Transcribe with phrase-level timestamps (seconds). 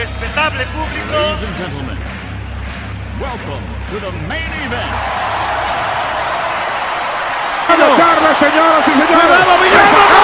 [0.00, 1.12] Respetable público.
[1.12, 1.98] Ladies and gentlemen,
[3.20, 4.96] welcome to the main event.
[7.98, 9.46] Charles, señoras y señores.
[9.46, 10.19] Amigos,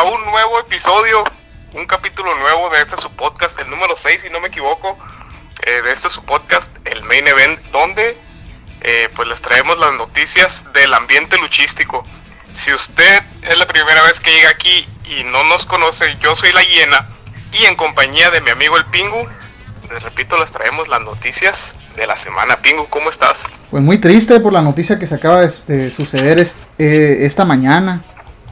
[0.00, 1.22] a un nuevo episodio,
[1.74, 4.96] un capítulo nuevo de este su podcast, el número 6 si no me equivoco,
[5.66, 8.16] eh, de este su podcast, el Main Event, donde
[8.80, 12.02] eh, pues les traemos las noticias del ambiente luchístico.
[12.54, 16.50] Si usted es la primera vez que llega aquí y no nos conoce, yo soy
[16.52, 17.06] la hiena
[17.52, 19.28] y en compañía de mi amigo el Pingu,
[19.92, 22.56] les repito, les traemos las noticias de la semana.
[22.56, 23.44] Pingu, ¿cómo estás?
[23.70, 27.44] Pues muy triste por la noticia que se acaba de, de suceder es- eh, esta
[27.44, 28.02] mañana.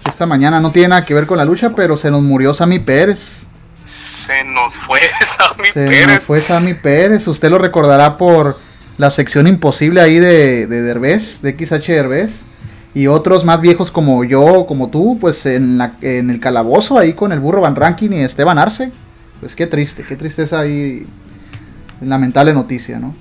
[0.08, 2.78] Esta mañana no tiene nada que ver con la lucha, pero se nos murió Sammy
[2.78, 3.42] Pérez.
[3.84, 5.00] Se nos fue
[5.38, 6.06] Sammy Se Pérez.
[6.06, 7.26] nos fue Sammy Pérez.
[7.28, 8.58] Usted lo recordará por
[8.96, 12.30] la sección imposible ahí de, de Derbez, de XH Derbez.
[12.94, 17.12] Y otros más viejos como yo, como tú, pues en, la, en el calabozo ahí
[17.12, 18.90] con el burro Van Rankin y Esteban Arce.
[19.40, 21.06] Pues qué triste, qué tristeza ahí.
[22.00, 23.14] Lamentable noticia, ¿no?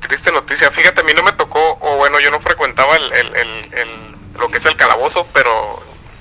[0.00, 0.70] triste noticia.
[0.70, 4.38] Fíjate, a mí no me tocó, o bueno, yo no frecuentaba el, el- el- el-
[4.40, 5.50] lo que es el calabozo, pero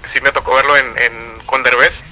[0.03, 2.03] sí me tocó verlo en, en con Derbez.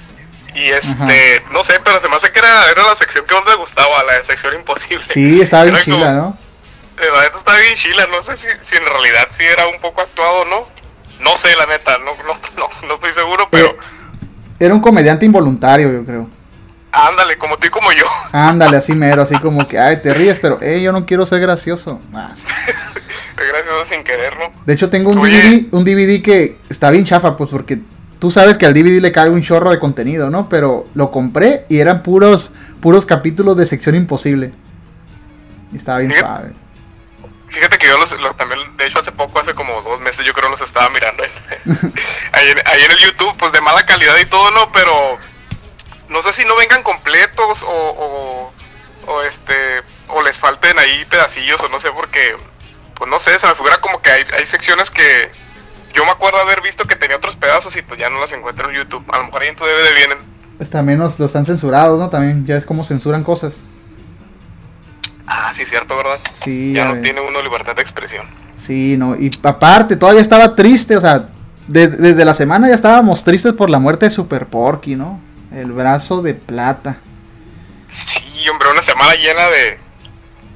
[0.54, 3.44] Y este, no sé, pero se me hace que era, era la sección que más
[3.46, 5.04] me gustaba, la de sección imposible.
[5.12, 6.36] Sí, estaba bien como- chila, ¿no?
[6.98, 9.80] eh, La neta está bien chila, no sé si, si en realidad sí era un
[9.80, 10.68] poco actuado o no.
[11.20, 13.76] No sé, la neta, no, no, no, no estoy seguro, pero Eh,
[14.60, 16.28] Era un comediante involuntario, yo creo.
[16.92, 18.04] ándale, como tú y como yo.
[18.32, 21.40] Ándale, así mero, así como que, ay, te ríes, pero, eh, yo no quiero ser
[21.40, 21.98] gracioso.
[22.14, 22.34] Ah,
[23.42, 23.48] sí.
[23.52, 24.52] Gracias sin querer, ¿no?
[24.66, 25.36] De hecho, tengo un Oye.
[25.40, 27.78] DVD, un DVD que está bien chafa, pues, porque
[28.18, 30.48] tú sabes que al DVD le cae un chorro de contenido, ¿no?
[30.48, 34.52] Pero lo compré y eran puros, puros capítulos de sección imposible.
[35.72, 36.52] Y estaba bien Fíjate- suave.
[37.48, 40.32] Fíjate que yo los, los también, de hecho hace poco, hace como dos meses yo
[40.32, 41.30] creo los estaba mirando en-
[42.32, 44.72] ahí, en, ahí en el YouTube, pues de mala calidad y todo, ¿no?
[44.72, 44.92] Pero
[46.08, 49.52] no sé si no vengan completos o, o, o, este,
[50.08, 52.36] o les falten ahí pedacillos o no sé, porque,
[53.02, 55.02] pues no sé, se me figura como que hay, hay secciones que
[55.92, 58.70] yo me acuerdo haber visto que tenía otros pedazos y pues ya no las encuentro
[58.70, 59.04] en YouTube.
[59.12, 60.18] A lo mejor ahí en tu DVD vienen.
[60.56, 62.08] Pues también los, los están censurados, ¿no?
[62.10, 63.56] También ya es como censuran cosas.
[65.26, 66.20] Ah, sí, cierto, ¿verdad?
[66.44, 67.02] Sí, ya ya no ves.
[67.02, 68.24] tiene uno libertad de expresión.
[68.64, 69.16] Sí, no.
[69.16, 71.28] Y aparte, todavía estaba triste, o sea,
[71.66, 75.18] de- desde la semana ya estábamos tristes por la muerte de Super Porky, ¿no?
[75.52, 76.98] El brazo de plata.
[77.88, 79.78] Sí, hombre, una semana llena de,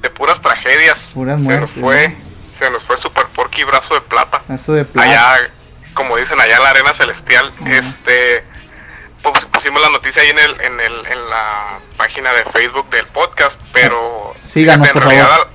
[0.03, 1.11] de puras tragedias.
[1.13, 2.26] Puras se muertes, nos fue, ¿no?
[2.57, 4.43] Se nos fue Super Porky brazo de plata.
[4.49, 5.09] Brazo de plata.
[5.09, 5.51] Allá,
[5.95, 8.45] como dicen allá en la arena celestial, este
[9.23, 13.07] pues, pusimos la noticia ahí en el, en el, en la página de Facebook del
[13.07, 15.51] podcast, pero Síganos, fíjate, por favor.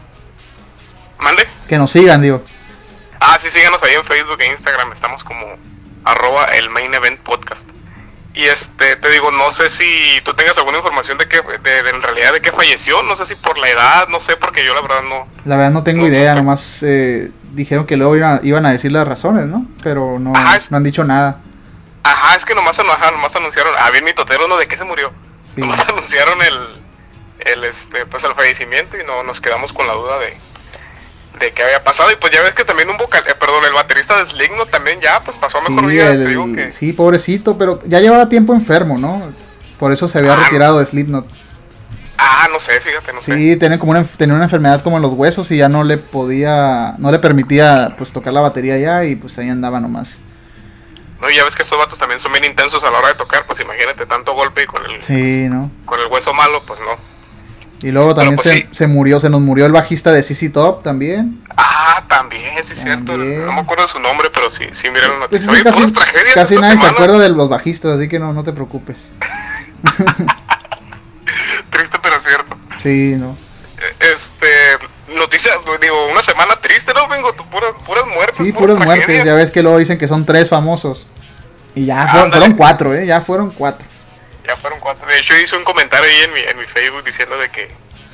[1.20, 1.48] Mande.
[1.68, 2.44] Que nos sigan, digo.
[3.20, 5.58] Ah, sí, síganos ahí en Facebook e Instagram, estamos como
[6.06, 7.70] arroba el main event podcast.
[8.34, 11.90] Y este, te digo, no sé si tú tengas alguna información de que, de, de-
[11.90, 14.74] en realidad de que falleció, no sé si por la edad, no sé, porque yo
[14.74, 15.28] la verdad no.
[15.44, 16.38] La verdad no tengo No, idea, no.
[16.38, 19.66] nomás eh, dijeron que luego iban a, iban a decir las razones, ¿no?
[19.84, 21.40] Pero no, Ajá, es- no han dicho nada.
[22.04, 24.56] Ajá, es que nomás, ajá, nomás anunciaron, ah, bien mi totero, ¿no?
[24.58, 25.12] ¿De qué se murió?
[25.54, 25.60] Sí.
[25.62, 26.82] Nomás anunciaron el,
[27.40, 30.38] el, este, pues el fallecimiento y no nos quedamos con la duda de,
[31.40, 32.12] de qué había pasado.
[32.12, 35.00] Y pues ya ves que también un vocal, eh, perdón, el baterista de Sligno también
[35.02, 36.72] ya, pues pasó a mejor Sí, vida, el- te digo que...
[36.72, 39.32] sí, pobrecito, pero ya llevaba tiempo enfermo, ¿no?
[39.80, 41.28] Por eso se había Ah, retirado de Slipknot.
[42.24, 43.34] Ah, no sé, fíjate, no sé.
[43.34, 45.98] Sí, tenía como una, tenía una enfermedad como en los huesos y ya no le
[45.98, 50.18] podía, no le permitía pues tocar la batería ya y pues ahí andaba nomás.
[51.20, 53.14] No, y ya ves que estos vatos también son bien intensos a la hora de
[53.16, 55.72] tocar, pues imagínate tanto golpe y con el, Sí, ¿no?
[55.86, 57.11] con el hueso malo, pues no.
[57.84, 58.68] Y luego también pues, se, sí.
[58.72, 61.42] se murió, se nos murió el bajista de CC Top también.
[61.58, 63.18] Ah, también, sí es cierto.
[63.18, 65.52] No me acuerdo de su nombre, pero sí, sí, mira la Pues noticia.
[65.52, 68.54] Oye, casi tragedias casi nadie se acuerda de los bajistas, así que no, no te
[68.54, 68.98] preocupes.
[71.72, 72.56] Triste, pero cierto.
[72.84, 73.36] Sí, no.
[74.00, 74.48] Este,
[75.16, 77.08] noticias, digo, una semana triste, ¿no?
[77.08, 78.38] Vengo, puras, puras muertes.
[78.38, 79.24] Sí, puras puras muertes.
[79.24, 81.08] Ya ves que luego dicen que son tres famosos.
[81.74, 83.08] Y ya fueron, fueron cuatro, ¿eh?
[83.08, 83.88] Ya fueron cuatro.
[84.48, 85.08] Ya fueron cuatro.
[85.08, 87.70] De hecho, hice un comentario ahí en mi, en mi Facebook diciendo de que,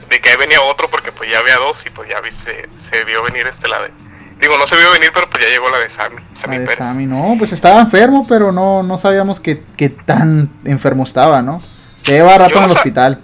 [0.09, 2.67] de que ahí venía otro porque pues ya había dos y pues ya vi, se,
[2.77, 3.91] se vio venir este la de...
[4.39, 6.67] Digo, no se vio venir, pero pues ya llegó la de Sammy, Sammy La de
[6.67, 6.85] Pérez.
[6.85, 11.63] Sammy, no, pues estaba enfermo, pero no, no sabíamos que, que tan enfermo estaba, ¿no?
[12.03, 13.21] Lleva rato Yo en el hospital.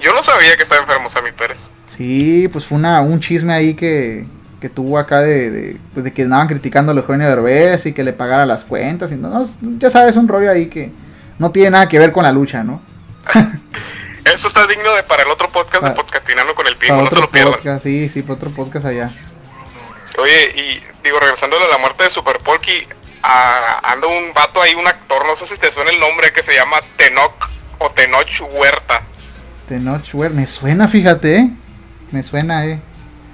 [0.00, 1.70] Yo no sabía que estaba enfermo Sammy Pérez.
[1.86, 4.24] Sí, pues fue una, un chisme ahí que,
[4.60, 8.02] que tuvo acá de, de, pues de que andaban criticando a Eugenio Derbez y que
[8.02, 9.12] le pagara las cuentas.
[9.12, 10.90] Y no, no, ya sabes, un rollo ahí que
[11.40, 12.80] no tiene nada que ver con la lucha, ¿no?
[14.24, 17.02] Eso está digno de para el otro podcast de Pa- Podcastinando con el Para Pingo,
[17.02, 17.54] no se lo pierdan.
[17.54, 19.10] podcast, sí, sí, para otro podcast allá.
[20.18, 22.86] Oye, y digo, regresando a la muerte de Super Porky,
[23.22, 26.42] ah, anda un vato ahí, un actor, no sé si te suena el nombre, que
[26.42, 27.48] se llama Tenoch
[27.78, 29.02] o Tenoch Huerta.
[29.68, 31.50] Tenoch, güey, me suena, fíjate, ¿eh?
[32.10, 32.80] Me suena, eh.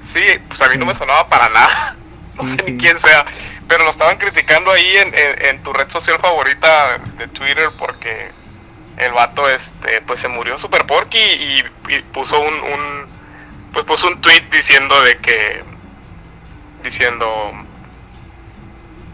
[0.02, 1.96] Sí, pues a mí no me sonaba para nada.
[2.36, 2.72] No Sí, sé sí.
[2.72, 3.24] ni quién sea.
[3.68, 8.30] Pero lo estaban criticando ahí en, en- en tu red social favorita de Twitter porque
[8.98, 13.06] el vato este pues se murió Super Porky y, y puso un, un
[13.72, 15.64] pues puso un tweet diciendo de que
[16.82, 17.52] diciendo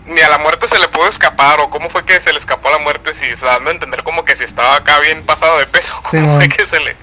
[0.06, 2.68] ni a la muerte se le pudo escapar o cómo fue que se le escapó
[2.68, 5.58] a la muerte si se dando a entender como que si estaba acá bien pasado
[5.58, 6.40] de peso Sí, cómo mon.
[6.40, 6.96] fue que se le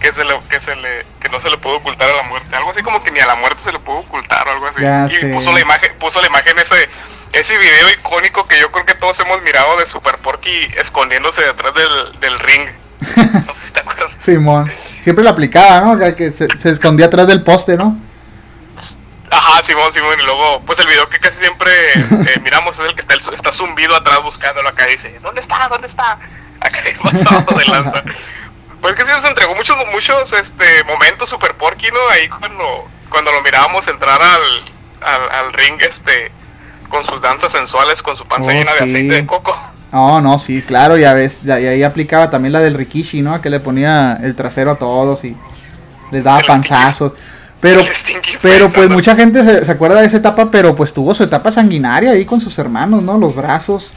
[0.00, 2.54] que se le que se le que no se le pudo ocultar a la muerte
[2.56, 4.80] algo así como que ni a la muerte se le pudo ocultar o algo así
[4.82, 5.26] Ya y sé.
[5.28, 6.88] puso la imagen puso la imagen ese
[7.32, 11.72] ese video icónico que yo creo que todos hemos mirado de Super Porky escondiéndose detrás
[11.74, 12.68] del, del ring
[13.46, 14.70] no sé si te acuerdas Simón.
[15.02, 16.14] Siempre la aplicaba, ¿no?
[16.16, 17.96] Que se, se escondía atrás del poste, ¿no?
[19.30, 22.94] Ajá, Simón, Simón, y luego, pues el video que casi siempre eh, miramos es el
[22.94, 25.68] que está, el- está zumbido atrás buscándolo acá y dice, ¿dónde está?
[25.68, 26.18] ¿Dónde está?
[26.60, 28.02] Acá pasado de lanza.
[28.80, 31.98] Pues que sí nos entregó muchos, muchos este, momentos super porky, ¿no?
[32.12, 34.42] Ahí cuando, cuando lo mirábamos entrar al,
[35.00, 36.30] al, al ring, este,
[36.88, 39.58] con sus danzas sensuales, con su panza Oh, llena de aceite de coco.
[39.92, 41.40] No, no, sí, claro, ya ves.
[41.44, 43.40] Y ahí aplicaba también la del Rikishi, ¿no?
[43.40, 45.36] Que le ponía el trasero a todos y
[46.10, 47.12] les daba El panzazos.
[47.60, 47.82] Pero,
[48.40, 51.50] pero pues mucha gente se, se acuerda de esa etapa, pero pues tuvo su etapa
[51.50, 53.18] sanguinaria ahí con sus hermanos, ¿no?
[53.18, 53.92] Los brazos.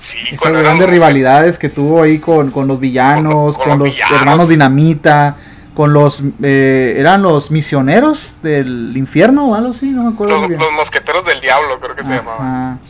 [0.00, 3.78] Sí, eran grandes los- rivalidades que tuvo ahí con, con los villanos, Con- con, con
[3.80, 4.18] los los villanos.
[4.20, 5.36] hermanos Dinamita,
[5.74, 6.22] con los...
[6.42, 9.86] eh, ¿Eran los misioneros del infierno o algo así?
[9.86, 10.60] No me acuerdo Los, muy bien.
[10.60, 12.80] los mosqueteros del diablo, creo que se llamaban.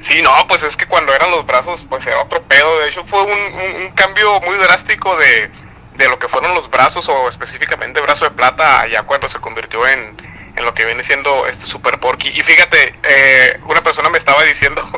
[0.00, 2.78] Sí, no, pues es que cuando eran los brazos, pues era otro pedo.
[2.80, 5.50] De hecho, fue un, un- un cambio muy drástico de,
[5.96, 9.86] de lo que fueron los brazos, o específicamente brazo de plata, ya cuando se convirtió
[9.88, 10.14] en,
[10.56, 12.28] en lo que viene siendo este Super Porky.
[12.28, 14.88] Y fíjate, eh, una persona me estaba diciendo,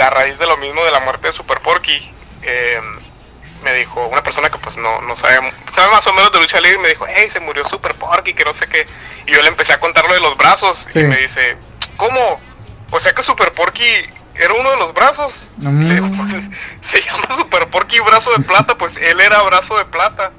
[0.00, 2.80] a raíz de lo mismo de la muerte de Super Porky, eh,
[3.62, 6.60] me dijo, una persona que pues no, no sabe, sabe más o menos de lucha
[6.60, 8.86] libre, y me dijo, hey, se murió Super Porky, que no sé qué.
[9.26, 11.00] Y yo le empecé a contar lo de los brazos, Sí.
[11.00, 11.56] y me dice,
[11.96, 12.40] ¿cómo?
[12.90, 13.84] O sea que Super Porky
[14.34, 15.50] era uno de los brazos.
[15.58, 15.88] Mm.
[15.88, 16.50] Le digo, pues es-
[16.80, 20.32] se llama Super Porky Brazo de Plata, pues él era Brazo de Plata.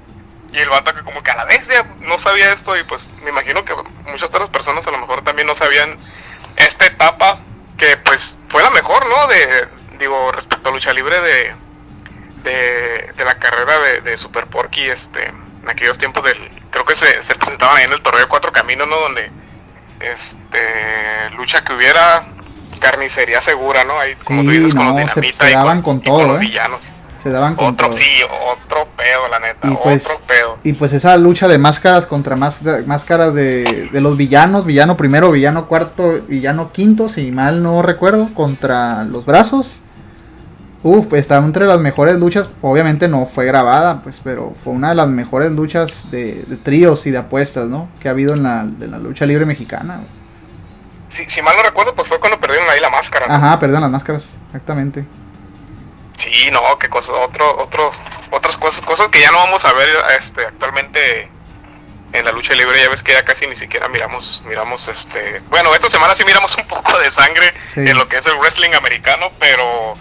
[0.52, 3.08] Y el vato que como que a la vez ya no sabía esto y pues
[3.24, 3.74] me imagino que
[4.08, 5.98] muchas otras personas a lo mejor también no sabían
[6.58, 7.40] esta etapa
[7.82, 9.28] que pues fue la mejor, ¿no?
[9.28, 9.68] De,
[10.00, 11.56] digo, respecto a lucha libre de,
[12.44, 16.38] de, de la carrera de, de Super Porky, este, en aquellos tiempos del,
[16.70, 18.98] creo que se, se presentaban ahí en el torneo de Cuatro Caminos, ¿no?
[18.98, 19.32] Donde,
[20.00, 22.24] este, lucha que hubiera
[22.80, 24.00] carnicería segura, ¿no?
[24.00, 26.28] Ahí, como tú Sí, dices, con los se- dinamita se y daban con y todo,
[26.28, 26.40] los ¿eh?
[26.40, 26.92] villanos.
[27.22, 27.98] Se daban con Otro, todo.
[27.98, 28.06] sí,
[28.52, 30.58] otro pedo, la neta, Y pues, otro pedo.
[30.64, 35.30] y pues esa lucha de máscaras contra más, máscaras de, de los villanos, villano primero,
[35.32, 39.80] villano cuarto, villano quinto, si mal no recuerdo, contra los brazos.
[40.84, 44.96] Uf, está entre las mejores luchas, obviamente no fue grabada, pues, pero fue una de
[44.96, 47.88] las mejores luchas de, de tríos y de apuestas, ¿no?
[48.00, 50.00] Que ha habido en la, de la lucha libre mexicana.
[51.10, 53.28] Si, si mal no recuerdo, pues fue cuando perdieron ahí la máscara.
[53.28, 53.34] ¿no?
[53.36, 55.06] Ajá, perdón, las máscaras, exactamente.
[56.22, 58.00] Sí, no, qué cosas, otro, otros,
[58.30, 61.30] otras cosas, cosas que ya no vamos a ver este actualmente
[62.14, 65.74] en la lucha libre, ya ves que ya casi ni siquiera miramos, miramos este, bueno,
[65.74, 67.80] esta semana sí miramos un poco de sangre Sí.
[67.80, 69.96] en lo que es el wrestling americano, pero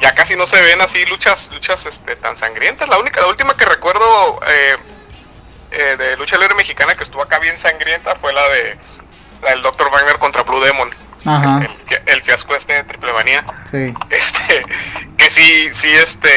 [0.00, 2.88] ya casi no se ven así luchas, luchas este tan sangrientas.
[2.88, 4.76] La única, la última que recuerdo eh,
[5.72, 8.78] eh, de lucha libre mexicana que estuvo acá bien sangrienta fue la de
[9.42, 9.90] la del Dr.
[9.90, 10.90] Wagner contra Blue Demon.
[11.24, 11.60] Ajá.
[11.88, 13.44] El, el- fiasco este de Triple Manía.
[13.70, 13.92] Sí.
[14.10, 14.64] este
[15.16, 16.30] que sí sí este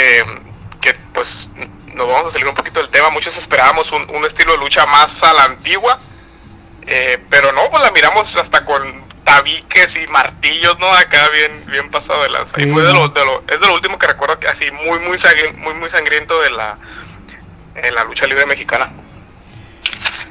[0.82, 1.50] que pues
[1.94, 3.10] nos vamos a salir un poquito del tema.
[3.12, 6.00] Muchos esperábamos un, un estilo de lucha más a la antigua
[6.86, 11.90] eh, pero no pues la miramos hasta con tabiques y martillos no acá bien bien
[11.90, 12.62] pasado de lanza.
[12.62, 15.00] Y fue de lo, de lo es de lo último que recuerdo que así muy
[15.00, 16.78] muy sangri- muy muy sangriento de la
[17.76, 18.92] en la lucha libre mexicana.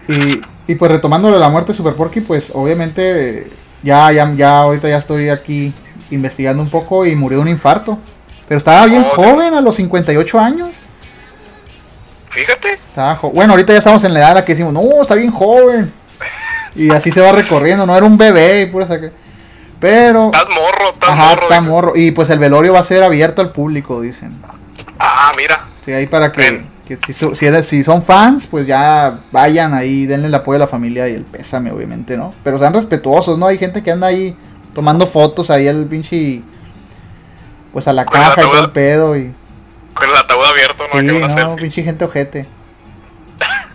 [0.09, 3.51] Y, y pues retomando lo de la muerte de Super Porky, pues obviamente
[3.83, 5.73] ya, ya, ya ahorita ya estoy aquí
[6.11, 7.99] investigando un poco y murió de un infarto.
[8.49, 10.69] Pero estaba bien Oh, joven, a los 58 años.
[12.31, 15.15] fíjate Estaba bueno, ahorita ya estamos en la edad en la que decimos, no, está
[15.15, 15.93] bien joven.
[16.75, 19.11] Y así se va recorriendo, no era un bebé y pura saca.
[19.81, 21.93] Pero, estás morro estás ajá, morro está morro.
[21.97, 24.33] Y pues el velorio va a ser abierto al público, dicen.
[24.99, 26.65] ah mira Sí, ahí para que.
[26.99, 30.57] Que si, so- si, eres- si son fans, pues ya vayan ahí, denle el apoyo
[30.57, 32.35] a la familia y el pésame, obviamente, ¿no?
[32.45, 33.47] Pero sean respetuosos, ¿no?
[33.47, 34.37] Hay gente que anda ahí
[34.75, 36.43] tomando fotos ahí al pinche.
[37.73, 39.33] Pues a la Con caja y todo el pedo y.
[39.95, 42.47] Con el ataúd abierto, no Sí, una no, pinche gente ojete.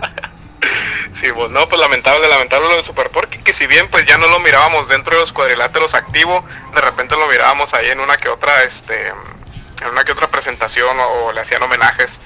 [1.14, 4.20] Sí, pues no, pues lamentable, lamentable lo de Super Porky, que si bien pues ya
[4.20, 6.46] no lo mirábamos dentro de los cuadriláteros activo,
[6.76, 10.96] de repente lo mirábamos ahí en una que otra, este, en una que otra presentación
[11.00, 12.22] o, o le hacían homenajes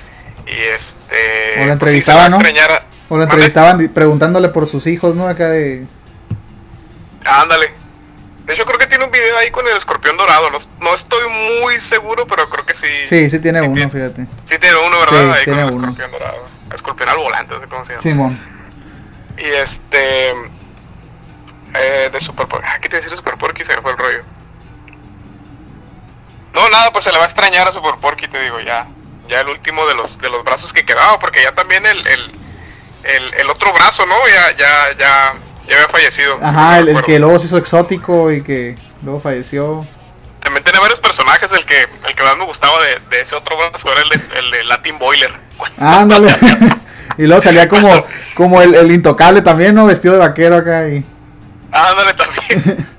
[0.52, 1.16] y este...
[1.16, 2.36] O lo pues, sí, se entrevistaba, va a ¿no?
[2.38, 3.24] extrañar a- O ¿Mande?
[3.26, 5.28] entrevistaban preguntándole por sus hijos, ¿no?
[5.28, 5.86] Acá de.
[7.26, 7.74] Ándale.
[8.46, 11.22] De hecho creo que tiene un video ahí con el escorpión dorado, no, no estoy
[11.62, 12.88] muy seguro, pero creo que sí.
[13.08, 14.26] Sí, sí tiene uno, tiene- fíjate.
[14.46, 15.34] Sí tiene uno, ¿verdad?
[15.34, 15.88] Sí, ahí tiene con el uno.
[15.90, 16.48] escorpión dorado.
[16.74, 18.02] Escorpión al volante, no sé cómo se llama.
[18.04, 18.40] Simón.
[19.38, 20.32] Y este.
[21.74, 22.68] Eh, de Super Porky.
[22.70, 23.64] Ah, ¿qué te decir de Super Porky?
[23.64, 24.24] Se me fue el rollo.
[26.54, 28.88] No, nada, pues se le va a extrañar a Super Porky, te digo, ya.
[29.32, 32.32] Ya el último de los de los brazos que quedaba, porque ya también el, el,
[33.04, 34.16] el, el otro brazo, ¿no?
[34.28, 35.34] Ya, ya, ya,
[35.70, 36.38] ya había fallecido.
[36.44, 39.88] Ajá, el, que luego se hizo exótico y que luego falleció.
[40.42, 43.56] También tiene varios personajes, el que, el que más me gustaba de, de ese otro
[43.56, 45.32] brazo era el de, Latin Boiler.
[45.78, 46.36] Ándale.
[47.18, 49.86] y luego salía como, como el, el intocable también, ¿no?
[49.86, 51.06] Vestido de vaquero acá y.
[51.72, 52.88] Ándale también.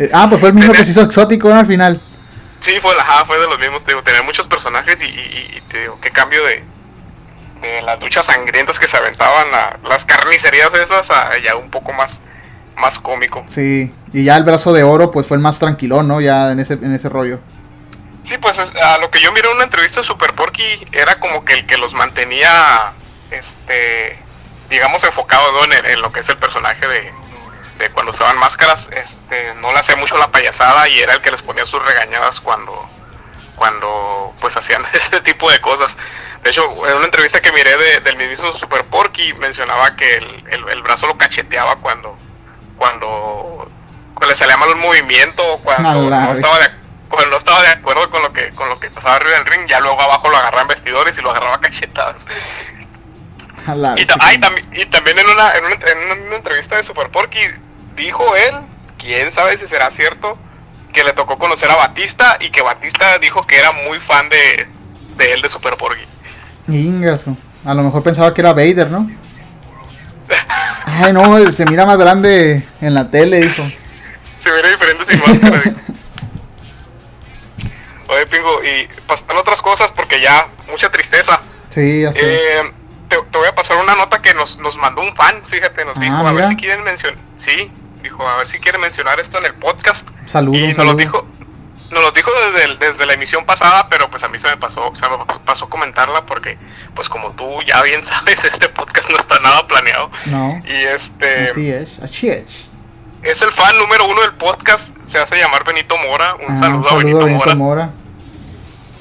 [0.00, 1.56] Eh, ah, pues fue el mismo que se hizo exótico, ¿no?
[1.56, 2.00] Al final.
[2.60, 5.60] Sí, fue, ajá, fue de los mismos, te digo, tenía muchos personajes y, y- y
[5.68, 6.64] te digo, qué cambio de,
[7.62, 11.92] de las duchas sangrientas que se aventaban, a, las carnicerías esas, a ya un poco
[11.92, 12.20] más,
[12.76, 13.44] más cómico.
[13.48, 13.92] Sí.
[14.12, 16.20] Y ya el brazo de oro, pues fue el más tranquilón, ¿no?
[16.20, 17.38] Ya en ese, en ese rollo.
[18.24, 21.18] Sí, pues es- a lo que yo miré en una entrevista de Super Porky era
[21.20, 22.92] como que el que los mantenía,
[23.30, 24.18] este,
[24.68, 25.64] digamos, enfocados ¿no?
[25.72, 27.12] en, en lo que es el personaje de,
[27.78, 31.30] de cuando usaban máscaras, este, no le hacía mucho la payasada y era el que
[31.30, 32.88] les ponía sus regañadas cuando,
[33.56, 35.96] cuando pues hacían ese tipo de cosas.
[36.42, 40.44] De hecho, en una entrevista que miré de- del mismo Super Porky mencionaba que el,
[40.50, 42.16] el- el brazo lo cacheteaba cuando,
[42.76, 43.70] cuando,
[44.14, 45.82] cuando le salía mal un movimiento o cuando
[46.24, 46.70] no estaba de
[47.08, 49.66] cuando no estaba de acuerdo con lo que con lo que pasaba arriba del ring,
[49.66, 52.26] ya luego abajo lo agarraba en vestidores y lo agarraba cachetadas.
[53.98, 56.84] Y, ta- ah, y tambi- y también en una, en, una, en una entrevista de
[56.84, 57.40] Super Porky
[57.98, 58.54] dijo él,
[58.96, 60.38] quién sabe si será cierto,
[60.92, 64.66] que le tocó conocer a Batista y que Batista dijo que era muy fan de,
[65.16, 66.02] de él de Super Porky.
[66.68, 67.36] Ingaso.
[67.64, 69.10] A lo mejor pensaba que era Vader, ¿no?
[70.86, 73.62] Ay, no, se mira más grande en la tele, dijo.
[74.40, 75.62] Se vería diferente sin máscara.
[78.08, 81.40] Oye, Pingo, y pasando otras cosas porque ya mucha tristeza.
[81.70, 82.20] Sí, ya sé.
[82.22, 82.72] Eh,
[83.08, 85.96] te, te voy a pasar una nota que nos, nos mandó un fan, fíjate, nos
[85.96, 86.48] Ah, dijo, a ver mira.
[86.48, 87.70] si quieren mencionar, sí,
[88.02, 90.08] dijo, a ver si quieren mencionar esto en el podcast.
[90.26, 90.96] Saludos, y nos lo saludo.
[90.96, 91.26] dijo,
[91.90, 94.92] nos lo dijo desde, desde la emisión pasada, pero pues a mí se me pasó,
[94.94, 96.58] se me pasó comentarla porque,
[96.94, 100.10] pues como tú ya bien sabes, este podcast no está nada planeado.
[100.26, 102.66] No, Y este así es, así es.
[103.22, 106.90] es el fan número uno del podcast, se hace llamar Benito Mora, un Ah, saludo,
[106.90, 107.54] a Benito, Mora.
[107.54, 107.90] Mora.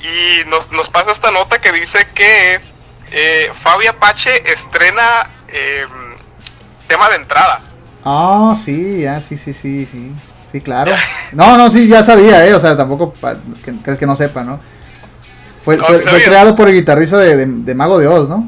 [0.02, 2.62] Y nos, nos pasa esta nota que dice que
[3.12, 5.04] eh, Fabi Apache estrena
[5.50, 5.86] eh,
[6.88, 7.60] tema de entrada.
[8.10, 10.12] Ah, sí, ya, sí, sí, sí, sí.
[10.52, 10.94] Sí, claro.
[11.34, 12.54] No, no, sí, ya sabía, eh.
[12.54, 13.14] O sea, tampoco
[13.66, 14.60] que, crees que no sepa, ¿no?
[15.66, 18.48] Fue, No, fue- sí creado por el guitarrista de, de- de Mago de Oz, ¿no?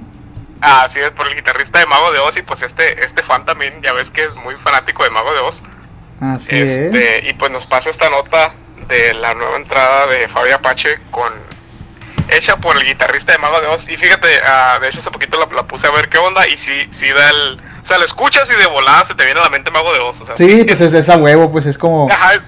[0.61, 3.81] Así es, por el guitarrista de Mago de Oz y pues este, este fan también,
[3.81, 5.63] ya ves que es muy fanático de Mago de Oz.
[6.21, 6.71] Así es.
[6.71, 8.53] Este, y pues nos pasa esta nota
[8.87, 11.31] de la nueva entrada de Fabi Apache con
[12.29, 13.89] hecha por el guitarrista de Mago de Oz.
[13.89, 16.57] Y fíjate, ah, de hecho hace poquito la, la puse a ver qué onda y
[16.57, 17.61] sí, sí da el...
[17.89, 19.99] O sea, lo escuchas y de volada se te viene a la mente Mago de
[19.99, 20.21] Oz.
[20.21, 22.07] O sea, Sí, pues es, es a huevo, pues es como.
[22.07, 22.41] Ajá, es-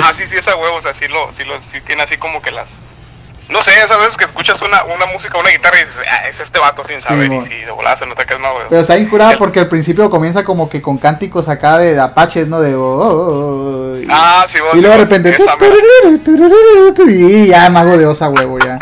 [0.00, 2.40] Ajá, sí, sí, esa huevo, o sea, sí, lo, sí, lo, sí tiene así como
[2.40, 2.70] que las...
[3.50, 6.40] No sé, esas veces que escuchas una, una música, una guitarra y dices, ah, es
[6.40, 7.42] este vato sin saber, y mo.
[7.44, 8.68] sí, de volada se nota que es Mago de Oz.
[8.70, 12.00] Pero está bien curada El- porque al principio comienza como que con cánticos acá de,
[12.00, 12.62] apaches, ¿no?
[12.62, 12.74] De.
[12.74, 15.28] oh, oh, oh, y- Ah, sí, vos, y sí, luego de repente.
[15.28, 15.54] esa.
[17.10, 18.78] Y ya, Mago de Oz a huevo, ya.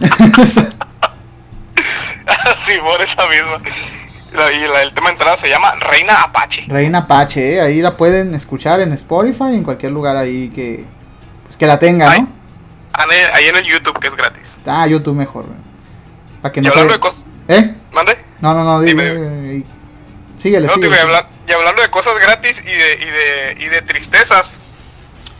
[2.64, 3.58] sí, por esa misma.
[4.32, 6.64] La- y la- el tema de entrada se llama Reina Apache.
[6.68, 7.60] Reina Apache, ¿eh?
[7.60, 10.84] ahí la pueden escuchar en Spotify, en cualquier lugar ahí que,
[11.44, 12.20] pues, que la tenga, Ay.
[12.22, 12.28] ¿no?
[12.92, 13.04] Ah,
[13.34, 14.56] Ahí en el YouTube, que es gratis.
[14.66, 15.44] Ah, YouTube mejor.
[16.42, 17.26] Para que Y no hablando se- de cosas...
[17.48, 17.74] ¿Eh?
[17.92, 18.18] ¿Mande?
[18.40, 19.04] No, no, no, dime.
[19.14, 19.64] Dime.
[20.38, 20.96] Síguele, No, síguele.
[20.96, 23.10] digo, y, habla- y hablando de cosas gratis y de, y
[23.58, 24.52] de, y de tristezas,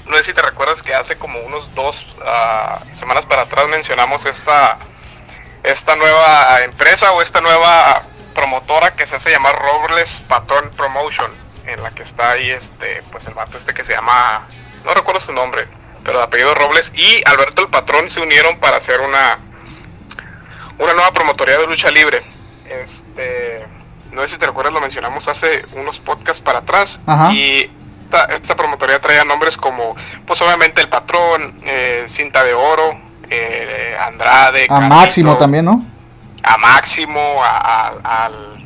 [0.07, 4.25] no sé si te recuerdas que hace como unos dos ah, semanas para atrás mencionamos
[4.27, 4.79] esta,
[5.65, 8.03] esta nueva empresa o esta nueva
[8.37, 11.31] promotora que se hace llamar Robles Patron Promotion,
[11.67, 14.47] en la que está ahí este, pues el vato este que se llama,
[14.85, 15.67] no recuerdo su nombre,
[16.05, 19.39] pero de apellido Robles y Alberto el Patrón se unieron para hacer una
[20.79, 22.23] una nueva promotoría de lucha libre.
[22.69, 23.65] Este,
[24.13, 27.01] no sé si te recuerdas, lo mencionamos hace unos podcasts para atrás.
[27.07, 27.33] Ajá.
[27.33, 27.71] Y
[28.05, 33.01] esta, esta promotoría traía nombres como, pues obviamente El Patrón, eh, Cinta de Oro,
[33.31, 35.83] eh, Andrade, A Carlito, Máximo también, ¿no?
[36.47, 37.57] A Máximo, a,
[38.03, 38.65] a- al,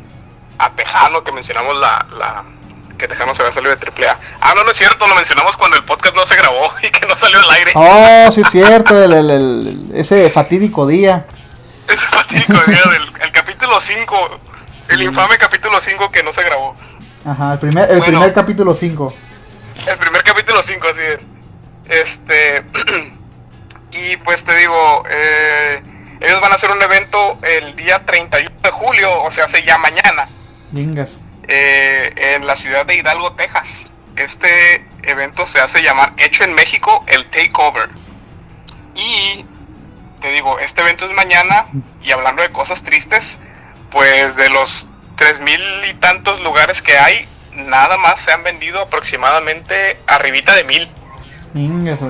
[0.58, 2.44] a Tejano, que mencionamos la, la
[2.98, 4.18] que Tejano se había salido de AAA.
[4.42, 7.06] Ah, no, no es cierto, lo mencionamos cuando el podcast no se grabó y que
[7.06, 7.72] no salió al aire.
[7.74, 11.26] Oh, sí es cierto, el- el- el- ese fatídico día.
[11.88, 14.40] Ese fatídico día del el capítulo 5,
[14.90, 16.76] el infame capítulo 5 que no se grabó.
[17.24, 18.12] Ajá, el primer, el Bueno.
[18.18, 19.14] primer capítulo 5.
[19.86, 21.26] El primer capítulo 5, así es.
[21.88, 22.64] Este.
[23.92, 25.82] y pues te digo, eh,
[26.20, 29.78] ellos van a hacer un evento el día 31 de julio, o sea, hace ya
[29.78, 30.28] mañana,
[30.72, 31.10] Lingas.
[31.48, 33.66] eh, en la ciudad de Hidalgo, Texas.
[34.16, 37.88] Este evento se hace llamar Hecho en México, el Takeover.
[38.94, 39.46] Y
[40.20, 41.66] te digo, este evento es mañana,
[42.02, 43.38] y hablando de cosas tristes,
[43.90, 44.86] pues de los
[45.16, 50.64] tres mil y tantos lugares que hay, nada más se han vendido aproximadamente arribita de
[50.64, 50.90] mil.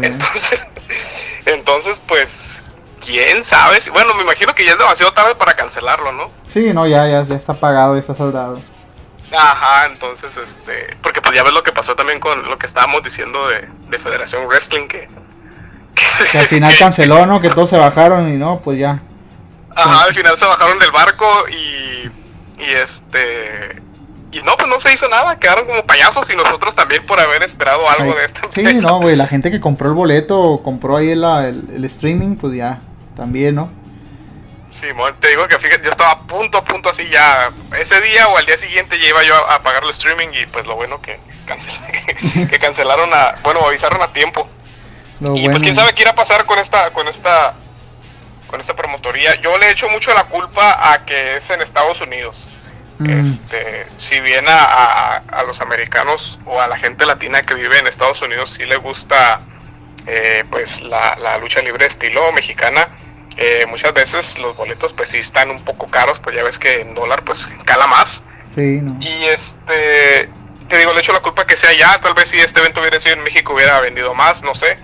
[0.03, 0.61] Entonces,
[1.47, 2.60] entonces pues,
[3.05, 3.79] quién sabe.
[3.93, 6.31] Bueno, me imagino que ya es demasiado tarde para cancelarlo, ¿no?
[6.49, 8.61] Sí, no, ya, ya, ya está pagado, ya está soldado.
[9.37, 13.03] Ajá, entonces, este, porque pues ya ves lo que pasó también con lo que estábamos
[13.03, 15.09] diciendo de, de Federación Wrestling, que...
[16.33, 17.41] Que al final canceló, ¿no?
[17.41, 19.01] Que todos se bajaron y no, pues ya.
[19.75, 22.11] Ajá, al final se bajaron del barco y,
[22.63, 23.81] y este...
[24.33, 27.43] Y no, pues no se hizo nada, quedaron como payasos y nosotros también por haber
[27.43, 28.87] esperado algo Ay, de esta Sí, empresa.
[28.89, 32.37] no, güey, la gente que compró el boleto o compró ahí el, el, el streaming,
[32.37, 32.79] pues ya,
[33.21, 33.71] también, ¿no?
[34.71, 38.27] Simón, te digo que fíjate, yo estaba a punto, a punto así ya, ese día
[38.29, 40.77] o al día siguiente ya iba yo a, a pagar el streaming y pues lo
[40.77, 44.49] bueno que, cancel- que cancelaron a, bueno, avisaron a tiempo.
[45.21, 45.51] Lo y bueno.
[45.51, 47.53] pues quién sabe qué irá a pasar con esta, con esta,
[48.47, 49.35] con esta promotoría.
[49.43, 52.51] Yo le echo mucho la culpa a que es en Estados Unidos.
[53.01, 57.55] Mm, Este, si bien a, a- a los americanos o a la gente latina que
[57.55, 59.41] vive en Estados Unidos sí le gusta
[60.07, 62.89] eh, pues la, la lucha libre estilo mexicana,
[63.37, 66.81] eh, muchas veces los boletos pues sí están un poco caros, pues ya ves que
[66.81, 68.23] en dólar pues cala más.
[68.55, 68.97] Sí, no.
[69.01, 70.29] Y este,
[70.69, 72.99] te digo, le echo la culpa que sea allá, tal vez si este evento hubiera
[73.01, 74.79] sido en México hubiera vendido más, no sé.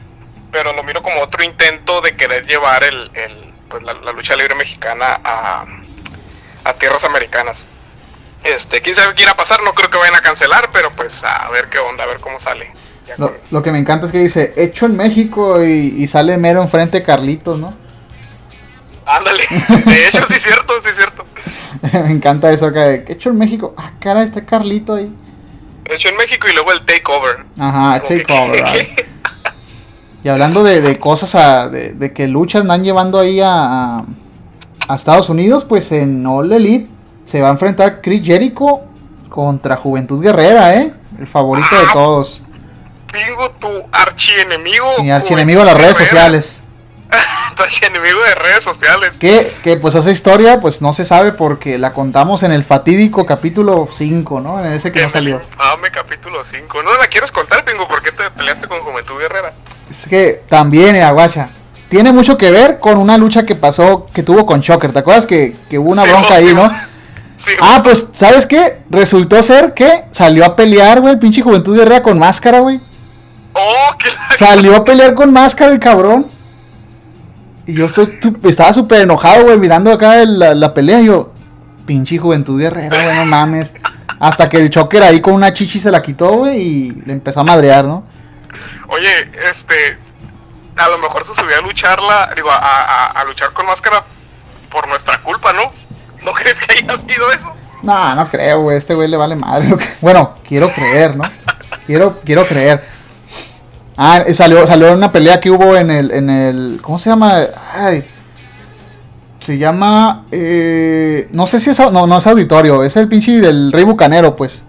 [0.53, 4.37] Pero lo miro como otro intento de querer llevar el, el, pues, la, la lucha
[4.37, 5.65] libre mexicana a,
[6.65, 7.67] a tierras americanas.
[8.45, 11.25] Este, quién sabe qué irá a pasar, no creo que vayan a cancelar, pero pues
[11.25, 12.71] a ver qué onda, a ver cómo sale.
[13.19, 16.63] Lo, lo que me encanta es que dice, hecho en México y, y sale mero
[16.63, 17.77] enfrente Carlitos, ¿no?
[19.07, 19.43] Ándale,
[19.87, 21.25] de hecho sí es cierto, sí es cierto.
[22.07, 23.73] me encanta eso acá de, hecho en México.
[23.77, 25.13] Ah, cara, está Carlito ahí.
[25.85, 27.45] Hecho en México y luego el takeover.
[27.59, 29.01] Ajá, que- takeover, right.
[30.25, 34.05] Y hablando de, de cosas, a- de, de que luchas andan llevando ahí a, a,
[34.89, 36.89] a Estados Unidos, pues en All Elite
[37.25, 38.81] se va a enfrentar Chris Jericho
[39.29, 40.93] contra Juventud Guerrera, ¿eh?
[41.21, 42.43] El favorito de Ah, todos.
[43.13, 44.87] Pingo, tu archienemigo.
[45.01, 46.11] Mi archienemigo de las redes Guerrera.
[46.11, 46.57] sociales.
[47.57, 49.17] tu archienemigo de redes sociales.
[49.19, 53.27] Que, que pues esa historia pues no se sabe porque la contamos en el fatídico
[53.27, 54.65] capítulo 5, ¿no?
[54.65, 55.41] En ese que no salió.
[55.59, 56.83] Dame capítulo 5.
[56.83, 57.89] ¿No la quieres contar, Pingo?
[57.89, 59.53] ¿Por qué te peleaste con Juventud Guerrera?
[59.91, 61.49] Es que también, Aguacha,
[61.89, 64.93] tiene mucho que ver con una lucha que pasó, que tuvo con Shocker.
[64.93, 66.71] ¿Te acuerdas que, que hubo una Sí, bronca ahí, sí, no?
[67.39, 68.79] Sí, Ah, pues, ¿sabes qué?
[68.91, 72.81] Resultó ser que salió a pelear, güey, el pinche Juventud Guerrera con máscara, güey.
[73.55, 73.91] Oh,
[74.31, 74.37] la...
[74.37, 76.36] Salió a pelear con máscara el cabrón.
[77.67, 81.01] Y yo estoy, estaba súper enojado, güey, mirando acá el- la, la pelea.
[81.01, 81.33] Y yo,
[81.85, 83.73] pinche Juventud Guerrera, güey, no mames.
[84.19, 87.41] Hasta que el Shocker ahí con una chichi se la quitó, güey, y le empezó
[87.41, 88.05] a madrear, ¿no?
[88.89, 89.09] Oye,
[89.51, 89.99] este...
[90.79, 94.05] A lo mejor se subió a lucharla, digo, a, a- a luchar con máscara
[94.71, 95.73] por nuestra culpa, ¿no?
[96.25, 97.51] ¿No crees que haya sido eso?
[97.83, 98.77] No, no creo, güey.
[98.77, 99.75] Este güey le vale madre.
[100.03, 101.25] Bueno, quiero creer, ¿no?
[101.87, 102.85] Quiero, quiero creer.
[103.97, 106.79] Ah, eh, salió, salió una pelea que hubo en el, en el.
[106.83, 107.35] ¿Cómo se llama?
[107.73, 108.05] Ay.
[109.39, 110.25] Se llama.
[110.33, 111.79] Eh, no sé si es.
[111.79, 112.85] No, no es auditorio.
[112.85, 114.61] Es el pinche del Rey Bucanero, pues.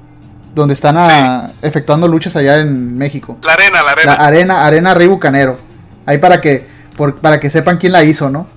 [0.56, 3.38] Donde están ah, efectuando luchas allá en México.
[3.44, 4.14] La arena, la La arena.
[4.14, 5.60] arena, arena Rey Bucanero.
[6.06, 8.48] Ahí para que, por- para que sepan quién la hizo, ¿no?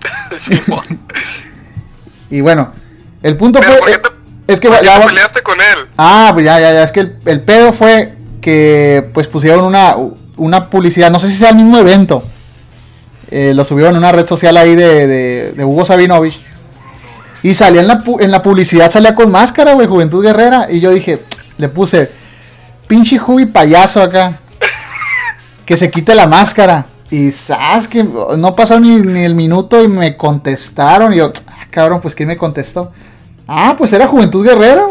[0.38, 0.84] Simón.
[2.30, 2.72] Y bueno,
[3.22, 3.80] el punto Pero, fue.
[3.80, 3.98] ¿por qué
[4.46, 5.86] te- es que ¿Por qué ya peleaste con él?
[5.98, 6.82] Ah, pues ya, ya, ya.
[6.84, 9.96] Es que el, el pedo fue que pues pusieron una,
[10.36, 11.10] una publicidad.
[11.10, 12.22] No sé si sea el mismo evento.
[13.30, 16.38] Eh, lo subieron en una red social ahí de, de, Hugo Sabinovich.
[17.42, 20.66] Y salía en la, en la publicidad, salía con máscara, güey, Juventud Guerrera.
[20.70, 21.22] Y yo dije,
[21.56, 22.10] le puse,
[22.86, 24.38] pinche Jubi payaso acá.
[25.64, 26.86] Que se quite la máscara.
[27.10, 31.14] Y sabes que no pasó ni, ni el minuto y me contestaron.
[31.14, 32.92] Y yo, ah, cabrón, pues ¿quién me contestó?
[33.46, 34.86] Ah, pues era Juventud Guerrera.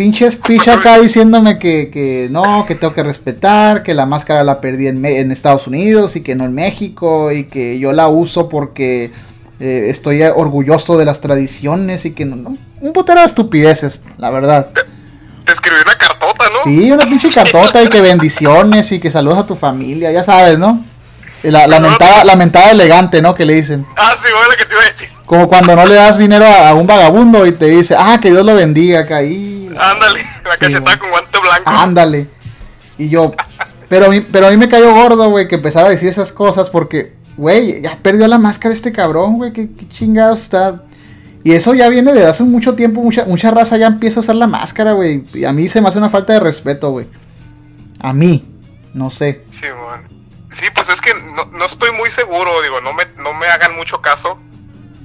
[0.00, 4.58] Pinche speech acá diciéndome que, que no, que tengo que respetar, que la máscara la
[4.58, 9.12] perdí en Estados Unidos y que no en México y que yo la uso porque
[9.60, 12.56] eh, estoy orgulloso de las tradiciones y que no, no.
[12.80, 14.70] Un putero de estupideces, la verdad.
[15.44, 16.64] Te escribí una cartota, ¿no?
[16.64, 20.58] Sí, una pinche cartota y que bendiciones y que saludos a tu familia, ya sabes,
[20.58, 20.82] ¿no?
[21.42, 23.34] Y La, la mentada, la mentada elegante, ¿no?
[23.34, 23.86] Que le dicen.
[23.96, 25.08] Ah, sí, bueno, lo que te iba a decir.
[25.26, 28.30] Como cuando no le das dinero a, a un vagabundo y te dice, ah, que
[28.30, 29.70] Dios lo bendiga, acá ahí.
[29.78, 30.98] Ándale, la cachetada bueno.
[30.98, 31.70] con guante blanco.
[31.70, 32.26] Ándale.
[32.98, 33.32] Y yo,
[33.88, 36.32] pero a mí, pero a mí me cayó gordo, güey, que empezaba a decir esas
[36.32, 40.82] cosas porque, güey, ya perdió la máscara este cabrón, güey, qué, qué chingados está.
[41.42, 44.36] Y eso ya viene de hace mucho tiempo, mucha, mucha raza ya empieza a usar
[44.36, 45.24] la máscara, güey.
[45.32, 47.06] Y a mí se me hace una falta de respeto, güey.
[47.98, 48.44] A mí,
[48.92, 49.42] no sé.
[49.50, 50.19] Sí, bueno.
[50.52, 53.76] Sí, pues es que no, no estoy muy seguro, digo, no me, no me hagan
[53.76, 54.38] mucho caso,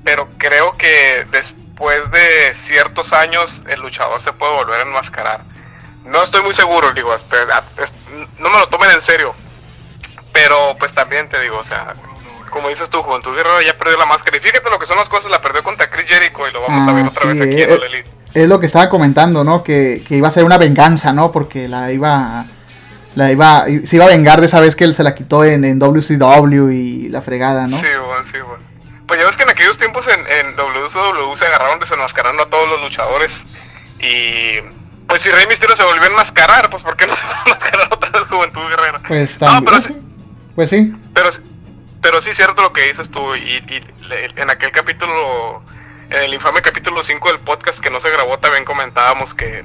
[0.04, 5.42] pero creo que después de ciertos años el luchador se puede volver a enmascarar.
[6.06, 7.36] No estoy muy seguro, digo, este,
[7.84, 7.94] es-
[8.40, 9.34] no me lo tomen en serio,
[10.34, 11.94] pero pues también te digo, o sea,
[12.50, 15.10] como dices tú, Juventud Guerrero ya perdió la máscara, y fíjate lo que son las
[15.10, 17.42] cosas, la perdió contra Chris Jericho y lo vamos a ver Ah, otra sí, vez
[17.48, 18.10] aquí en eh, All Elite.
[18.34, 19.64] Es lo que estaba comentando, ¿no?
[19.64, 21.32] Que, que iba a ser una venganza, ¿no?
[21.32, 22.42] Porque la iba.
[22.42, 22.46] a-
[23.16, 23.66] La iba.
[23.86, 26.70] Se iba a vengar de esa vez que él se la quitó en, en WCW
[26.72, 27.78] y la fregada, ¿no?
[27.78, 28.64] Sí, bueno, sí, bueno.
[29.08, 32.68] Pues ya ves que en aquellos tiempos en, en WCW se agarraron desenmascarando a todos
[32.70, 33.46] los luchadores.
[34.02, 34.60] Y
[35.08, 37.44] pues si Rey Mysterio se volvió a enmascarar, pues ¿por qué no se va a
[37.46, 39.02] enmascarar otra vez Juventud Guerrera?
[39.08, 39.66] Pues No, también.
[39.66, 39.96] pero sí,
[40.56, 40.94] Pues sí.
[41.14, 41.30] pero,
[42.02, 43.36] pero sí es cierto lo que dices tú.
[43.36, 45.62] Y, y le- en aquel capítulo,
[46.10, 49.64] en el infame capítulo 5 del podcast que no se grabó, también comentábamos que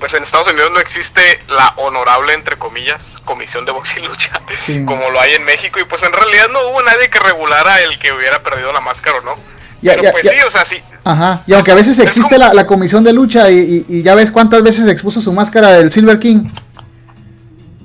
[0.00, 4.40] pues en Estados Unidos no existe la honorable, entre comillas, comisión de box y lucha,
[4.64, 4.84] Sí.
[4.84, 5.78] como lo hay en México.
[5.78, 9.18] Y pues en realidad no hubo nadie que regulara el que hubiera perdido la máscara
[9.18, 9.36] o no.
[9.82, 10.32] Ya, Pero ya, pues ya.
[10.32, 10.82] sí, o sea, sí.
[11.04, 11.42] Ajá.
[11.46, 13.58] Y aunque a veces Es existe como- la, la comisión de lucha y,
[13.88, 16.46] y- y ya ves cuántas veces expuso su máscara del Silver King.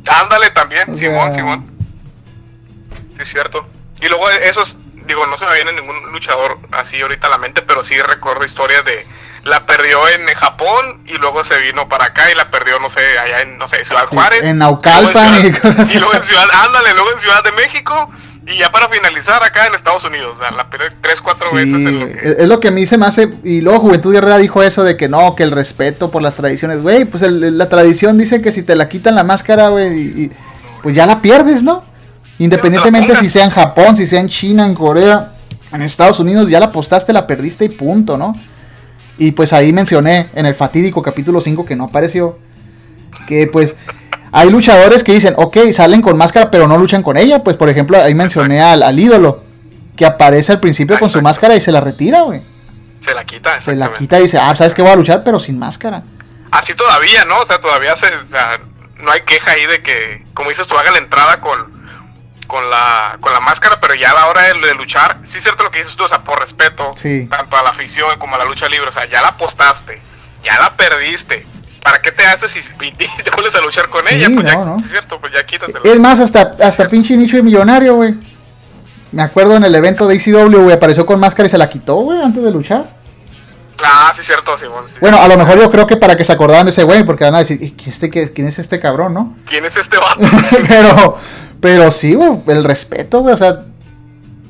[0.08, 1.66] Ándale también, O Simón, sea- Simón.
[3.16, 3.66] Sí, es cierto.
[4.02, 7.62] Y luego esos, digo, no se me viene ningún luchador así ahorita a la mente,
[7.62, 9.06] pero sí recuerdo historias de
[9.46, 13.00] la perdió en Japón y luego se vino para acá y la perdió, no sé,
[13.24, 14.44] allá en, no sé, Ciudad Juárez.
[14.44, 15.48] en Naucalpan y
[15.96, 18.10] y luego en Ciudad, ándale, luego en Ciudad de México
[18.48, 21.56] y ya para finalizar acá en Estados Unidos, o sea, la perdió tres, cuatro Sí,
[21.56, 22.16] veces en lo güey.
[22.18, 22.36] que...
[22.40, 23.34] es, lo que a mí se me hace.
[23.44, 26.82] Y luego Juventud Guerrera dijo eso de que no, que el respeto por las tradiciones.
[26.84, 30.24] Güey, pues el- la tradición dice que si te la quitan la máscara, güey, y-
[30.26, 30.32] y,
[30.84, 31.84] pues ya la pierdes, ¿no?
[32.38, 35.32] Independientemente si sea en Japón, si sea en China, en Corea,
[35.72, 38.36] en Estados Unidos, ya la apostaste, la perdiste y punto, ¿no?
[39.18, 42.38] Y pues ahí mencioné en el fatídico capítulo 5 que no apareció.
[43.28, 43.76] Que pues
[44.32, 47.44] hay luchadores que dicen, ok, salen con máscara pero no luchan con ella.
[47.44, 49.44] Pues por ejemplo ahí mencioné al, al ídolo.
[49.96, 52.42] Que aparece al principio con su máscara y se la retira, güey.
[53.00, 55.40] Se la quita, Se la quita y dice, ah, sabes que voy a luchar pero
[55.40, 56.04] sin máscara.
[56.52, 57.40] así todavía, ¿no?
[57.40, 58.60] O sea, todavía se, o sea,
[59.00, 61.75] no hay queja ahí de que, como dices tú, haga la entrada con,
[62.48, 65.44] con la, con la máscara, pero ya a la hora de, de luchar, sí es
[65.44, 67.28] cierto lo que dices tú, o sea, por respeto, Sí.
[67.30, 70.02] tanto a la afición como a la lucha libre, o sea, ya la apostaste,
[70.44, 71.46] ya la perdiste.
[71.84, 74.28] ¿Para qué te haces si te vuelves a luchar con Sí, ella?
[74.34, 74.80] Pues ya, no, no.
[74.80, 75.80] sí es cierto, pues ya quítatela.
[75.84, 78.16] Es más, hasta, hasta pinche nicho de millonario, güey.
[79.12, 81.96] Me acuerdo en el evento de ECW, güey, apareció con máscara y se la quitó,
[81.98, 82.86] güey, antes de luchar.
[83.84, 84.86] Ah, sí es cierto, Simón.
[84.88, 84.96] sí.
[85.02, 87.26] Bueno, a lo mejor yo creo que para que se acordaran de ese güey, porque
[87.26, 89.36] van a decir, "¿Y quién, este, qué- quién es este cabrón, no?
[89.48, 90.20] ¿Quién es este vato?
[90.68, 91.18] pero,
[91.66, 93.62] pero sí, güey, el respeto, güey, o sea.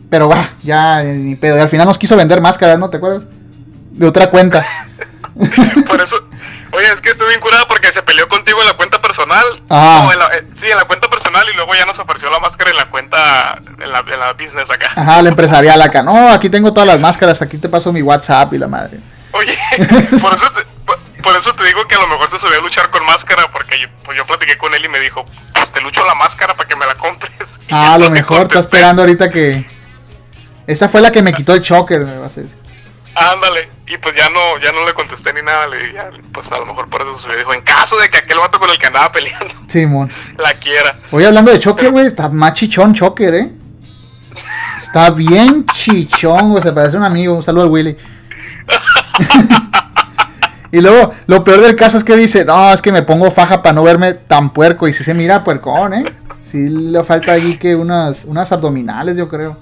[0.10, 1.56] Pero va, ya, ni pedo.
[1.56, 2.90] Y al final nos quiso vender máscaras, ¿no?
[2.90, 3.24] ¿Te acuerdas?
[3.92, 4.66] De otra cuenta.
[5.88, 6.18] Por eso,
[6.74, 9.46] oye, es que estoy bien curada porque se peleó contigo en la cuenta personal.
[9.70, 10.02] Ah.
[10.04, 12.40] No, en la- eh, sí, en la cuenta personal y luego ya nos ofreció la
[12.40, 14.92] máscara en la cuenta, en la, en la business acá.
[14.94, 16.04] Ajá, la empresarial acá.
[16.04, 19.00] No, aquí tengo todas las máscaras, aquí te paso mi WhatsApp y la madre.
[19.32, 19.58] Oye,
[20.22, 20.75] por eso, te,
[21.26, 23.80] por, eso te digo que a lo mejor se subió a luchar con máscara porque
[23.80, 26.70] yo, pues yo platiqué con él y me dijo, pues te lucho la máscara para
[26.70, 27.34] que me la compres.
[27.72, 29.66] Ah, a lo mejor está esperando ahorita que.
[30.68, 32.56] Esta fue la que me quitó el choker, me vas a decir.
[33.16, 35.98] Ándale, y pues ya no, ya no le contesté ni nada, le dije,
[36.32, 37.38] pues a lo mejor por eso se subió.
[37.38, 40.12] Dijo, en caso de que aquel vato con el que andaba peleando Simón.
[40.38, 41.00] la quiera.
[41.10, 43.52] Hoy hablando de choker, güey, está más chichón choker, eh.
[44.80, 47.36] Está bien chichón, güey, se parece a un amigo.
[47.36, 47.98] Un saludo al Willy.
[50.78, 53.62] y luego, lo peor del caso es que dice, no, es que me pongo faja
[53.62, 54.88] para no verme tan puerco.
[54.88, 56.06] Y si se mira puercón, eh.
[56.52, 59.58] Sí le falta allí que unas, unas abdominales, yo creo.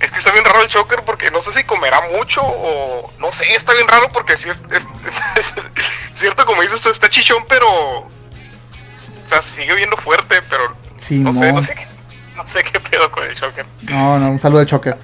[0.00, 3.30] Es que está bien raro el choker porque no sé si comerá mucho o no
[3.30, 4.88] sé, está bien raro porque sí es, es-
[5.38, 5.54] es-
[6.14, 8.08] es cierto como dices tú, está chichón, pero o
[9.26, 11.54] sea, sigue viendo fuerte, pero no sé, Simón.
[11.54, 11.86] no sé qué.
[12.36, 13.64] No sé qué pedo con el Shocker.
[13.82, 14.96] No, no, un saludo al Choker.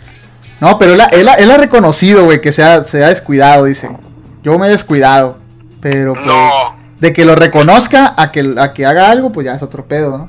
[0.60, 3.64] No, pero él, ha- él, él ha reconocido, güey, que se ha, se ha descuidado,
[3.66, 3.88] dice.
[4.42, 5.38] Yo me he descuidado.
[5.80, 6.76] Pero pues, No.
[6.98, 10.18] de que lo reconozca a que, a que haga algo, pues ya es otro pedo,
[10.18, 10.26] ¿no?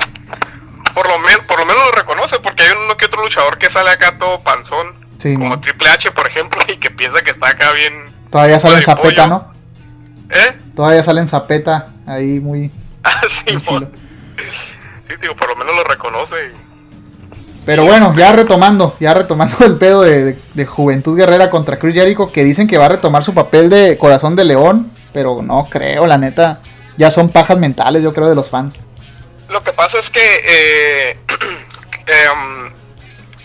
[0.94, 3.70] Por lo, men- por lo menos lo reconoce, porque hay uno que otro luchador que
[3.70, 4.94] sale acá todo panzón.
[5.18, 5.60] Sí, como.
[5.60, 8.06] Triple H, por ejemplo, y que piensa que está acá bien.
[8.30, 9.52] Todavía sale en zapeta, ¿no?
[10.30, 10.58] ¿Eh?
[10.76, 12.72] Todavía sale en zapeta, ahí muy...
[13.04, 13.90] Ah, sí, por-
[15.08, 16.36] sí, digo, por lo menos lo reconoce.
[17.70, 21.94] Pero bueno, ya retomando, ya retomando el pedo de, de- de Juventud Guerrera contra Chris
[21.94, 25.68] Jericho, que dicen que va a retomar su papel de corazón de león, pero no
[25.70, 26.62] creo, la neta.
[26.98, 28.74] Ya son pajas mentales, yo creo, de los fans.
[29.50, 31.20] Lo que pasa es que eh,
[32.08, 32.74] em,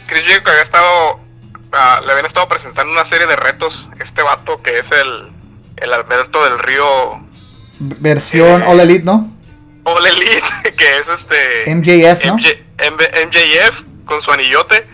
[0.07, 1.21] Chris Jericho había estado,
[1.73, 3.91] ah, le habían estado presentando una serie de retos.
[4.01, 5.29] Este vato que es el,
[5.77, 6.87] el Alberto del Río
[7.79, 9.31] Versión Eh, All Elite, ¿no?
[9.85, 10.43] All Elite,
[10.79, 12.37] que es este MJF, ¿no?
[12.37, 12.49] MJ
[13.27, 14.87] MJF con su anillote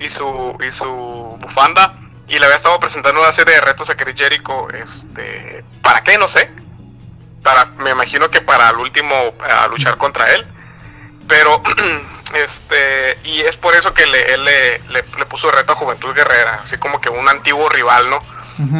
[0.00, 0.86] y su y su
[1.40, 1.94] bufanda
[2.28, 6.16] y le había estado presentando una serie de retos a Chris Jericho, este, ¿para qué?
[6.18, 6.50] No sé.
[7.42, 9.14] Para, me imagino que para el último
[9.48, 10.46] a luchar contra él.
[11.28, 11.62] Pero
[12.34, 16.14] este y es por eso que le, él le, le- le puso reto a Juventud
[16.14, 18.22] Guerrera, así como que un antiguo rival, ¿no?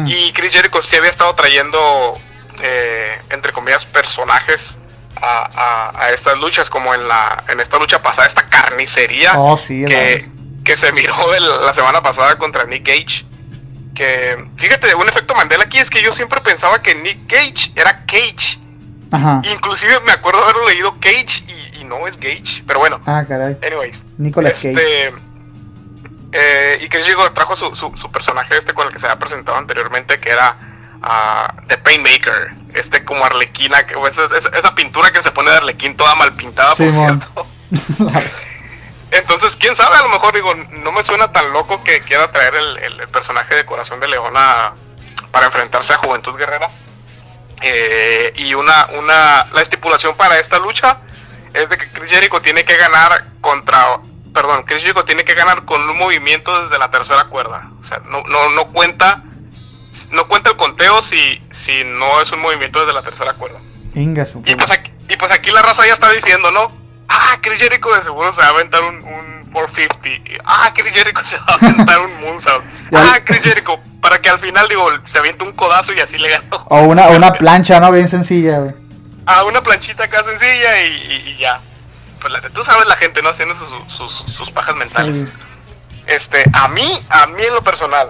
[0.07, 2.17] Y Chris Jericho sí había estado trayendo,
[2.61, 4.77] eh, entre comillas, personajes
[5.21, 5.49] a,
[5.95, 9.85] a- a estas luchas, como en la en esta lucha pasada, esta carnicería Oh, sí,
[9.85, 10.29] que,
[10.63, 13.25] que se miró el- la semana pasada contra Nick Gage.
[13.93, 18.05] Que, fíjate, un efecto Mandela aquí es que yo siempre pensaba que Nick Gage era
[18.05, 18.59] Cage.
[19.11, 19.41] Ajá.
[19.49, 22.61] Inclusive me acuerdo haberlo leído Cage y, y no es Gage.
[22.67, 23.55] Pero bueno, Ah, caray.
[23.65, 24.03] anyways.
[24.17, 24.71] Nicolas Cage.
[24.73, 25.13] Este,
[26.33, 29.19] eh, y Chris Jericho trajo su, su, su personaje este con el que se había
[29.19, 30.57] presentado anteriormente, que era
[31.01, 32.53] ah, The Painmaker.
[32.73, 36.75] Este como arlequina, esa, esa- esa pintura que se pone de arlequín toda mal pintada,
[36.75, 37.47] por cierto.
[39.11, 42.55] Entonces, quién sabe, a lo mejor digo, no me suena tan loco que quiera traer
[42.55, 44.73] el, el- el personaje de Corazón de León a-
[45.31, 46.69] para enfrentarse a Juventud Guerrera.
[47.61, 50.97] Eh, y una, una, la estipulación para esta lucha
[51.53, 53.99] es de que Chris Jericho tiene que ganar contra,
[54.33, 57.69] perdón, Chris Jericho tiene que ganar con un movimiento desde la tercera cuerda.
[57.79, 59.23] O sea, no, no, no cuenta,
[60.11, 63.59] no cuenta el conteo si, si no es un movimiento desde la tercera cuerda.
[63.93, 66.71] Venga, su Y pues aquí, y pues aquí la raza ya está diciendo, ¿no?
[67.07, 70.07] Ah, Chris Jericho de seguro se va a aventar un, un 450.
[70.33, 72.63] Y, Ah, Chris Jericho se va a aventar un moonsault.
[72.93, 76.29] Ah, Chris Jericho, para que al final, digo, se aviente un codazo y así le
[76.29, 76.65] ganó.
[76.69, 77.91] O una, una plancha, ¿no?
[77.91, 78.75] Bien sencilla, güey.
[79.27, 81.61] A una planchita acá sencilla y, y- y ya.
[82.19, 83.29] Pues la- tú sabes la gente, ¿no?
[83.29, 85.21] Haciendo sus, sus, sus pajas mentales.
[85.21, 85.27] Sí.
[86.07, 88.09] Este, a mí, a mí en lo personal,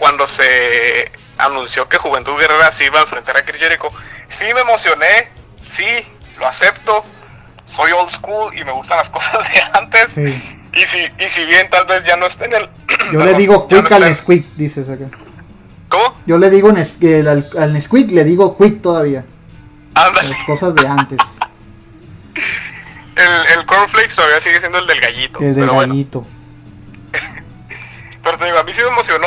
[0.00, 3.90] cuando se anunció que Juventud Guerrera se iba a enfrentar a Chris Jericho,
[4.30, 5.28] sí me emocioné,
[5.70, 5.84] sí,
[6.38, 7.04] lo acepto,
[7.66, 10.12] soy old school y me gustan las cosas de antes.
[10.14, 10.56] Sí.
[10.72, 12.70] Y si, y si bien tal vez ya no esté en el...
[13.12, 15.04] Yo le digo ya no quick al Nesquik, dices acá.
[15.88, 16.16] ¿Cómo?
[16.26, 19.24] Yo le digo el- al, al Nesquik, le digo quick todavía.
[19.94, 20.28] Ándale.
[20.30, 21.18] Las cosas de antes.
[23.16, 25.40] El, el cornflakes todavía sigue siendo el del gallito.
[25.40, 25.92] El de pero bueno.
[25.92, 26.26] gallito.
[28.22, 29.26] Pero te digo, a mí sí me emocionó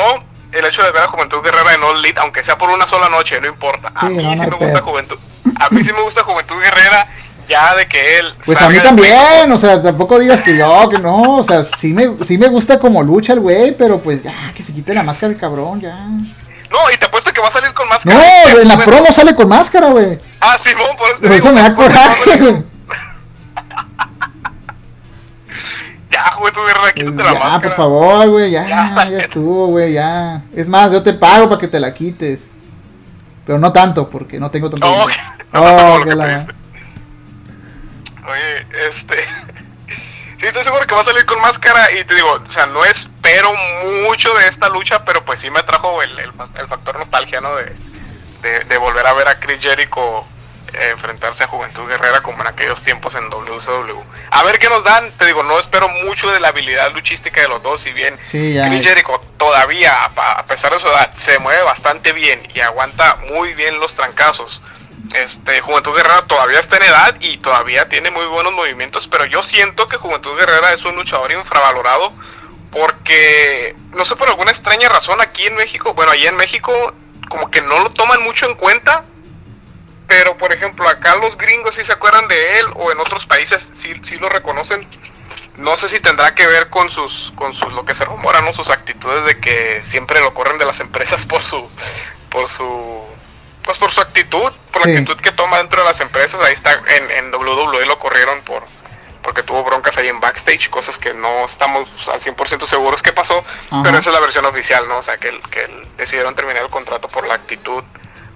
[0.54, 3.08] el hecho de ver a Juventud Guerrera en All Elite, aunque sea por una sola
[3.08, 3.92] noche, no importa.
[3.94, 4.80] A Sí, mí no, sí me gusta.
[4.80, 5.18] Juventud.
[5.60, 7.06] A mí sí me gusta Juventud Guerrera,
[7.48, 8.34] ya de que él.
[8.44, 11.92] Pues a mí también, o sea, tampoco digas que yo, que no, o sea, sí
[11.92, 15.02] me, sí me gusta como lucha el güey, pero pues ya, que se quite la
[15.02, 15.94] máscara el cabrón, ya.
[15.96, 18.20] No, y te apuesto que va a salir con más No,
[18.60, 20.18] en la promo sale con máscara, güey.
[20.40, 21.92] Ah, Simón, por eso Por eso me da por-
[26.14, 26.26] coraje, güey.
[26.26, 27.60] Ya, Juventud Guerrera, quítate la Ya, máscara.
[27.60, 29.08] por favor, güey, ya, Ya.
[29.10, 30.42] ya estuvo, güey, ya.
[30.54, 32.40] Es más, yo te pago para que te la quites.
[33.46, 35.06] Pero no tanto, porque no tengo tanto no,
[35.52, 36.46] no, no, Oh, la-.
[38.26, 39.16] Oye, este.
[40.36, 42.84] Sí, estoy seguro que va a salir con máscara y te digo, o sea, no
[42.84, 43.50] espero
[44.06, 47.54] mucho de esta lucha, pero pues sí me trajo el, el, el factor nostalgia, ¿no?
[47.54, 47.64] De,
[48.42, 50.26] de, de volver a ver a Chris Jericho
[50.90, 54.02] enfrentarse a Juventud Guerrera como en aquellos tiempos en WCW.
[54.30, 57.48] A ver qué nos dan, te digo, no espero mucho de la habilidad luchística de
[57.48, 58.56] los dos, si bien Sí.
[58.66, 63.16] Chris Jericho todavía, a a pesar de su edad, se mueve bastante bien y aguanta
[63.28, 64.62] muy bien los trancazos.
[65.14, 69.42] Este, Juventud Guerrera todavía está en edad y todavía tiene muy buenos movimientos, pero yo
[69.42, 72.12] siento que Juventud Guerrera es un luchador infravalorado
[72.70, 76.94] porque, no sé por alguna extraña razón aquí en México, bueno, allí en México
[77.28, 79.04] como que no lo toman mucho en cuenta,
[80.06, 83.70] pero por ejemplo acá los gringos sí se acuerdan de él o en otros países
[83.74, 84.86] sí, sí lo reconocen.
[85.56, 88.52] No sé si tendrá que ver con sus, con sus, lo que se rumora, ¿no?
[88.52, 91.68] Sus actitudes de que siempre lo corren de las empresas por su,
[92.28, 93.04] por su,
[93.62, 96.40] pues por su actitud, por la actitud que toma dentro de las empresas.
[96.40, 98.84] Ahí está, en, en WWE lo corrieron por, por
[99.24, 103.42] porque tuvo broncas ahí en backstage, cosas que no estamos al 100% seguros que pasó,
[103.70, 103.82] Ajá.
[103.82, 104.98] pero esa es la versión oficial, ¿no?
[104.98, 107.82] O sea, que, que decidieron terminar el contrato por la actitud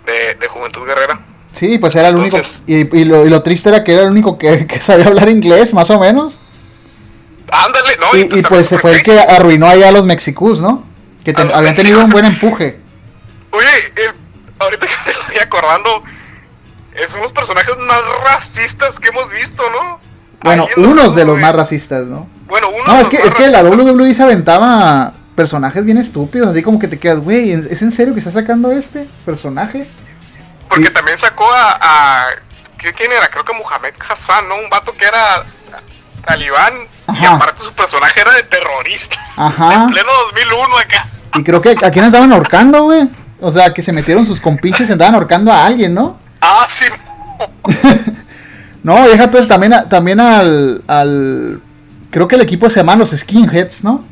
[0.07, 1.21] de, de Juventud Guerrera.
[1.53, 2.37] Sí, pues era el único.
[2.37, 5.07] Entonces- Y, y lo, y lo triste era que era el único que, que sabía
[5.07, 6.39] hablar inglés, más o menos.
[7.51, 10.85] Ándale, no, Y, y pues se fue el que arruinó allá a los Mexicus, ¿no?
[11.25, 12.79] Que te- habían tenido un buen empuje.
[13.51, 14.13] Oye, eh,
[14.59, 16.03] ahorita que me estoy acordando,
[17.09, 18.01] son los personajes más
[18.35, 19.99] racistas que hemos visto, ¿no?
[20.43, 22.29] Bueno, unos de los más racistas, ¿no?
[22.47, 23.63] Bueno, uno No, es que, es que la.
[23.65, 27.93] WWE se aventaba personajes bien estúpidos, así como que te quedas, güey, ¿en- ¿es en
[27.93, 29.87] serio que está sacando este personaje?
[30.69, 30.93] Porque Sí.
[30.93, 32.27] también sacó a, a-
[32.79, 33.29] ¿qué- ¿Quién era?
[33.29, 34.57] Creo que Mohamed Hassan, ¿no?
[34.57, 35.45] Un vato que era
[36.27, 36.75] talibán
[37.09, 37.35] y Ajá.
[37.37, 39.17] aparte su personaje era de terrorista.
[39.37, 39.75] Ajá.
[39.75, 41.07] En pleno 2001 acá.
[41.35, 43.09] Y creo que a quién estaban ahorcando, güey.
[43.41, 46.19] O sea, que se metieron sus compinches y andaban ahorcando a alguien, ¿no?
[46.41, 46.85] Ah, sí.
[48.83, 51.61] No, deja todo eso también, a- también al, al...
[52.11, 54.05] Creo que el equipo se llama los Skinheads, ¿no?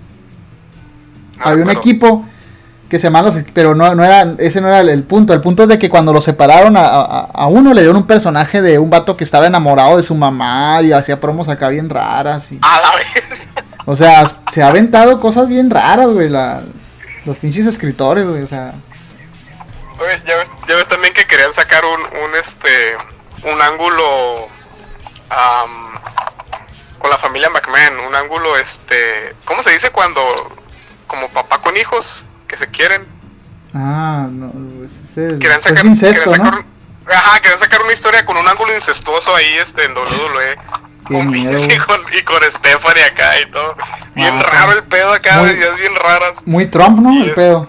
[1.39, 2.27] No Había un equipo
[2.89, 3.37] que se llamaba los...
[3.53, 5.33] Pero no, no era, ese no era el, el punto.
[5.33, 8.07] El punto es de que cuando lo separaron a, a- a uno le dieron un
[8.07, 11.89] personaje de un vato que estaba enamorado de su mamá y hacía promos acá bien
[11.91, 12.51] raras.
[12.53, 13.25] Y, A la vez.
[13.85, 16.63] o sea, se ha aventado cosas bien raras, güey, la,
[17.25, 18.73] los pinches escritores, güey, o sea...
[19.99, 22.69] Oye, ya ves, ya ves también que querían sacar un, un este
[23.51, 24.47] un ángulo
[25.31, 25.93] am,
[26.99, 30.21] con la familia McMahon, un ángulo este, ¿cómo se dice cuando
[31.07, 33.03] como papá con hijos que se quieren?
[33.75, 34.53] Ah, no,
[34.85, 35.39] ese es el...
[35.39, 36.61] Querían es sacar, incesto, querían sacar ¿no?
[36.61, 40.57] un- ajá, querían sacar una historia con un ángulo incestuoso ahí este en WWE.
[41.05, 43.77] Con miedo, Vince y con, y con Stephanie acá y todo.
[44.15, 46.39] Bien Ah, raro el pedo acá, muy- ideas bien raras.
[46.47, 47.23] Muy Trump, ¿no?
[47.23, 47.69] El pedo.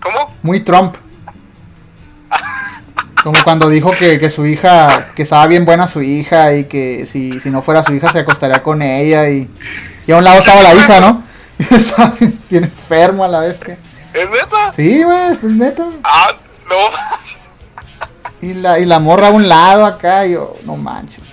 [0.00, 0.34] ¿Cómo?
[0.42, 0.96] Muy Trump.
[3.22, 7.06] Como cuando dijo que, que su hija, que estaba bien buena su hija y que
[7.12, 9.48] si, si no fuera su hija se acostaría con ella y,
[10.08, 11.22] y a un lado estaba la hija, ¿no?
[12.50, 13.78] Bien enfermo a la que...
[14.12, 14.72] ¿Es neta?
[14.74, 15.86] Sí, güey, es neta.
[16.04, 16.32] Ah,
[16.68, 18.46] no.
[18.46, 21.24] Y la, y la morra a un lado acá y yo, no manches.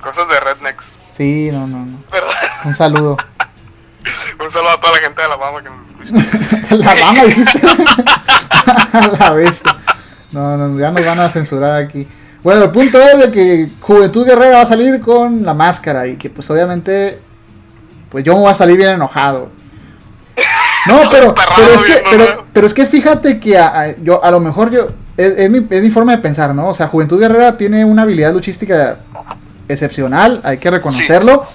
[0.00, 0.84] Cosas de rednecks.
[1.16, 1.98] Sí, no, no, no.
[2.10, 2.30] ¿Verdad?
[2.64, 3.16] Un saludo.
[4.44, 6.74] Un saludo a toda la gente de Alabama que nos escucha.
[6.76, 7.60] la mama dijiste.
[8.66, 9.76] a la bestia.
[10.32, 12.08] No, no, ya nos van a censurar aquí.
[12.42, 16.16] Bueno, el punto es de que Juventud Guerrera va a salir con la máscara y
[16.16, 17.20] que pues obviamente
[18.12, 19.48] pues yo me voy a salir bien enojado.
[20.86, 24.30] No, pero, pero, es, que, pero, pero es que fíjate que a, a- yo a
[24.30, 26.68] lo mejor yo es, es mi, es mi forma de pensar, ¿no?
[26.68, 28.98] O sea, Juventud Guerrera tiene una habilidad luchística
[29.68, 31.46] excepcional, hay que reconocerlo.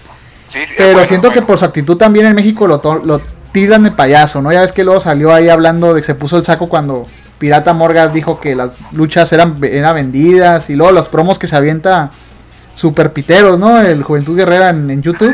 [0.48, 3.92] Sí, sí, Pero bueno, siento que por su actitud también en México lo, tildan de
[3.92, 4.52] payaso, ¿no?
[4.52, 7.06] Ya ves que luego salió ahí hablando de que se puso el saco cuando
[7.38, 11.56] Pirata Morgan dijo que las luchas eran, eran vendidas y luego los promos que se
[11.56, 12.12] avienta
[12.76, 13.82] super piteros, ¿no?
[13.82, 15.34] El Juventud Guerrera en, en YouTube.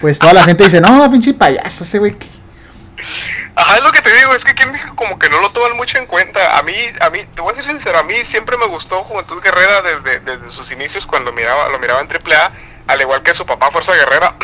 [0.00, 2.12] Pues toda la gente dice, no, pinche payaso ese güey.
[2.18, 2.28] ¿qué?".
[3.54, 5.50] Ajá, es lo que te digo, es que aquí en México como que no lo
[5.50, 6.58] toman mucho en cuenta.
[6.58, 9.42] A mí, a mí, te voy a ser sincero, a mí siempre me gustó Juventud
[9.42, 12.52] Guerrera desde, desde sus inicios cuando miraba, lo miraba en AAA,
[12.86, 14.34] al igual que su papá Fuerza Guerrera.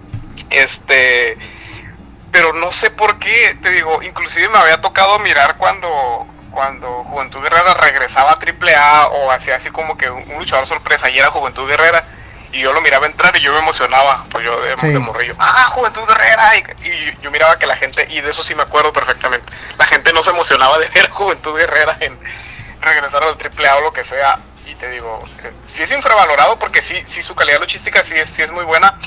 [0.50, 1.38] este,
[2.30, 7.40] pero no sé por qué, te digo, inclusive me había tocado mirar cuando cuando Juventud
[7.40, 11.68] Guerrera regresaba a AAA o hacía así como que un luchador sorpresa y era Juventud
[11.68, 12.04] Guerrera
[12.52, 14.88] y yo lo miraba entrar y yo me emocionaba, pues yo de, Sí.
[14.88, 18.42] de morrillo, ah, Juventud Guerrera y, y yo miraba que la gente, y de eso
[18.42, 22.18] sí me acuerdo perfectamente, la gente no se emocionaba de ver a Juventud Guerrera en
[22.80, 26.82] regresar al AAA o lo que sea y te digo, eh, sí es infravalorado porque
[26.82, 28.98] sí, sí su calidad luchística sí es, sí es muy buena,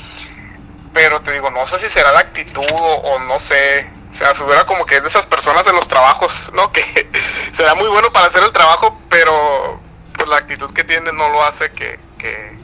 [0.92, 4.34] pero te digo, no sé si será la actitud o, o no sé, o sea,
[4.34, 6.70] figura como que es de esas personas en los trabajos, ¿no?
[6.72, 7.08] Que
[7.52, 9.80] será muy bueno para hacer el trabajo, pero
[10.16, 12.58] pues la actitud que tiene no lo hace que, que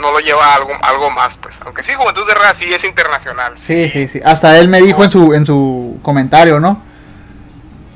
[0.00, 1.60] no lo lleva a algo, algo más, pues.
[1.64, 3.52] Aunque sí, Juventud Guerrera sí es internacional.
[3.56, 4.20] Sí, sí, sí.
[4.24, 6.82] Hasta él me dijo en su, en su comentario, ¿no?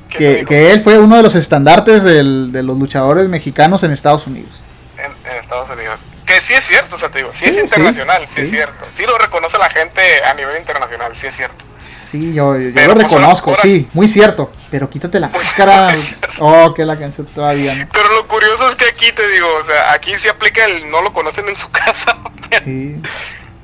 [0.08, 3.82] ¿Qué te Que, que él fue uno de los estandartes del- de los luchadores mexicanos
[3.82, 4.62] en Estados Unidos.
[4.98, 6.00] en, en Estados Unidos.
[6.24, 8.40] Que sí es cierto, o sea, te digo, sí, Sí, es internacional, sí, sí.
[8.42, 8.84] es cierto.
[8.92, 11.64] Sí lo reconoce la gente a nivel internacional, sí es cierto.
[12.10, 14.50] Sí, yo, yo lo pues, reconozco, sí, muy cierto.
[14.74, 15.94] Pero quítate la Muy máscara.
[16.40, 17.86] Oh, que la canción todavía, ¿no?
[17.92, 21.00] Pero lo curioso es que aquí te digo, o sea, aquí sí aplica el no
[21.00, 22.16] lo conocen en su casa.
[22.64, 22.96] Sí,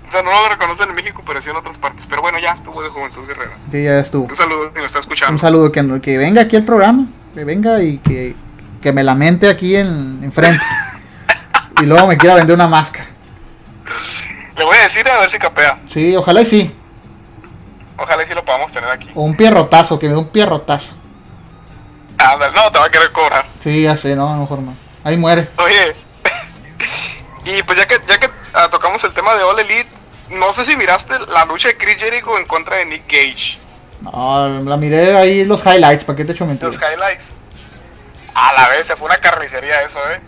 [0.06, 2.06] O sea, no lo reconocen en México, pero sí en otras partes.
[2.08, 3.56] Pero bueno, ya estuvo de Juventud Guerrera.
[3.72, 4.26] sí, ya estuvo.
[4.26, 5.32] Un saludo si me está escuchando.
[5.32, 7.08] Un saludo, que, que venga aquí al programa.
[7.34, 8.36] Que venga y que,
[8.80, 10.64] que me lamente aquí en, enfrente.
[11.82, 13.08] Y luego me quiera vender una máscara.
[14.56, 15.76] Le voy a decir a ver si capea.
[15.92, 16.72] Sí, ojalá y sí.
[17.96, 19.10] Ojalá y sí lo podamos tener aquí.
[19.16, 20.99] O un pierrotazo, que me dé un pierrotazo.
[22.20, 23.46] Ándale, no, te va a querer cobrar.
[23.62, 24.74] Sí, ya sé, no, mejor no.
[25.02, 25.48] Ahí muere.
[25.56, 25.94] Oye,
[27.44, 29.88] Y pues ya que, ya que ah, tocamos el tema de All Elite,
[30.30, 33.58] no sé si miraste la lucha de Chris Jericho en contra de Nick Gage.
[34.02, 36.74] No, la miré ahí los highlights, ¿para qué te echo mentiras?
[36.74, 37.26] Los highlights.
[38.34, 40.20] A la vez, se fue una carnicería eso, eh.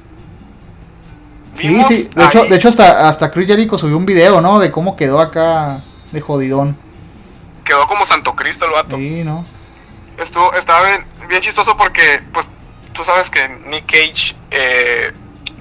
[1.56, 2.10] Sí, sí.
[2.14, 4.58] De hecho, de hecho hasta, hasta Chris Jericho subió un video, ¿no?
[4.58, 5.80] De cómo quedó acá
[6.10, 6.76] de jodidón.
[7.64, 8.96] quedó como Santo Cristo el vato.
[8.96, 9.44] Sí, ¿no?
[10.18, 12.48] Estuvo, estaba bien, bien chistoso porque, pues,
[12.92, 15.12] tú sabes que Nick Cage eh,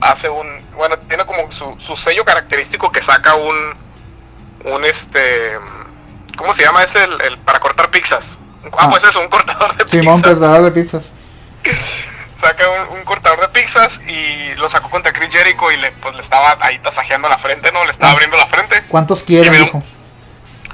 [0.02, 3.56] hace un, bueno, tiene como su, su sello característico que saca un,
[4.66, 5.58] un este,
[6.38, 6.84] ¿cómo se llama?
[6.84, 8.40] Es el, el para cortar pizzas.
[8.66, 8.88] Ah, Ah.
[8.92, 10.32] pues eso, un cortador de Simón, pizzas.
[10.38, 11.06] cortador de pizzas.
[12.40, 16.16] Saca un, un cortador de pizzas y lo sacó contra Chris Jericho y le, pues,
[16.16, 17.84] le estaba ahí tasajeando la frente, ¿no?
[17.86, 18.14] Le estaba Ah.
[18.14, 18.82] abriendo la frente.
[18.88, 19.84] ¿Cuántos me- dijo?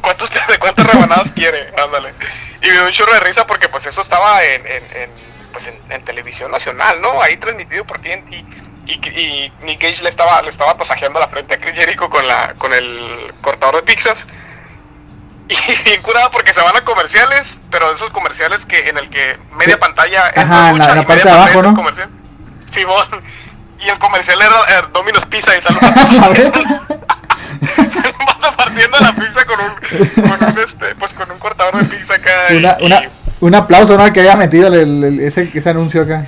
[0.01, 1.73] ¿Cuántos, de cuántas rebanadas quiere?
[1.83, 2.13] Ándale.
[2.61, 5.11] Y me dio un chorro de risa porque pues eso estaba en, en, en,
[5.51, 7.21] pues, en, en televisión nacional, ¿no?
[7.21, 8.33] Ahí transmitido por TNT.
[8.89, 12.25] Y, y Nick Cage le estaba, le estaba tasajeando la frente a Chris Jericho con,
[12.27, 14.27] la, con el cortador de pizzas.
[15.49, 19.37] Y bien curada porque se van a comerciales, pero esos comerciales que en el que
[19.53, 19.79] media Sí.
[19.79, 21.73] pantalla es Ajá, la- la y parte media de abajo, ¿no?
[21.73, 22.09] comercial.
[22.69, 23.07] Simón.
[23.79, 25.79] Y el comercial era eh, Domino's Pizza y sale
[28.57, 32.31] Partiendo la pizza con un, con un este, pues con un cortador de pizza acá
[32.51, 33.01] y, Una,
[33.39, 34.11] un aplauso, ¿no?
[34.13, 36.25] Que haya metido el- ese, ese anuncio acá.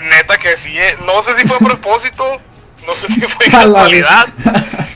[0.00, 2.40] neta que sí, eh, no sé si fue a propósito,
[2.86, 4.26] no sé si fue casualidad,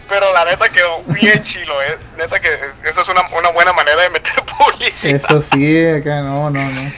[0.09, 1.99] pero la neta quedó bien chilo, eh.
[2.19, 5.17] neta que es- eso es una, una buena manera de meter publicidad.
[5.17, 6.93] Eso sí, acá no, no, no.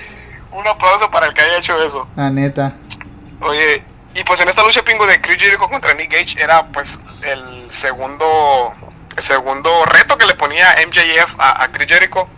[0.52, 2.06] Un aplauso para el que haya hecho eso.
[2.14, 2.74] La neta.
[3.40, 3.82] Oye,
[4.14, 7.70] y pues en esta lucha pingo de Chris Jericho contra Nick Gage era pues el
[7.70, 8.72] segundo
[9.16, 12.28] el segundo reto que le ponía MJF a, a Chris Jericho.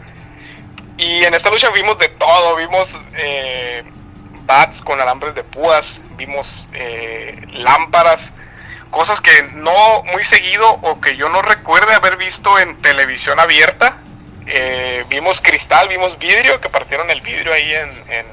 [0.96, 3.84] Y en esta lucha vimos de todo, vimos eh,
[4.46, 8.32] bats con alambres de púas, vimos eh, lámparas,
[8.90, 13.98] cosas que no muy seguido o que yo no recuerde haber visto en televisión abierta.
[14.46, 18.26] Eh, vimos cristal, vimos vidrio, que partieron el vidrio ahí en,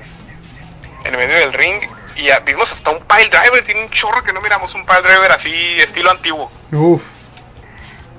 [1.06, 1.82] en, medio del ring.
[2.16, 5.32] Y vimos hasta un pile driver, tiene un chorro que no miramos un pile driver
[5.32, 6.52] así, estilo antiguo.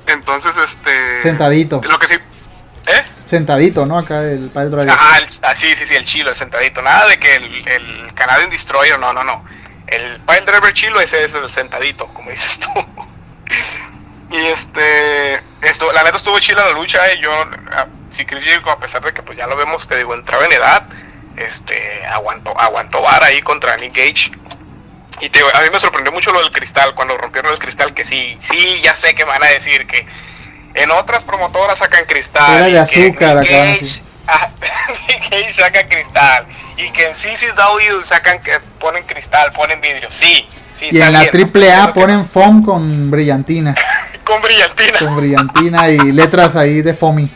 [0.07, 1.23] Entonces, este...
[1.23, 1.81] Sentadito.
[1.89, 2.15] Lo que sí...
[2.15, 3.05] ¿Eh?
[3.27, 3.99] sentadito, ¿no?
[3.99, 4.91] Acá el Pile Driver.
[4.91, 6.83] Ajá, el- ah, sí, sí, sí, el chilo, el sentadito.
[6.83, 9.45] Nada de que el, el Canadian Destroyer, no, no, no.
[9.87, 12.69] El pile driver chilo ese es el sentadito, como dices tú.
[14.31, 17.31] y este, esto, la neta estuvo chila la lucha, y yo,
[18.11, 20.53] sí Chris Jericho, a pesar de que pues ya lo vemos, te digo, entraba en
[20.53, 20.87] edad,
[21.37, 24.33] este, aguantó, aguantó vara ahí contra Nick Gage.
[25.21, 28.05] Y te a mí me sorprendió mucho lo del cristal, cuando rompieron el cristal, que
[28.05, 30.07] sí, sí, ya sé que van a decir que
[30.75, 32.57] en otras promotoras sacan cristal.
[32.57, 34.03] Era de y que azúcar acá, sí.
[34.27, 34.51] Ah,
[35.09, 36.47] Nick Gage saca cristal.
[36.77, 40.11] Y que en CCW sacan, que ponen cristal, ponen vidrio.
[40.11, 40.49] Sí,
[40.79, 40.89] sí.
[40.91, 43.75] Y en la triple A que ponen foam con brillantina.
[44.25, 44.99] Con brillantina.
[45.01, 47.29] Con brillantina y letras ahí de foamy.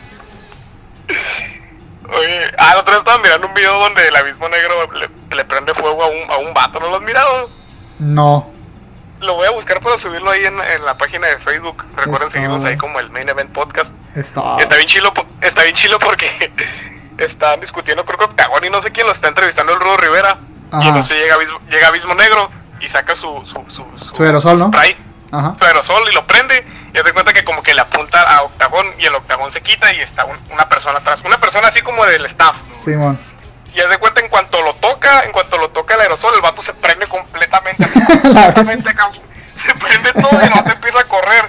[2.09, 6.05] Oye, ah, vez estaba mirando un video donde el abismo negro le, le prende fuego
[6.05, 6.79] a un, a un vato.
[6.79, 7.51] ¿No lo has mirado?
[7.99, 8.51] No.
[9.21, 11.85] Lo voy a buscar para subirlo ahí en, en la página de Facebook.
[11.97, 13.93] Recuerden seguirnos ahí como el Main Event Podcast.
[14.15, 14.57] Está.
[14.59, 16.53] Está bien chilo, está bien chilo porque
[17.19, 20.37] están discutiendo, creo que Octagón y no sé quién lo está entrevistando el Rudo Rivera.
[20.73, 20.89] Y Ajá.
[20.89, 24.67] entonces llega Abismo, llega Abismo Negro y saca su, su, su, Su aerosol, ¿no?
[24.69, 24.95] spray,
[25.33, 25.57] Ajá.
[25.59, 26.67] su aerosol y lo prende.
[26.91, 29.93] Y te cuenta que como que le apunta a Octagón y el Octagón se quita
[29.95, 31.23] y está un- una persona atrás.
[31.27, 32.57] Una persona así como del staff.
[32.85, 33.19] Simón.
[33.77, 36.41] Y haz de cuenta en cuanto lo toca, en cuanto lo toca el aerosol, el
[36.41, 37.87] vato se prende completamente.
[38.23, 39.11] completamente acá,
[39.55, 41.45] se prende todo y no te empieza a correr.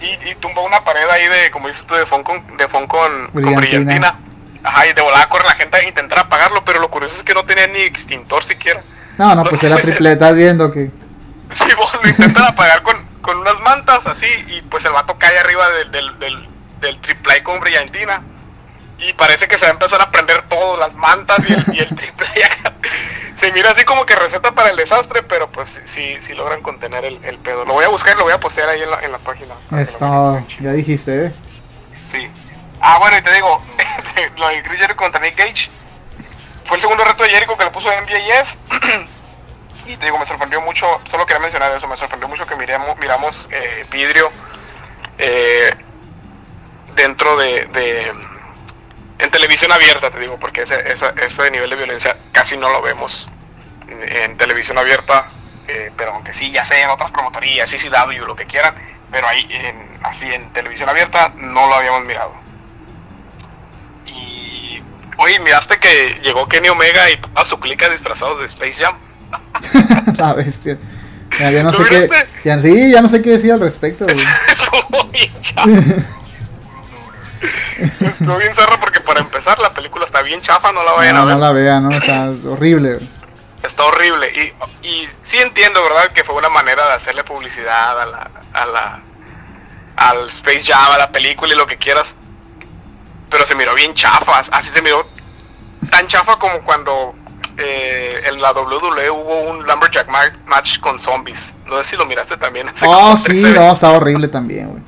[0.00, 2.86] Y, y tumba una pared ahí de, como dices tú, de fon con, de fon
[2.86, 3.60] con, con Brillantina.
[3.60, 4.20] brillantina.
[4.62, 7.34] Ajá, y de volada corre la gente a intentar apagarlo, pero lo curioso es que
[7.34, 8.84] no tenía ni extintor siquiera.
[9.18, 10.12] No, no, pues era triple.
[10.12, 10.90] Estás viendo que.
[11.50, 15.36] Sí, vos lo intentan apagar con, con unas mantas así y pues el vato cae
[15.36, 16.48] arriba del, del, del,
[16.80, 18.22] del triple con brillantina.
[19.00, 21.78] Y parece que se va a empezar a prender todo, las mantas y el, y
[21.80, 22.26] el triple.
[23.34, 27.04] Se mira así como que receta para el desastre, pero pues sí, sí logran contener
[27.06, 27.64] el, el pedo.
[27.64, 29.54] Lo voy a buscar y lo voy a postear ahí en la, en la página.
[29.78, 30.44] Está.
[30.60, 31.32] Ya dijiste, ¿eh?
[32.06, 32.30] Sí.
[32.82, 33.62] Ah, bueno, y te digo,
[34.36, 35.70] lo de Chris Jericho contra Nick Gage
[36.66, 38.54] fue el segundo reto de Jericho que le puso a MJF.
[39.86, 42.96] y te digo, me sorprendió mucho, solo quería mencionar eso, me sorprendió mucho que miramos,
[42.98, 44.30] miramos eh, vidrio
[45.16, 45.72] eh,
[46.94, 48.12] dentro de, de-
[49.22, 52.82] en televisión abierta, te digo, porque ese, esa- ese nivel de violencia casi no lo
[52.82, 53.28] vemos
[53.88, 55.28] en, en televisión abierta,
[55.68, 58.74] eh, pero aunque sí, ya sé, en otras promotorías, CCW, lo que quieran,
[59.10, 62.32] pero ahí, en- así en televisión abierta, no lo habíamos mirado.
[64.06, 64.82] Y,
[65.18, 68.96] oye, miraste que llegó Kenny Omega y toda su clica disfrazados de Space Jam.
[70.18, 70.78] La bestia.
[71.38, 72.26] Ya, ya no ¿Lo sé qué.
[72.44, 75.30] Ya, sí, ya no sé qué decir al respecto, güey.
[78.00, 81.22] Estuvo bien zarra porque para empezar la película está bien chafa, no la vayan No,
[81.22, 81.34] a ver.
[81.36, 81.90] no la vea, ¿no?
[81.90, 83.00] Está horrible.
[83.62, 84.28] Está horrible.
[84.82, 86.12] Y, y sí entiendo, ¿verdad?
[86.12, 89.00] Que fue una manera de hacerle publicidad a la, a la,
[89.96, 92.16] al Space Jam, a la película y lo que quieras.
[93.30, 94.38] Pero se miró bien chafa.
[94.52, 95.06] Así se miró
[95.90, 97.14] tan chafa como cuando
[97.58, 101.54] eh, en la WWE hubo un Lumberjack ma- match con zombies.
[101.66, 102.68] No sé si lo miraste también.
[102.68, 104.82] hace Oh, sí, no, está horrible también, güey.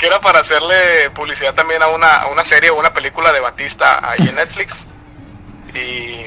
[0.00, 3.40] Que era para hacerle publicidad también a una, a una serie o una película de
[3.40, 4.86] Batista ahí en Netflix.
[5.74, 6.24] Y...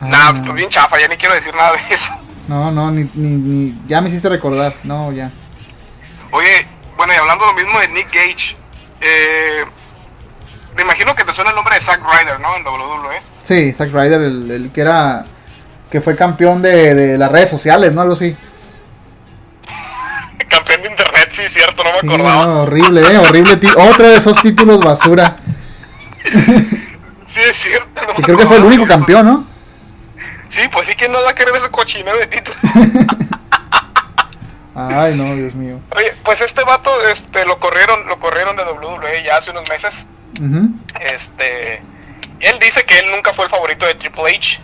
[0.00, 0.06] Ah.
[0.06, 2.14] Nada, pues bien chafa, ya ni quiero decir nada de eso.
[2.48, 3.82] No, no, ni, ni, ni.
[3.86, 4.74] Ya me hiciste recordar.
[4.84, 5.30] No, ya.
[6.30, 8.56] Oye, bueno, y hablando lo mismo de Nick Gage,
[9.00, 9.64] eh,
[10.76, 12.56] me imagino que te suena el nombre de Zack Ryder, ¿no?
[12.56, 13.20] En WWE.
[13.42, 15.26] Sí, Zack Ryder, el, el que era.
[15.90, 18.02] Que fue campeón de, de las redes sociales, ¿no?
[18.02, 18.36] Algo así.
[21.42, 22.46] Sí, cierto, no me Sí, acordaba.
[22.46, 23.58] no, horrible, eh, horrible.
[23.76, 25.36] Otro de esos títulos basura.
[27.26, 28.02] Sí, es cierto.
[28.06, 28.92] no Que creo que fue el único eso.
[28.92, 29.46] campeón, ¿no?
[30.48, 32.56] Sí, pues sí, que no va a querer ese cochinero de título.
[34.74, 35.80] Ay, no, Dios mío.
[35.96, 40.06] Oye, pues este vato, este, lo corrieron, lo corrieron de WWE ya hace unos meses.
[41.00, 41.82] Este,
[42.40, 44.60] él dice que él nunca fue el favorito de Triple H.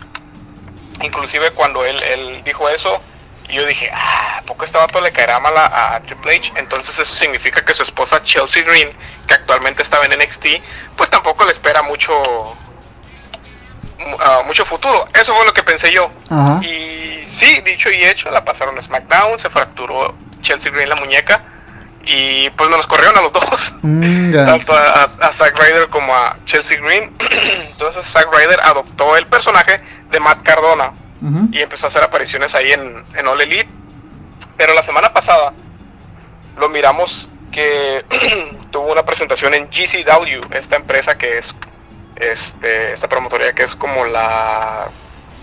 [1.03, 3.01] Inclusive cuando él, él dijo eso,
[3.49, 6.53] yo dije, ah, ¿a poco este vato le caerá mal a, a Triple H?
[6.57, 8.89] Entonces eso significa que su esposa Chelsea Green,
[9.27, 10.45] que actualmente estaba en NXT,
[10.95, 12.11] pues tampoco le espera mucho,
[13.99, 15.07] mu- ah, mucho futuro.
[15.13, 16.11] Eso fue lo que pensé yo.
[16.29, 16.59] Ajá.
[16.63, 21.41] Y sí, dicho y hecho, la pasaron a SmackDown, se fracturó Chelsea Green la muñeca
[22.05, 26.37] y pues nos corrieron a los dos Mm, tanto a, a Zack Ryder como a
[26.45, 27.13] Chelsea Green.
[27.71, 30.93] Entonces Zack Ryder adoptó el personaje de Matt Cardona
[31.51, 33.69] Y empezó a hacer apariciones ahí en, en All Elite.
[34.55, 35.53] Pero la semana pasada
[36.57, 38.03] lo miramos que
[38.71, 41.55] tuvo una presentación en GCW, esta empresa que es
[42.15, 44.89] este, esta promotoría que es como la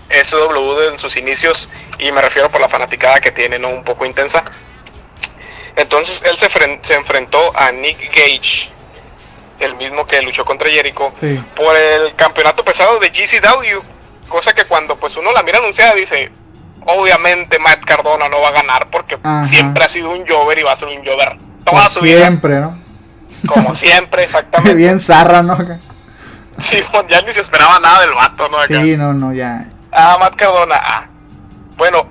[0.09, 3.69] SW en sus inicios y me refiero por la fanaticada que tiene, ¿no?
[3.69, 4.43] Un poco intensa.
[5.75, 6.49] Entonces él se,
[6.81, 8.71] se enfrentó a Nick Gage,
[9.59, 11.41] el mismo que luchó contra Jericho, Sí.
[11.55, 13.81] por el campeonato pesado de GCW.
[14.27, 16.31] Cosa que cuando pues uno la mira anunciada dice,
[16.85, 19.43] obviamente Matt Cardona no va a ganar porque Ajá.
[19.45, 22.19] siempre ha sido un Jover y va a ser un Jover toda Por su vida.
[22.19, 22.79] siempre, ¿no?
[23.47, 24.75] Como siempre, exactamente.
[24.75, 25.57] Bien zarra, ¿no?
[26.57, 28.57] Sí, ya ni se esperaba nada del vato, ¿no?
[28.59, 28.81] Acá.
[28.81, 29.67] Sí, no, no, ya.
[29.91, 30.75] Ah, Matt Cardona.
[30.81, 31.05] Ah.
[31.77, 32.07] Bueno,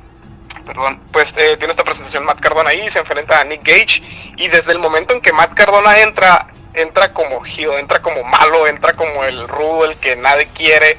[0.66, 4.02] perdón, pues eh, tiene esta presentación Matt Cardona ahí, se enfrenta a Nick Gage
[4.36, 8.66] y desde el momento en que Matt Cardona entra, entra como heel, entra como malo,
[8.66, 10.98] entra como el rudo, el que nadie quiere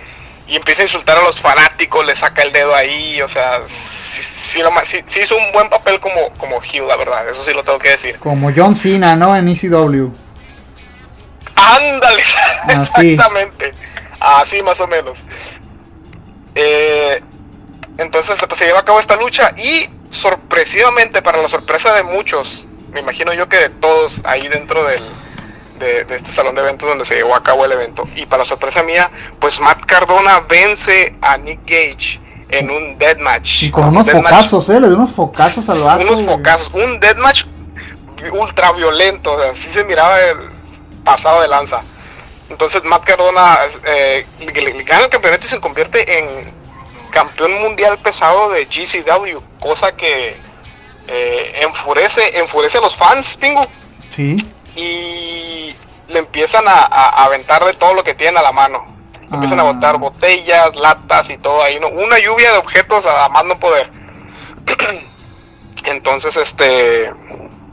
[0.52, 4.22] y empieza a insultar a los fanáticos, le saca el dedo ahí, o sea, sí,
[4.22, 7.42] sí lo ma- sí- sí hizo un buen papel como, como heel, la verdad, eso
[7.44, 8.20] sí lo tengo que decir.
[8.20, 9.34] Como John Cena, ¿no?
[9.36, 10.12] En ECW.
[11.56, 12.22] Ándale,
[12.64, 13.12] Así.
[13.14, 13.74] exactamente.
[14.20, 15.24] Así más o menos.
[16.56, 17.22] Eh,
[17.98, 22.66] entonces pues, se lleva a cabo esta lucha y sorpresivamente, para la sorpresa de muchos,
[22.94, 25.02] me imagino yo que de todos ahí dentro del,
[25.82, 28.46] de, de este salón de eventos donde se llevó a cabo el evento, y para
[28.46, 33.64] sorpresa mía, pues Matt Cardona vence a Nick Gage en un deathmatch.
[33.64, 34.80] Y con Un unos deathmatch focazos, ¿eh?
[34.80, 36.04] Le dio unos focazos al vato.
[36.14, 37.44] unos focazos, un deathmatch
[38.34, 40.38] ultra violento, o sea, sí se miraba el
[41.04, 41.82] pasado de lanza.
[42.50, 46.52] Entonces Matt Cardona eh, le, le- le gana el campeonato y se convierte en
[47.10, 50.36] campeón mundial pesado de GCW, cosa que
[51.08, 53.66] eh, enfurece, enfurece a los fans, Pingu,
[54.16, 54.36] Sí.
[54.76, 55.61] y
[56.12, 58.86] le empiezan a, a- a aventar de todo lo que tienen a la mano.
[59.32, 59.72] Empiezan a Ah.
[59.72, 61.88] botar botellas, latas y todo ahí, ¿no?
[61.88, 63.90] una lluvia de objetos a más no poder.
[65.86, 67.12] Entonces, este,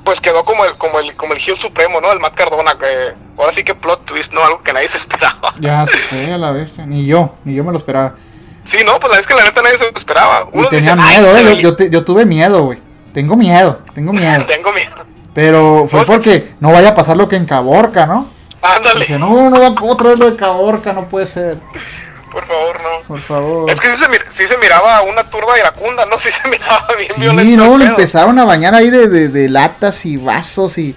[0.05, 2.11] pues quedó como el, como el, como el heel supremo, ¿no?
[2.13, 4.43] El Matt Cardona, que ahora sí que plot twist, ¿no?
[4.45, 5.55] Algo que nadie se esperaba.
[5.61, 6.77] Ya sé, a la vez.
[6.79, 8.15] Ni yo, ni yo me lo esperaba.
[8.65, 10.49] Sí, no, pues la vez que la neta nadie se lo esperaba.
[10.53, 11.43] Y Uno tenía dice, "Ay, miedo, ¿eh?
[11.45, 12.79] Yo, yo, te- yo tuve miedo, güey.
[13.13, 14.45] Tengo miedo, tengo miedo.
[14.47, 14.95] Tengo miedo.
[15.41, 18.27] Pero fue No, porque no vaya a pasar lo que en Caborca, ¿no?
[18.61, 21.59] Ándale, no, no va otra vez lo de Caborca, no puede ser.
[22.33, 23.07] por favor, no.
[23.07, 23.71] Por favor.
[23.71, 26.19] Es que sí se, mir- sí se miraba una turba iracunda, ¿no?
[26.19, 27.65] Sí se miraba bien Sí, violento.
[27.65, 30.97] no, el le empezaron a bañar ahí de, de, de latas y vasos y,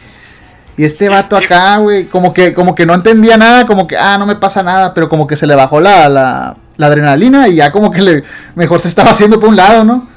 [0.75, 4.17] y este vato acá, güey, como que, como que no entendía nada, como que, ah,
[4.17, 7.57] no me pasa nada, pero como que se le bajó la, la, la adrenalina y
[7.57, 8.23] ya como que le,
[8.55, 10.09] mejor se estaba haciendo por un lado, ¿no?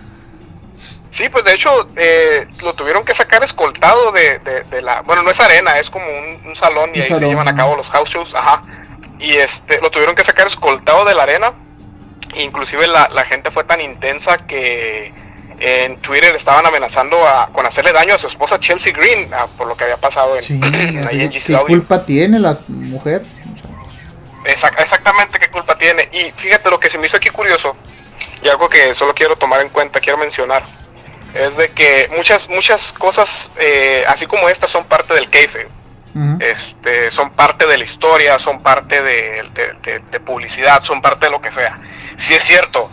[1.14, 5.02] Sí, pues de hecho eh, lo tuvieron que sacar escoltado de, de- de la...
[5.02, 7.54] Bueno, no es arena, es como un, un salón y ahí salón, se llevan a
[7.54, 8.62] cabo los house shows, ajá.
[9.20, 11.52] Y este, lo tuvieron que sacar escoltado de la arena.
[12.34, 15.12] Inclusive la, la gente fue tan intensa que
[15.60, 19.68] en Twitter estaban amenazando a, con hacerle daño a su esposa Chelsea Green ah, por
[19.68, 20.60] lo que había pasado en, Sí,
[21.08, 23.22] ahí en ¿qué culpa tiene la mujer?
[24.46, 26.08] Exact- exactamente qué culpa tiene.
[26.12, 27.76] Y fíjate lo que se me hizo aquí curioso,
[28.42, 30.64] y algo que solo quiero tomar en cuenta, quiero mencionar,
[31.34, 35.68] es de que muchas, muchas cosas, eh, así como estas, son parte del kayfabe.
[36.14, 36.36] Ujú.
[36.40, 41.26] Este, son parte de la historia, son parte de, de- de- de publicidad, son parte
[41.26, 41.78] de lo que sea.
[42.16, 42.88] Si es cierto,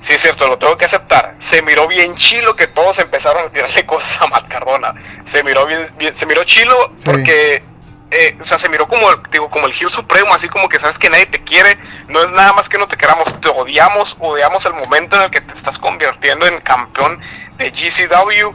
[0.00, 1.34] si es cierto, lo tengo que aceptar.
[1.38, 4.94] Se miró bien chilo que todos empezaron a tirarle cosas a Matt Cardona.
[5.26, 7.04] Se miró bien, bien- se miró chilo Sí.
[7.04, 7.62] porque,
[8.10, 10.98] eh, o sea, se miró como, digo, como el Gil Supremo, así como que sabes
[10.98, 11.76] que nadie te quiere.
[12.08, 15.30] No es nada más que no te queramos, te odiamos, odiamos el momento en el
[15.30, 17.20] que te estás convirtiendo en campeón
[17.56, 18.50] de GCW.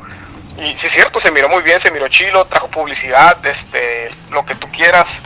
[0.59, 4.45] Y sí es cierto, se miró muy bien, se miró chilo, trajo publicidad, este, lo
[4.45, 5.21] que tú quieras.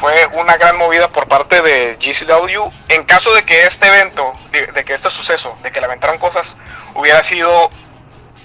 [0.00, 2.70] Fue una gran movida por parte de GCW.
[2.88, 6.18] En caso de que este evento, de, de que este suceso, de que le aventaran
[6.18, 6.56] cosas,
[6.94, 7.70] hubiera sido,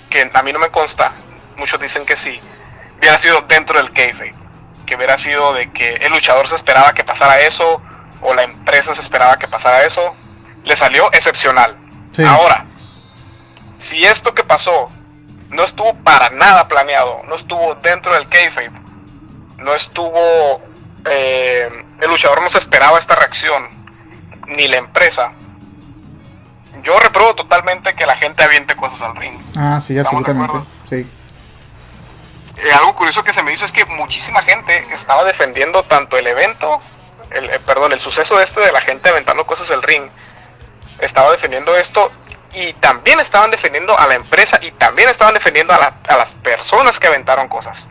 [0.10, 1.12] que a mí no me consta,
[1.58, 2.40] muchos dicen que sí,
[3.00, 4.36] hubiera sido dentro del kayfabe.
[4.86, 7.82] Que hubiera sido de que el luchador se esperaba que pasara eso,
[8.22, 10.16] o la empresa se esperaba que pasara eso.
[10.64, 11.78] Le salió excepcional.
[12.12, 12.24] Sí.
[12.24, 12.66] Ahora,
[13.80, 14.92] si esto que pasó
[15.50, 18.72] no estuvo para nada planeado, no estuvo dentro del kayfabe,
[19.58, 20.62] no estuvo,
[21.10, 21.68] eh,
[22.02, 23.68] el luchador no se esperaba esta reacción,
[24.48, 25.32] ni la empresa.
[26.84, 29.38] Yo repruebo totalmente que la gente aviente cosas al ring.
[29.58, 30.70] Ah, sí, ¿Estamos de absolutamente.
[30.90, 31.10] Sí.
[32.58, 36.28] Eh, algo curioso que se me hizo es que muchísima gente estaba defendiendo tanto el
[36.28, 36.80] evento,
[37.32, 40.04] el, eh, perdón, el suceso este de la gente aventando cosas al ring,
[41.00, 42.12] estaba defendiendo esto
[42.54, 46.34] y también estaban defendiendo a la empresa y también estaban defendiendo a, la- a las
[46.34, 47.88] personas que aventaron cosas.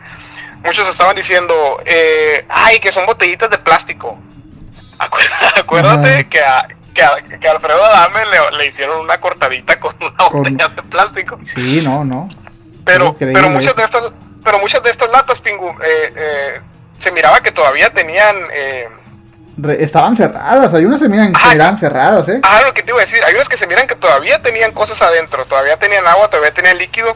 [0.63, 4.17] Muchos estaban diciendo, eh, ay, que son botellitas de plástico.
[5.55, 9.95] Acuérdate, que, a, que, a- que a Alfredo Adame le, le hicieron una cortadita con
[10.01, 11.39] una Con- botella de plástico.
[11.53, 12.29] Sí, no, no.
[12.85, 14.03] Pero, pero muchas de estas,
[14.43, 16.61] pero muchas de estas latas, Pingu, eh, eh,
[16.97, 18.89] se miraba que todavía tenían, eh,
[19.79, 22.39] estaban cerradas, hay unas se miran que eran cerradas, ¿eh?
[22.43, 24.71] ah, lo que te iba a decir, hay unas que se miran que todavía tenían
[24.71, 27.15] cosas adentro, todavía tenían agua, todavía tenían líquido,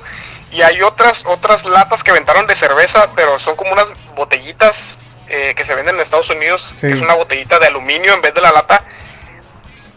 [0.51, 5.53] y hay otras, otras latas que aventaron de cerveza, pero son como unas botellitas eh,
[5.55, 6.87] que se venden en Estados Unidos, Sí.
[6.87, 8.83] que es una botellita de aluminio en vez de la lata,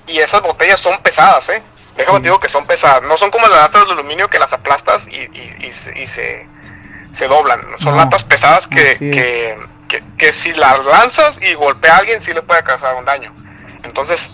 [0.06, 1.62] y esas botellas son pesadas, eh.
[1.96, 2.22] Déjame Sí.
[2.22, 5.06] te digo que son pesadas, no son como las latas de aluminio que las aplastas
[5.08, 6.46] y, y- y se- y se,
[7.14, 9.56] se doblan, son No, latas pesadas que.
[9.88, 13.34] Que, que, si las lanzas y golpea a alguien sí le puede causar un daño.
[13.82, 14.32] Entonces,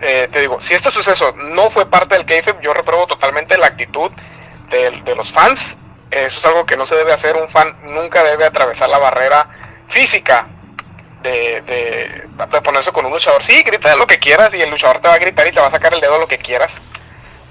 [0.00, 3.66] eh, te digo, si este suceso no fue parte del kayfabe, yo repruebo totalmente la
[3.66, 4.10] actitud
[4.70, 5.76] de, de los fans.
[6.10, 7.36] Eso es algo que no se debe hacer.
[7.36, 9.48] Un fan nunca debe atravesar la barrera
[9.88, 10.46] física
[11.22, 13.42] de, de, ponerse con un luchador.
[13.42, 15.66] Sí, grita lo que quieras y el luchador te va a gritar y te va
[15.66, 16.78] a sacar el dedo lo que quieras.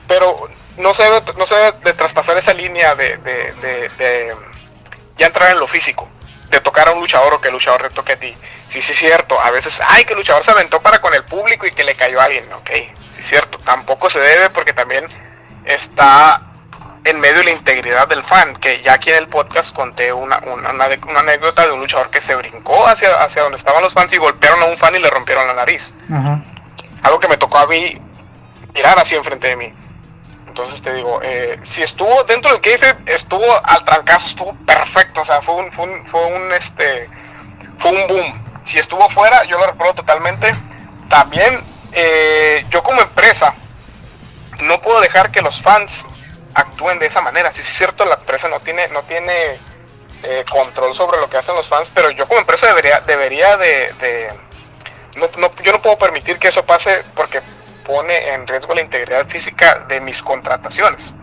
[0.08, 0.48] Pero
[0.78, 4.36] no se debe, no se debe de traspasar esa línea de- de
[5.18, 6.08] ya entrar en lo físico.
[6.50, 8.36] De tocar a un luchador o que el luchador te toque a ti.
[8.68, 9.40] Sí, sí, es cierto.
[9.40, 11.94] A veces, ay, que el luchador se aventó para con el público y que le
[11.96, 12.52] cayó a alguien.
[12.54, 12.70] Ok,
[13.12, 13.58] sí, es cierto.
[13.60, 15.06] Tampoco se debe porque también
[15.66, 16.42] está
[17.04, 18.56] en medio de la integridad del fan.
[18.56, 22.10] Que ya aquí en el podcast conté una, una, una- una anécdota de un luchador
[22.10, 25.00] que se brincó hacia, hacia donde estaban los fans y golpearon a un fan y
[25.00, 25.94] le rompieron la nariz.
[27.04, 28.00] Algo que me tocó a mí
[28.74, 29.74] mirar así enfrente de mí.
[30.58, 35.26] Entonces te digo, eh, si estuvo dentro del kayfabe, estuvo al trancazo, estuvo perfecto, o
[35.26, 37.08] sea, fue un, fue un, fue un, este,
[37.78, 38.62] fue un boom.
[38.66, 40.52] Si estuvo fuera, yo lo recuerdo totalmente.
[41.10, 43.54] También, eh, yo como empresa,
[44.64, 46.08] no puedo dejar que los fans
[46.56, 47.52] actúen de esa manera.
[47.52, 49.60] Si es cierto, la empresa no tiene, no tiene
[50.24, 53.94] eh, control sobre lo que hacen los fans, pero yo como empresa debería, debería de,
[54.00, 54.34] de-
[55.18, 57.42] no, no- yo no puedo permitir que eso pase porque
[57.88, 61.16] pone en riesgo la integridad física de mis contrataciones.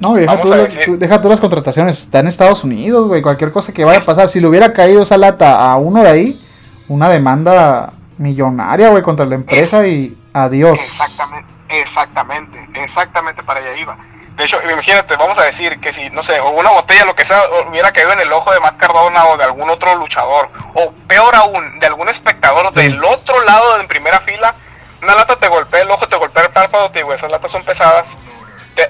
[0.00, 3.72] No, deja tú, decir- deja tú las contrataciones, está en Estados Unidos, güey, cualquier cosa
[3.72, 6.46] que vaya a pasar, si le hubiera caído esa lata a uno de ahí,
[6.88, 10.78] una demanda millonaria, güey, contra la empresa y adiós.
[10.80, 13.96] Exactamente, exactamente, exactamente para allá iba.
[14.36, 17.24] De hecho, imagínate, vamos a decir que si, no sé, o una botella, lo que
[17.24, 20.92] sea, hubiera caído en el ojo de Matt Cardona o de algún otro luchador, o
[21.08, 22.82] peor aún, de algún espectador Sí.
[22.82, 24.54] del otro lado en primera fila,
[25.02, 27.64] una lata te golpea el ojo, te golpea el párpado, te digo, esas latas son
[27.64, 28.16] pesadas,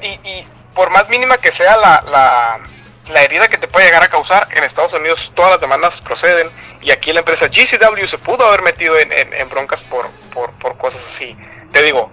[0.02, 2.59] y, y por más mínima que sea la, la,
[3.12, 6.48] la herida que te puede llegar a causar, en Estados Unidos todas las demandas proceden,
[6.80, 10.52] y aquí la empresa GCW se pudo haber metido en, en- en broncas por, por,
[10.52, 11.36] por cosas así.
[11.72, 12.11] Te digo,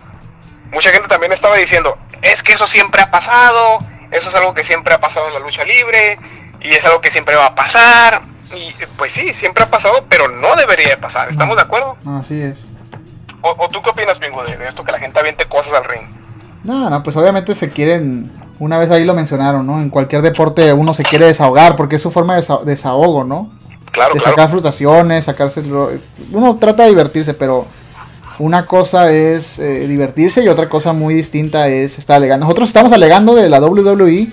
[0.72, 3.80] mucha gente también estaba diciendo, es que eso siempre ha pasado,
[4.12, 6.18] eso es algo que siempre ha pasado en la lucha libre,
[6.62, 8.22] y es algo que siempre va a pasar,
[8.54, 11.98] y pues sí, siempre ha pasado, pero no debería de pasar, ¿estamos de acuerdo?
[12.20, 12.58] Así es.
[13.46, 16.02] ¿O, o tú qué opinas, Pingo, de, esto que la gente aviente cosas al ring?
[16.64, 19.80] No, no, pues obviamente se quieren Una vez ahí lo mencionaron, ¿no?
[19.80, 23.52] En cualquier deporte uno se quiere desahogar porque es su forma de desa- desahogo, ¿no?
[23.92, 24.36] Claro, de claro.
[24.36, 25.62] sacar frustraciones, sacarse...
[26.32, 27.68] Uno trata de divertirse, pero
[28.40, 32.46] una cosa es eh, divertirse y otra cosa muy distinta es estar alegando.
[32.46, 34.28] Nosotros estamos alegando de la WWE,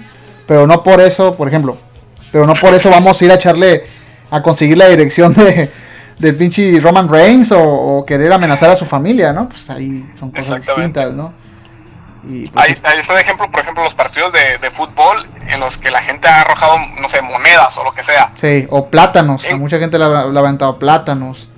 [0.46, 1.76] pero no por eso, por ejemplo,
[2.32, 3.84] pero no por eso vamos a ir a echarle
[4.30, 5.70] a conseguir la dirección de
[6.22, 9.48] del pinche Roman Reigns o, o querer amenazar a su familia, ¿no?
[9.48, 11.32] Pues ahí son cosas distintas, ¿no?
[12.28, 15.58] Y pues, Ahí, ahí está de ejemplo, por ejemplo, los partidos de, de fútbol en
[15.58, 18.30] los que la gente ha arrojado, no sé, monedas o lo que sea.
[18.40, 19.56] sí, o plátanos, a Eh.
[19.56, 21.48] mucha gente le ha, le ha aventado plátanos.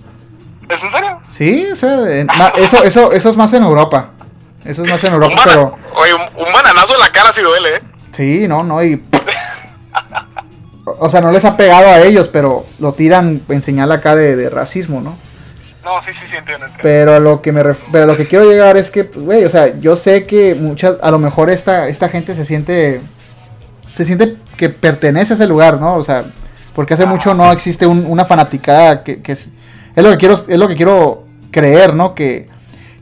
[0.67, 1.21] ¿Es en serio?
[1.31, 4.09] Sí, o sea, en- eso, eso, eso es más en Europa.
[4.65, 7.43] Eso es más en Europa, Un, pero Oye, un, un bananazo en la cara sí
[7.43, 7.83] duele, ¿eh?
[8.13, 9.03] sí, no, no, y...
[10.85, 14.37] O sea, no les ha pegado a ellos, pero lo tiran en señal acá de,
[14.37, 15.17] de racismo, ¿no?
[15.85, 16.67] No, sí, sí, sí, entiendo.
[16.67, 16.83] entiendo.
[16.83, 19.25] Pero a lo que me ref- pero a lo que quiero llegar es que, pues,
[19.25, 23.01] güey, o sea, yo sé que muchas, a lo mejor esta, esta gente se siente,
[23.95, 25.95] se siente que pertenece a ese lugar, ¿no?
[25.97, 26.25] O sea,
[26.75, 29.49] porque hace mucho no existe un- una fanaticada que, que es,
[29.95, 32.15] es lo que quiero, es lo que quiero creer, ¿no?
[32.15, 32.49] Que,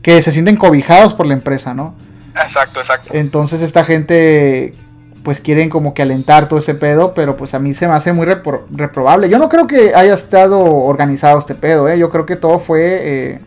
[0.01, 1.95] que se sienten cobijados por la empresa, ¿no?
[2.35, 3.13] Exacto, exacto.
[3.13, 4.73] Entonces esta gente
[5.23, 8.11] pues quieren como que alentar todo este pedo, pero pues a mí se me hace
[8.11, 9.29] muy repro- reprobable.
[9.29, 11.97] Yo no creo que haya estado organizado este pedo, ¿eh?
[11.97, 13.39] Yo creo que todo fue eh,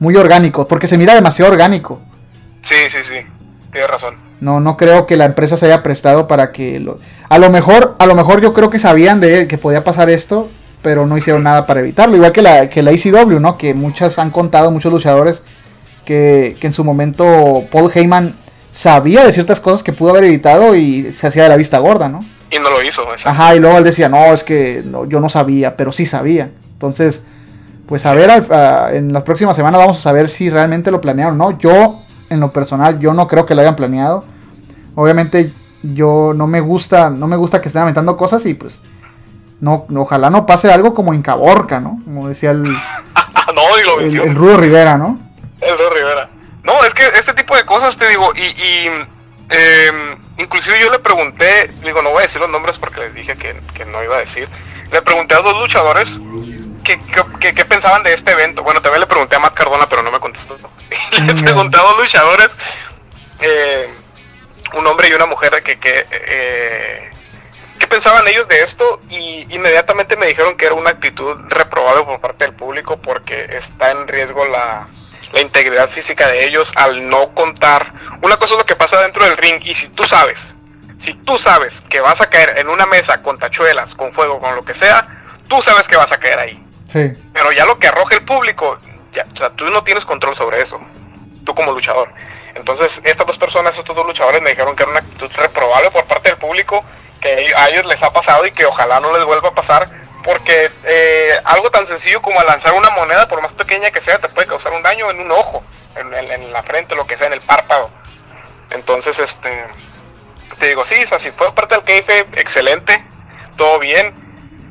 [0.00, 2.00] muy orgánico, porque se mira demasiado orgánico.
[2.62, 3.14] Sí, sí, sí.
[3.70, 4.14] Tienes razón.
[4.40, 6.98] No, no creo que la empresa se haya prestado para que lo...
[7.28, 10.48] A lo mejor, a lo mejor yo creo que sabían de que podía pasar esto,
[10.82, 12.16] pero no hicieron nada para evitarlo.
[12.16, 13.58] Igual que la, que la ECW, ¿no?
[13.58, 15.42] Que muchas han contado, muchos luchadores,
[16.04, 18.34] que, que en su momento Paul Heyman
[18.74, 22.08] sabía de ciertas cosas que pudo haber evitado y se hacía de la vista gorda,
[22.08, 22.24] ¿no?
[22.50, 23.30] Y no lo hizo, exacto.
[23.30, 26.50] Ajá, y luego él decía, no, es que no, yo no sabía, pero sí sabía.
[26.72, 27.22] Entonces,
[27.86, 31.40] pues a ver, a- en las próximas semanas vamos a saber si realmente lo planearon
[31.40, 31.58] o no.
[31.58, 34.24] Yo, en lo personal, yo no creo que lo hayan planeado.
[34.94, 35.52] Obviamente,
[35.82, 38.80] yo no me gusta, no me gusta que estén aventando cosas y pues,
[39.60, 42.00] no, ojalá no pase algo como en Caborca, ¿no?
[42.04, 42.64] Como decía el,
[43.14, 45.18] Ah, no, el, el Rudo Rivera, ¿no?
[45.60, 46.28] Pedro Rivera.
[46.62, 48.86] No, es que este tipo de cosas te digo, y, y
[49.50, 53.36] em, inclusive yo le pregunté, digo, no voy a decir los nombres porque les dije
[53.36, 54.48] que, que no iba a decir.
[54.92, 56.20] Le pregunté a dos luchadores
[56.84, 58.62] qué qué- qué- qué pensaban de este evento.
[58.62, 60.56] Bueno, también le pregunté a Matt Cardona, pero no me contestó.
[61.26, 61.40] le Mm.
[61.44, 62.56] pregunté a dos luchadores,
[63.40, 63.88] eh,
[64.74, 67.10] un hombre y una mujer, que, que, eh,
[67.78, 72.20] qué pensaban ellos de esto y inmediatamente me dijeron que era una actitud reprobable por
[72.20, 74.88] parte del público porque está en riesgo la,
[75.32, 77.92] la integridad física de ellos al no contar.
[78.22, 80.54] Una cosa es lo que pasa dentro del ring y si tú sabes,
[80.98, 84.54] si tú sabes que vas a caer en una mesa con tachuelas, con fuego, con
[84.54, 85.06] lo que sea,
[85.48, 86.66] tú sabes que vas a caer ahí.
[86.92, 87.12] Sí.
[87.32, 88.78] Pero ya lo que arroja el público,
[89.12, 90.80] ya, o sea, tú no tienes control sobre eso,
[91.44, 92.10] tú como luchador.
[92.54, 96.04] Entonces, estas dos personas, estos dos luchadores me dijeron que era una actitud reprobable por
[96.04, 96.84] parte del público,
[97.20, 99.90] que a ellos les ha pasado y que ojalá no les vuelva a pasar,
[100.24, 104.28] porque eh, algo tan sencillo como lanzar una moneda, por más pequeña que sea, te
[104.30, 105.62] puede causar un daño en un ojo,
[105.96, 107.90] en, la frente, lo que sea, en el párpado.
[108.70, 109.66] Entonces, este,
[110.58, 113.04] te digo, sí, si fue parte del keife, excelente,
[113.56, 114.14] todo bien.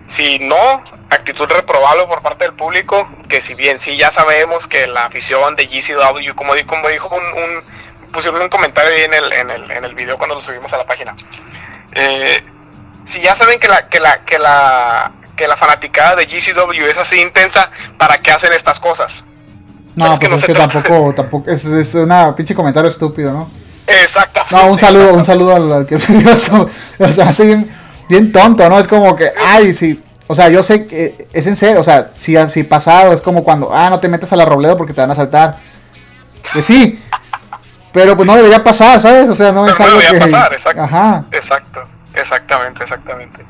[0.07, 4.87] Si no, actitud reprobable por parte del público, que si bien sí ya sabemos que
[4.87, 7.63] la afición de GCW, como, como dijo un, un
[8.11, 10.77] pusieron un comentario ahí en el, en el, en el video cuando lo subimos a
[10.77, 11.15] la página.
[11.93, 12.41] Eh,
[13.05, 16.97] si ya saben que la, que la, que la, que la fanaticada de GCW es
[16.97, 19.23] así intensa, ¿para qué hacen estas cosas?
[19.95, 23.31] No, Es que pues no es que tampoco, tampoco, es, es una pinche comentario estúpido,
[23.31, 23.49] ¿no?
[23.85, 24.55] Exactamente.
[24.55, 25.95] No, un saludo, un saludo al, al que.
[26.99, 27.69] O sea, así bien,
[28.09, 28.79] bien tonto, ¿no?
[28.79, 30.01] Es como que, ay, sí.
[30.27, 31.81] O sea, yo sé que es en serio.
[31.81, 34.77] O sea, si, si pasado es como cuando, ah, no te metas a la Robledo
[34.77, 35.57] porque te van a saltar.
[36.53, 36.99] Pues sí.
[37.91, 39.29] Pero pues no debería pasar, ¿sabes?
[39.29, 40.31] O sea, no es Pero no algo debería que.
[40.31, 40.81] pasar, exacto.
[40.81, 41.23] Ajá.
[41.31, 41.83] Exacto,
[42.15, 43.45] exactamente, exactamente.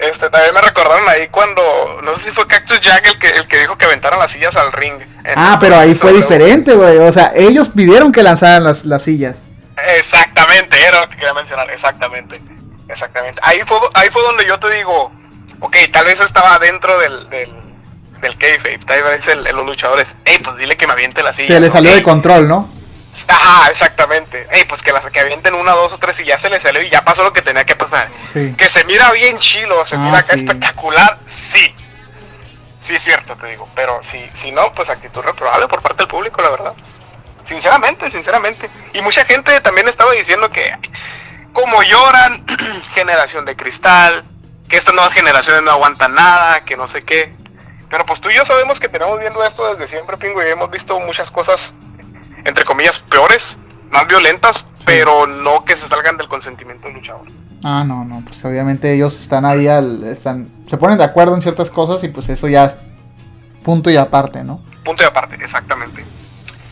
[0.00, 1.62] Este, también me recordaron ahí cuando,
[2.02, 4.56] no sé si fue Cactus Jack el que, el que dijo que aventaran las sillas
[4.56, 4.94] al ring.
[5.36, 6.96] Ah, pero ahí fue en- diferente, güey.
[6.98, 9.36] O sea, ellos pidieron que lanzaran las, las sillas.
[9.98, 12.40] Exactamente, era lo que quería mencionar, exactamente.
[12.88, 13.40] Exactamente.
[13.44, 15.12] Ahí fue, ahí fue donde yo te digo,
[15.60, 17.50] ok, tal vez estaba dentro del, del,
[18.22, 21.32] del kayfabe, tal vez el, el- los luchadores, hey, pues dile que me aviente la
[21.32, 21.48] silla.
[21.48, 22.68] Se le salió de control, ¿no?
[23.30, 24.46] Ajá, exactamente.
[24.50, 26.82] Hey, pues que las que avienten una, dos o tres y ya se le salió
[26.82, 28.08] y ya pasó lo que tenía que pasar.
[28.32, 28.54] Sí.
[28.56, 30.40] Que se mira bien chilo, se Ah, mira acá sí.
[30.40, 31.74] espectacular, sí.
[32.80, 33.68] Sí es cierto, te digo.
[33.74, 36.72] Pero si, si no, pues actitud reprobable por parte del público, la verdad.
[37.44, 38.70] Sinceramente, sinceramente.
[38.92, 40.76] Y mucha gente también estaba diciendo que
[41.52, 42.44] como lloran,
[42.94, 44.24] generación de cristal,
[44.68, 47.34] que estas nuevas generaciones no aguantan nada, que no sé qué.
[47.88, 50.70] Pero pues tú y yo sabemos que tenemos viendo esto desde siempre, Pingo, y hemos
[50.70, 51.74] visto muchas cosas,
[52.44, 53.58] entre comillas, peores,
[53.90, 57.26] más violentas, pero no que se salgan del consentimiento del luchador.
[57.62, 61.42] Ah, no, no, pues obviamente ellos están ahí al, están, se ponen de acuerdo en
[61.42, 62.74] ciertas cosas y pues eso ya es
[63.62, 64.60] punto y aparte, ¿no?
[64.84, 66.04] Punto y aparte, exactamente.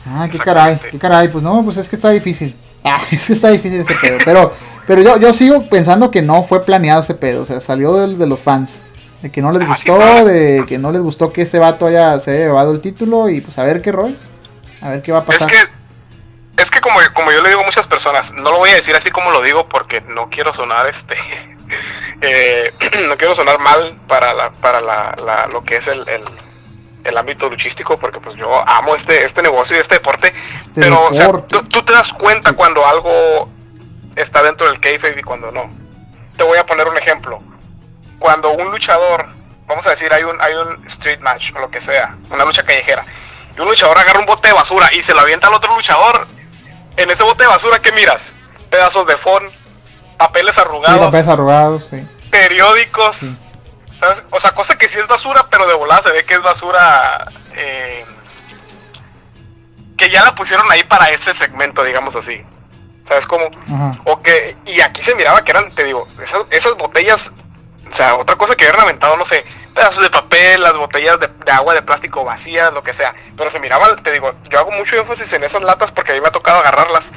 [0.07, 2.57] Ah, qué caray, qué caray, pues no, pues es que está difícil.
[2.85, 4.53] Ah, es que está difícil este pedo, pero,
[4.87, 8.17] pero yo, yo sigo pensando que no fue planeado ese pedo, o sea, salió de,
[8.17, 8.81] de los fans.
[9.21, 10.25] De que no les Ah, sí, gustó, claro.
[10.27, 13.41] de que no les gustó que este vato haya, se haya llevado el título y
[13.41, 14.17] pues a ver qué rol.
[14.83, 15.49] A ver qué va a Es pasar.
[15.51, 18.75] que, es que como, como yo le digo a muchas personas, no lo voy a
[18.75, 21.17] decir así como lo digo porque no quiero sonar este,
[22.21, 22.73] eh,
[23.09, 26.25] no quiero sonar mal para la, para la, la- lo que es el, el,
[27.05, 31.07] el ámbito luchístico porque pues yo amo este, este negocio y este deporte, Este pero
[31.07, 31.49] o sea, deporte.
[31.49, 33.49] tú, tú te das cuenta cuando algo
[34.17, 35.71] está dentro del kayfabe y cuando no.
[36.37, 37.41] Te voy a poner un ejemplo.
[38.19, 39.29] Cuando un luchador,
[39.67, 42.65] vamos a decir, hay un, hay un street match o lo que sea, una lucha
[42.65, 43.05] callejera,
[43.59, 46.29] y un luchador agarra un bote de basura y se lo avienta al otro luchador,
[46.97, 48.33] en ese bote de basura, ¿qué miras?
[48.71, 49.51] Pedazos de fond,
[50.17, 52.07] papeles Sí, arrugados, papeles arrugados, sí.
[52.31, 53.37] periódicos, Sí.
[54.01, 54.23] ¿sabes?
[54.31, 57.31] O sea, cosa que sí es basura, pero de volada se ve que es basura
[57.55, 58.05] eh,
[59.97, 62.41] que ya la pusieron ahí para ese segmento, digamos así.
[63.05, 63.47] ¿Sabes cómo?
[64.05, 67.33] O que, y aquí se miraba que eran, te digo, esas, esas botellas,
[67.91, 69.45] o sea, otra cosa que habían aventado, no sé,
[69.79, 73.15] pedazos de papel, las botellas de, de agua de plástico vacías, lo que sea.
[73.37, 76.21] Pero se miraba, te digo, yo hago mucho énfasis en esas latas porque a mí
[76.21, 77.13] me ha tocado agarrarlas.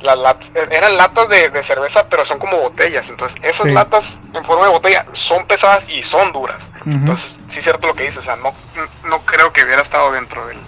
[0.00, 3.08] Las lat- eran latas de, de cerveza, pero son como botellas.
[3.10, 3.72] Entonces, esas Sí.
[3.72, 6.72] latas en forma de botella son pesadas y son duras.
[6.86, 8.54] Entonces, sí es cierto lo que dices, o sea, no,
[9.04, 10.58] no creo que hubiera estado dentro del,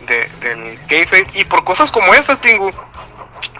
[0.00, 1.26] de- del kayfabe.
[1.34, 2.72] Y por cosas como estas, Pingu,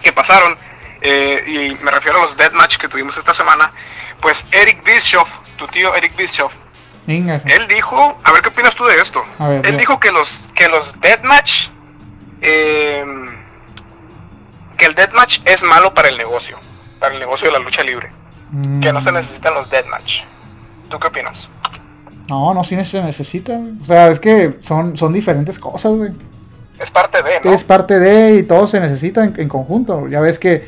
[0.01, 0.57] que pasaron,
[1.01, 3.71] eh, y me refiero a los deathmatch que tuvimos esta semana,
[4.19, 6.53] pues Eric Bischoff, tu tío Eric Bischoff,
[7.07, 9.23] Él dijo, a ver qué opinas tú de esto.
[9.39, 11.69] A ver, él dijo que los que los deathmatch,
[12.41, 13.05] eh,
[14.77, 16.57] que el deathmatch es malo para el negocio,
[16.99, 18.09] para el negocio de la lucha libre,
[18.81, 20.23] que no se Mm, necesitan los deathmatch.
[20.89, 21.49] ¿Tú qué opinas?
[22.27, 23.53] No, no, sí se necesita.
[23.53, 23.73] güey.
[23.81, 26.11] O sea, es que son, son diferentes cosas, güey.
[26.77, 27.51] Es parte de, ¿no?
[27.51, 30.07] Es parte de y todo se necesita en, en conjunto.
[30.07, 30.67] Ya ves que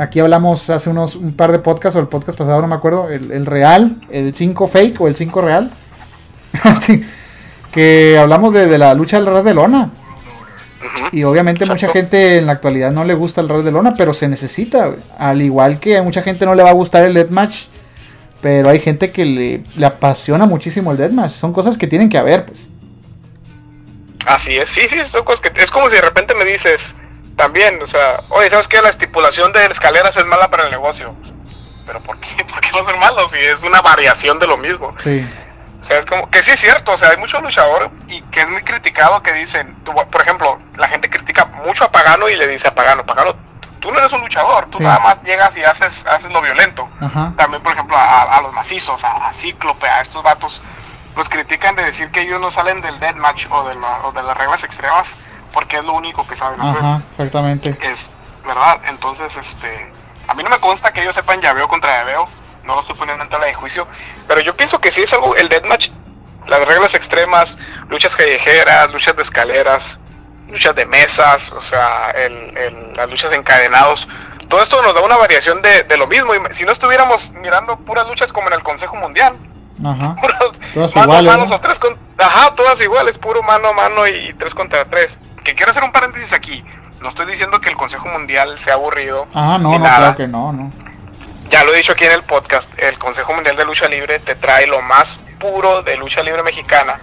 [0.00, 3.10] aquí hablamos hace unos un par de podcasts o el podcast pasado, no me acuerdo,
[3.10, 5.70] el, el real, el 5 fake o el 5 real.
[7.72, 9.90] que hablamos de, de la lucha al ras de lona.
[11.12, 11.86] Y obviamente Exacto.
[11.86, 14.94] mucha gente en la actualidad no le gusta el ras de lona, pero se necesita.
[15.18, 17.66] Al igual que a mucha gente no le va a gustar el deathmatch.
[18.40, 21.32] Pero hay gente que le, le apasiona muchísimo el deathmatch.
[21.32, 22.68] Son cosas que tienen que haber, pues.
[24.26, 26.96] Así es, sí, sí, son cosas que es como si de repente me dices
[27.36, 28.80] también, o sea, oye, ¿sabes qué?
[28.82, 31.14] La estipulación de escaleras es mala para el negocio.
[31.86, 32.44] Pero ¿por qué?
[32.48, 34.94] ¿Por qué va a ser malo si es una variación de lo mismo?
[35.02, 35.26] Sí.
[35.80, 38.40] O sea, es como que sí es cierto, o sea, hay muchos luchadores y que
[38.42, 42.36] es muy criticado que dicen, tú, por ejemplo, la gente critica mucho a Pagano y
[42.36, 43.34] le dice a Pagano, Pagano,
[43.80, 44.84] tú no eres un luchador, tú Sí.
[44.84, 46.86] nada más llegas y haces, haces lo violento.
[47.00, 47.32] Ajá.
[47.38, 50.60] También, por ejemplo, a, a los macizos, a, a Cíclope, a estos vatos,
[51.16, 54.22] los critican de decir que ellos no salen del deathmatch o de, la- o de
[54.22, 55.16] las reglas extremas
[55.52, 56.78] porque es lo único que saben hacer.
[56.78, 57.76] Ajá, exactamente.
[57.82, 58.10] Es
[58.46, 59.92] verdad, entonces, este,
[60.28, 62.28] a mí no me consta que ellos sepan llaveo contra llaveo,
[62.64, 63.86] no lo estoy poniendo en tela de juicio,
[64.28, 65.90] pero yo pienso que sí es algo, el deathmatch,
[66.46, 69.98] las reglas extremas, luchas callejeras, luchas de escaleras,
[70.48, 74.08] luchas de mesas, o sea, el- el- las luchas encadenados,
[74.48, 77.76] todo esto nos da una variación de, de lo mismo, y si no estuviéramos mirando
[77.76, 79.36] puras luchas como en el Consejo Mundial,
[79.84, 80.16] Ajá.
[80.20, 80.38] puras
[80.74, 81.54] Todas mano iguales, a mano ¿no?
[81.56, 85.18] o tres con, ajá, todas iguales, puro mano a mano y tres contra tres.
[85.50, 86.64] Que quiero hacer un paréntesis aquí.
[87.00, 89.26] No estoy diciendo que el Consejo Mundial sea aburrido.
[89.34, 89.96] Ah, no, ni no, nada.
[89.96, 90.70] claro que no, no.
[91.48, 92.70] Ya lo he dicho aquí en el podcast.
[92.76, 97.00] El Consejo Mundial de Lucha Libre te trae lo más puro de lucha libre mexicana.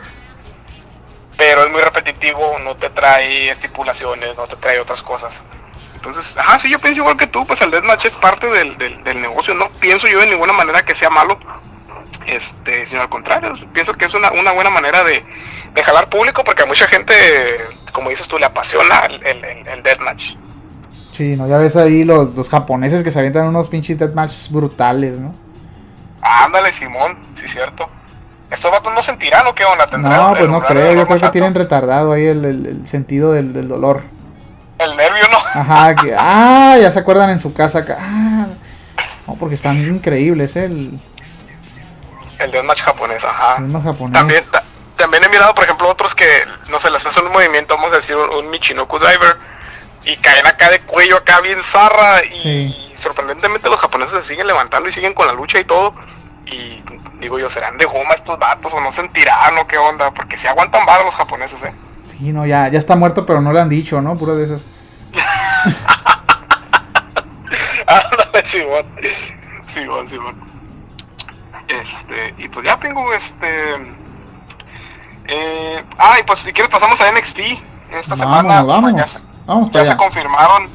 [1.35, 5.43] Pero es muy repetitivo, no te trae estipulaciones, no te trae otras cosas.
[5.95, 9.03] Entonces, ajá, sí, yo pienso igual que tú, pues el deathmatch es parte del, del,
[9.03, 9.55] del negocio.
[9.55, 11.37] No pienso yo de ninguna manera que sea malo
[12.25, 15.25] este sino al contrario pienso que es una, una buena manera de,
[15.73, 17.13] de jalar público porque a mucha gente
[17.97, 20.35] como dices tú le apasiona el, el, el- deathmatch
[21.11, 25.17] Sí, no, ya ves ahí los, los japoneses que se avientan unos pinches deathmatches brutales,
[25.17, 25.33] ¿no?
[26.21, 27.89] ándale Simón sí cierto
[28.51, 31.29] estos vatos no sentirán o qué onda ¿Tendrán No, pues no creo, yo creo que
[31.29, 34.03] tienen retardado ahí el, el- el sentido del, del dolor.
[34.77, 37.97] el nervio no Ajá, que, ah, ya se acuerdan en su casa acá.
[37.99, 38.45] Ah,
[39.25, 40.65] no, porque están increíbles, ¿eh?
[40.65, 40.99] El,
[42.39, 44.13] el deathmatch japonés ajá el más japonés.
[44.13, 44.56] también ta-
[44.97, 46.27] también he mirado por ejemplo otros que
[46.69, 49.37] no se les hace un movimiento vamos a decir un, Michinoku Diver
[50.03, 52.93] y caen acá de cuello acá bien zarra y Sí.
[52.97, 55.93] sorprendentemente los japoneses se siguen levantando y siguen con la lucha y todo
[56.45, 56.81] y
[57.19, 60.47] digo yo serán de goma estos vatos o no sentirán o qué onda porque si
[60.47, 61.73] aguantan vara los japoneses eh
[62.03, 64.15] Sí, no, ya, ya está muerto, pero no le han dicho, ¿no?
[64.17, 64.61] Puro de esas.
[67.87, 68.85] Ándale, Simón.
[69.67, 70.35] Simón, Simón.
[71.67, 73.75] Este, y pues ya tengo este.
[75.27, 77.39] Eh, ah, y pues si quieres pasamos a NXT.
[77.91, 79.01] Esta semana vámonos.
[79.01, 80.69] ya, se, Vamos ya se confirmaron.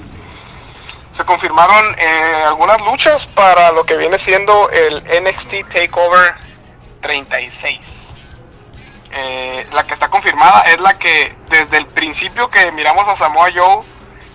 [1.12, 6.34] Se confirmaron eh, algunas luchas para lo que viene siendo el NXT Takeover
[7.02, 8.14] 36.
[9.14, 13.48] Eh, la que está confirmada es la que desde el principio que miramos a Samoa
[13.54, 13.84] Joe,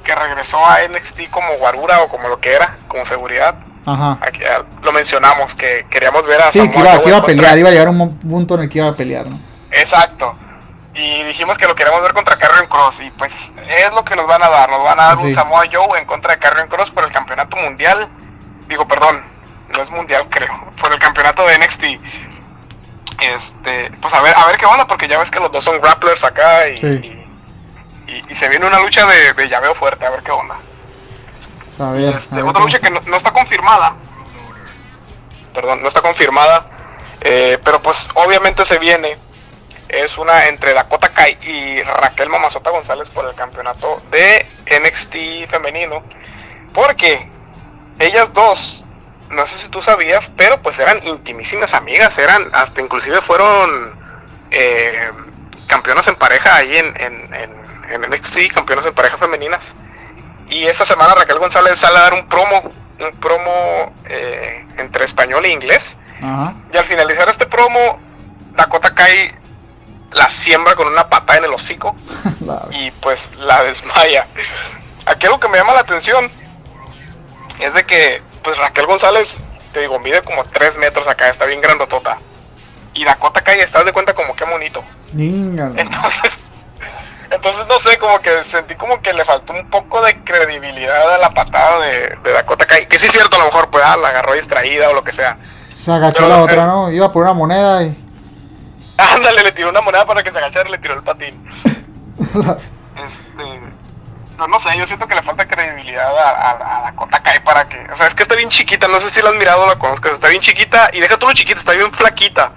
[0.03, 3.55] que regresó a NXT como guarura o como lo que era, como seguridad.
[3.88, 4.20] Ajá.
[4.22, 4.41] Aquí,
[4.84, 7.57] lo mencionamos, que queríamos ver a Sí, Samoa que iba, Joe que iba a pelear,
[7.57, 9.47] iba a llegar un punto en el que iba a pelear, ¿no?
[9.72, 10.36] Exacto.
[10.93, 13.01] Y dijimos que lo queríamos ver contra Carrion Cross.
[13.01, 14.70] Y pues es lo que nos van a dar.
[14.70, 15.34] Nos van a dar un.
[15.34, 18.07] Samoa Joe en contra de Carrion Cross por el campeonato mundial.
[18.68, 19.24] Digo, perdón,
[19.76, 20.72] no es mundial creo.
[20.82, 21.84] Por el campeonato de NXT.
[23.22, 25.80] Este, pues a ver, a ver qué onda, porque ya ves que los dos son
[25.82, 27.26] grapplers acá y, Sí.
[28.07, 30.55] y, y- y se viene una lucha de, de llaveo fuerte, a ver qué onda.
[31.65, 33.95] Pues, a ver, Este, a ver otra lucha que no, no está confirmada.
[35.53, 36.65] Perdón, no está confirmada.
[37.22, 39.18] eh, pero pues obviamente se viene.
[39.90, 44.46] Es una entre Dakota Kai y Raquel Mamazota González por el campeonato de
[44.84, 46.04] NXT femenino.
[46.74, 47.30] Porque
[48.00, 48.86] ellas dos,
[49.30, 52.18] no sé si tú sabías, pero pues eran intimísimas amigas.
[52.18, 53.98] Eran, hasta inclusive fueron
[54.52, 55.10] eh,
[55.68, 57.52] campeonas en pareja ahí en, en, en,
[57.90, 59.76] en NXT, campeonas en pareja femeninas.
[60.50, 65.46] Y esta semana Raquel González sale a dar un promo, un promo eh, entre español
[65.46, 65.98] e inglés.
[66.74, 68.00] Y al finalizar este promo,
[68.56, 69.32] Dakota Kai
[70.12, 71.95] la siembra con una patada en el hocico
[72.72, 74.28] y pues la desmaya.
[75.05, 76.30] Aquí algo que me llama la atención
[77.60, 79.39] es de que pues Raquel González,
[79.74, 82.20] te digo, mide como 3 metros acá, está bien grandotota.
[82.93, 84.84] Y Dakota Kai está de cuenta como que bonito.
[85.76, 86.32] Entonces,
[87.32, 91.18] entonces no sé, como que sentí como que le faltó un poco de credibilidad a
[91.18, 92.88] la patada de, de Dakota Kai.
[92.88, 95.14] Que sí es cierto, a lo mejor pues ah, la agarró distraída o lo que
[95.14, 95.38] sea.
[95.80, 96.91] Se agachó Pero la otra, ¿no?
[96.91, 98.07] Iba por una moneda y...
[98.98, 101.50] Ándale, le tiró una moneda para que se agachara y le tiró el patín.
[102.98, 103.62] Este,
[104.39, 107.70] no, no sé, yo siento que le falta credibilidad a, a, a Dakota Kai para
[107.70, 109.68] que, o sea, es que está bien chiquita, no sé si la has mirado o
[109.68, 112.54] la conozcas, está bien chiquita y deja tú lo chiquita, está bien flaquita,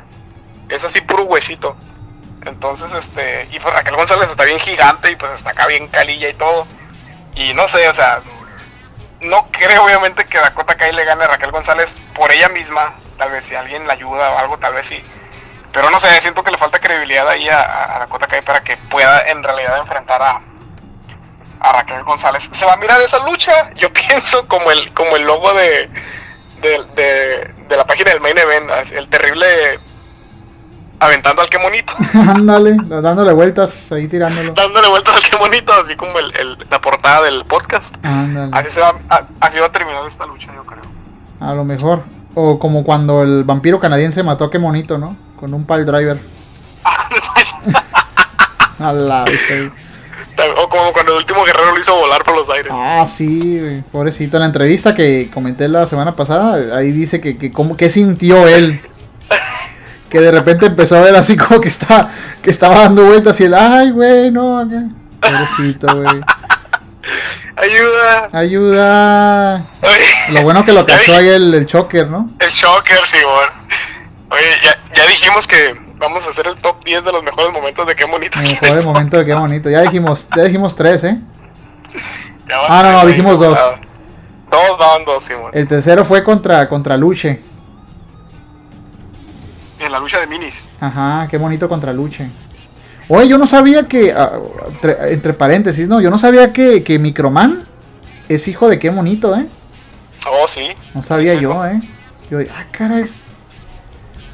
[0.70, 1.76] es así puro huesito.
[2.46, 6.30] Entonces, este, y pues Raquel González está bien gigante y pues está acá bien calilla
[6.30, 6.66] y todo.
[7.34, 8.20] Y no sé, o sea,
[9.20, 13.30] no creo obviamente que Dakota Kai le gane a Raquel González por ella misma, tal
[13.30, 15.04] vez si alguien la ayuda o algo, tal vez sí.
[15.72, 18.76] Pero no sé, siento que le falta credibilidad ahí a, a Dakota Kai para que
[18.76, 20.40] pueda en realidad enfrentar a,
[21.60, 22.48] a Raquel González.
[22.52, 25.88] Se va a mirar esa lucha, yo pienso, como el, como el logo de,
[26.60, 29.46] de, de, de la página del main event, el terrible
[30.98, 34.52] aventando al que monito, Ándale, dándole vueltas, ahí tirándolo.
[34.52, 37.94] dándole vueltas al que monito, así como el, el- la portada del podcast.
[38.04, 38.50] Ándale.
[38.54, 40.82] Así, se va, a- así va a terminar esta lucha, yo creo.
[41.40, 42.02] A lo mejor.
[42.34, 45.16] O como cuando el vampiro canadiense mató a qué monito, ¿no?
[45.40, 46.20] Con un pile driver.
[48.78, 49.40] A la vez,
[50.56, 52.72] O como cuando el último guerrero lo hizo volar por los aires.
[52.74, 54.36] Ah, sí, pobrecito.
[54.36, 58.48] En la entrevista que comenté la semana pasada, ahí dice que, que cómo, qué sintió
[58.48, 58.80] él.
[60.08, 62.10] Que de repente empezó a ver así como que está,
[62.42, 64.82] que estaba dando vueltas y él, ay, güey, no, acá".
[65.20, 66.20] pobrecito, güey.
[67.56, 68.28] Ayuda.
[68.32, 69.64] Ayuda.
[70.30, 72.30] Lo bueno que lo cachó ahí el, el choker, ¿no?
[72.38, 73.60] El Shocker, Simón.
[74.30, 77.86] Oye, ya, ya dijimos que vamos a hacer el top 10 de los mejores momentos
[77.86, 78.38] de qué bonito.
[78.38, 79.70] El mejor el momento de qué bonito.
[79.70, 81.18] Ya dijimos, ya dijimos tres, ¿eh?
[82.48, 83.56] Ya va Ah, no, no, dijimos dos.
[83.58, 83.80] acumulados.
[84.50, 85.50] Dos van dos, Simón.
[85.54, 87.40] El tercero fue contra, contra Luche.
[89.78, 90.68] En la lucha de minis.
[90.80, 92.28] Ajá, qué bonito contra Luche.
[93.08, 96.98] Oye, yo no sabía que, ah, entre, entre paréntesis, no, yo no sabía que, que
[96.98, 97.66] Microman
[98.28, 99.46] es hijo de qué bonito, ¿eh?
[100.28, 100.68] Oh, sí.
[100.94, 101.66] No sabía Sí, sí, yo, no.
[101.66, 101.80] ¿eh?
[102.30, 103.06] Yo, ah, caray.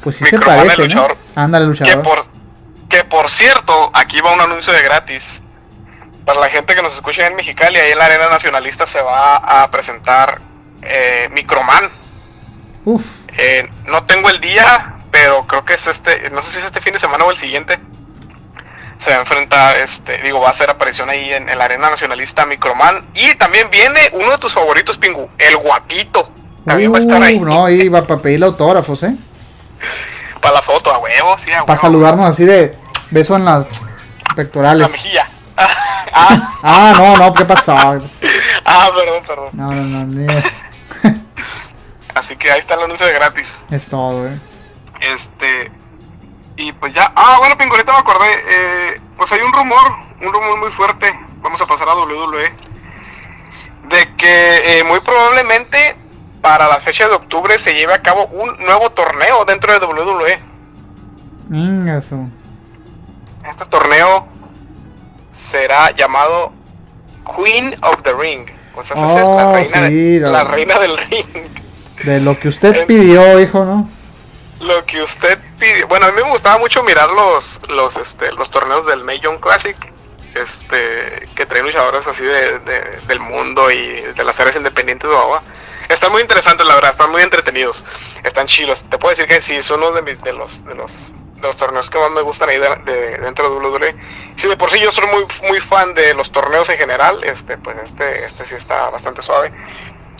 [0.01, 1.01] Pues sí se Microman, el parece, ¿no?
[1.01, 1.17] luchador.
[1.35, 2.03] Ándale, Que luchador.
[2.03, 2.25] por,
[2.89, 5.41] que por cierto, aquí va un anuncio de gratis.
[6.25, 9.37] Para la gente que nos escucha en Mexicali, ahí en la Arena Nacionalista se va
[9.37, 10.39] a presentar
[10.81, 11.89] eh, Microman.
[12.85, 13.03] Uf,
[13.37, 16.81] Eh, no tengo el día, pero creo que es este, no sé si es este
[16.81, 17.79] fin de semana o el siguiente.
[18.97, 21.89] Se va a enfrentar, este, digo, va a hacer aparición ahí en, en la Arena
[21.91, 23.05] Nacionalista Microman.
[23.13, 26.31] Y también viene uno de tus favoritos, Pingu, el guapito.
[26.65, 27.37] También va a estar ahí.
[27.37, 29.15] Uh, no, ahí va para pedirle autógrafos, ¿eh?
[30.41, 31.81] Para la foto, a huevo, sí, a Para huevo.
[31.81, 32.77] saludarnos así de
[33.11, 33.65] beso en las
[34.29, 34.91] La pectorales.
[34.91, 35.29] mejilla.
[35.57, 37.75] ah, Ah, no, no, ¿qué pasó?
[38.65, 39.49] ah, perdón, perdón.
[39.53, 40.41] No, no, no,
[42.15, 43.63] Así que ahí está el anuncio de gratis.
[43.69, 44.39] es todo, ¿eh?
[45.01, 45.71] Este.
[46.55, 47.11] Y pues ya.
[47.15, 48.27] Ah, bueno, Pingo, ahorita me acordé.
[48.49, 49.83] eh, pues hay un rumor,
[50.21, 51.13] un rumor muy fuerte.
[51.41, 52.51] Vamos a pasar a WWE.
[53.89, 55.95] de que eh, muy probablemente
[56.47, 60.39] para las fechas de octubre se lleve a cabo un nuevo torneo dentro de WWE.
[61.97, 62.29] Eso.
[63.49, 64.25] Este torneo
[65.31, 66.53] será llamado
[67.35, 68.47] Queen of the Ring.
[68.75, 71.25] O sea, se hace la, Oh, reina sí, la reina del ring.
[72.05, 73.89] De lo que usted Eh, pidió, hijo, ¿no?
[74.61, 75.83] Lo que usted pide.
[75.83, 79.39] Bueno, a mí me gustaba mucho mirar los los este los torneos del Mae Young
[79.41, 79.75] Classic.
[80.33, 83.77] Este, que traen luchadores así de, de- del mundo y
[84.15, 85.41] de las áreas independientes de Baba.
[85.89, 87.85] Están muy interesantes, la verdad, están muy entretenidos.
[88.23, 88.83] Están chilos.
[88.89, 91.55] Te puedo decir que sí, son uno de, mis- de los de los de los
[91.57, 93.95] torneos que más me gustan ahí de, de- dentro de WWE.
[94.35, 97.57] Si de por sí yo soy muy muy fan de los torneos en general, este
[97.57, 99.51] pues este este sí está bastante suave.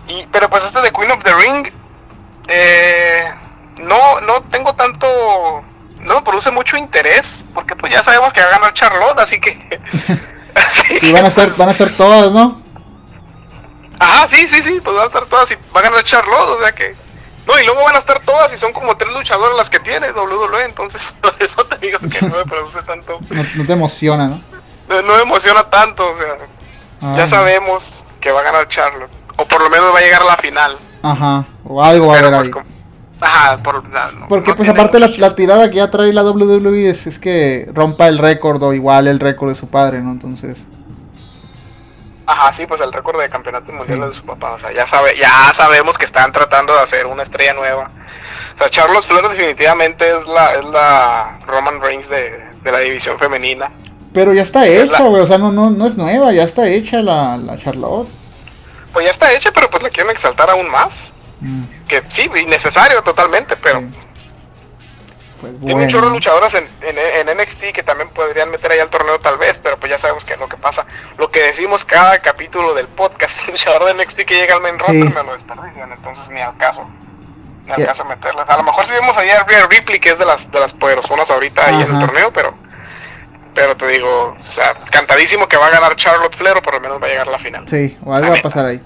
[0.08, 1.68] Y pero pues este de Queen of the Ring
[2.48, 3.32] eh,
[3.78, 5.08] no, no tengo tanto,
[6.00, 9.40] no me produce mucho interés, porque pues ya sabemos que va a ganar Charlotte, así
[9.40, 9.80] que...
[10.56, 12.62] así Y van a estar, pues, van a estar todas, ¿no?
[14.00, 16.62] Ajá, sí, sí, sí, pues van a estar todas y va a ganar Charlotte, o
[16.62, 16.96] sea que...
[17.48, 20.12] No, y luego van a estar todas y son como tres luchadoras las que tiene
[20.12, 24.28] WWE, entonces por eso te digo que no me produce tanto, No, no te emociona,
[24.28, 24.42] ¿no?
[24.90, 26.38] no, no me emociona tanto, o sea,
[27.16, 30.22] ya Ah, sabemos que va a ganar Charlotte, o por lo menos va a llegar
[30.22, 30.78] a la final.
[31.04, 32.50] Ajá, o algo va a haber pues ahí.
[32.52, 32.66] como-
[33.20, 36.90] Ajá, por, no, no- Porque pues aparte la, la tirada que ya trae la WWE
[36.90, 40.12] es, es que rompa el récord o igual el récord de su padre, ¿no?
[40.12, 40.66] Entonces,
[42.28, 44.08] Ajá, sí, pues el récord de campeonato mundial Sí.
[44.10, 44.52] de su papá.
[44.52, 47.90] O sea, ya sabe, ya sabemos que están tratando de hacer una estrella nueva.
[48.56, 53.18] O sea, Charlotte Flair definitivamente es la, es la Roman Reigns de, de la división
[53.18, 53.72] femenina.
[54.14, 56.98] pero ya está hecha, güey, o sea, no, no, no es nueva, ya está hecha
[57.02, 58.08] la, la Charlotte.
[58.92, 61.12] Pues ya está hecha, pero pues la quieren exaltar aún más.
[61.40, 63.88] Mm, Que sí, innecesario totalmente, pero sí.
[65.42, 66.16] Pues tiene un chorro de bueno.
[66.16, 66.98] luchadoras en, en,
[67.30, 70.26] en NXT que también podrían meter ahí al torneo tal vez, pero pues ya sabemos
[70.26, 70.86] que es lo que pasa.
[71.18, 74.78] Lo que decimos cada capítulo del podcast, el luchador de NXT que llega al main
[74.80, 75.14] roster Sí.
[75.14, 76.90] me lo desperdician, entonces ni al caso.
[77.66, 77.86] Ni al Ya.
[77.88, 78.50] caso meterlas.
[78.50, 80.74] A lo mejor si vemos ahí a Rhea Ripley, que es de las de las
[80.74, 82.06] poderosonas ahorita ahí en el Ajá.
[82.08, 82.54] torneo, pero
[83.54, 86.80] pero te digo, o sea, cantadísimo que va a ganar Charlotte Flair o por lo
[86.80, 87.68] menos va a llegar a la final.
[87.68, 88.82] Sí, o algo va a pasar ahí.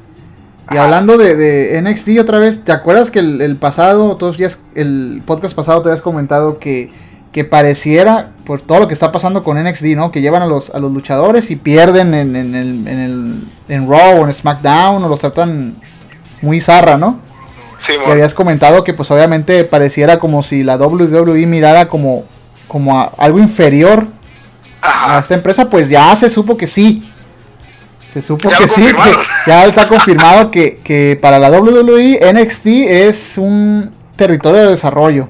[0.69, 0.85] Y Ajá.
[0.85, 5.21] hablando de, de NXT otra vez, ¿te acuerdas que el, el pasado, todos días, el
[5.25, 6.91] podcast pasado te habías comentado que,
[7.31, 10.11] que pareciera, por todo lo que está pasando con NXT, ¿no?
[10.11, 13.89] Que llevan a los, a los luchadores y pierden en, en el, en el en
[13.89, 15.75] Raw o en SmackDown o los tratan
[16.41, 17.19] muy zarra, ¿no?
[17.77, 18.11] Sí, Y mon.
[18.11, 22.23] habías comentado que pues obviamente pareciera como si la WWE mirara como,
[22.67, 24.05] como a- algo inferior
[24.81, 27.10] a esta empresa, pues ya se supo que sí.
[28.11, 32.65] Se supo Ya que sí, que ya está confirmado que, que para la WWE NXT
[32.65, 35.29] es un territorio de desarrollo.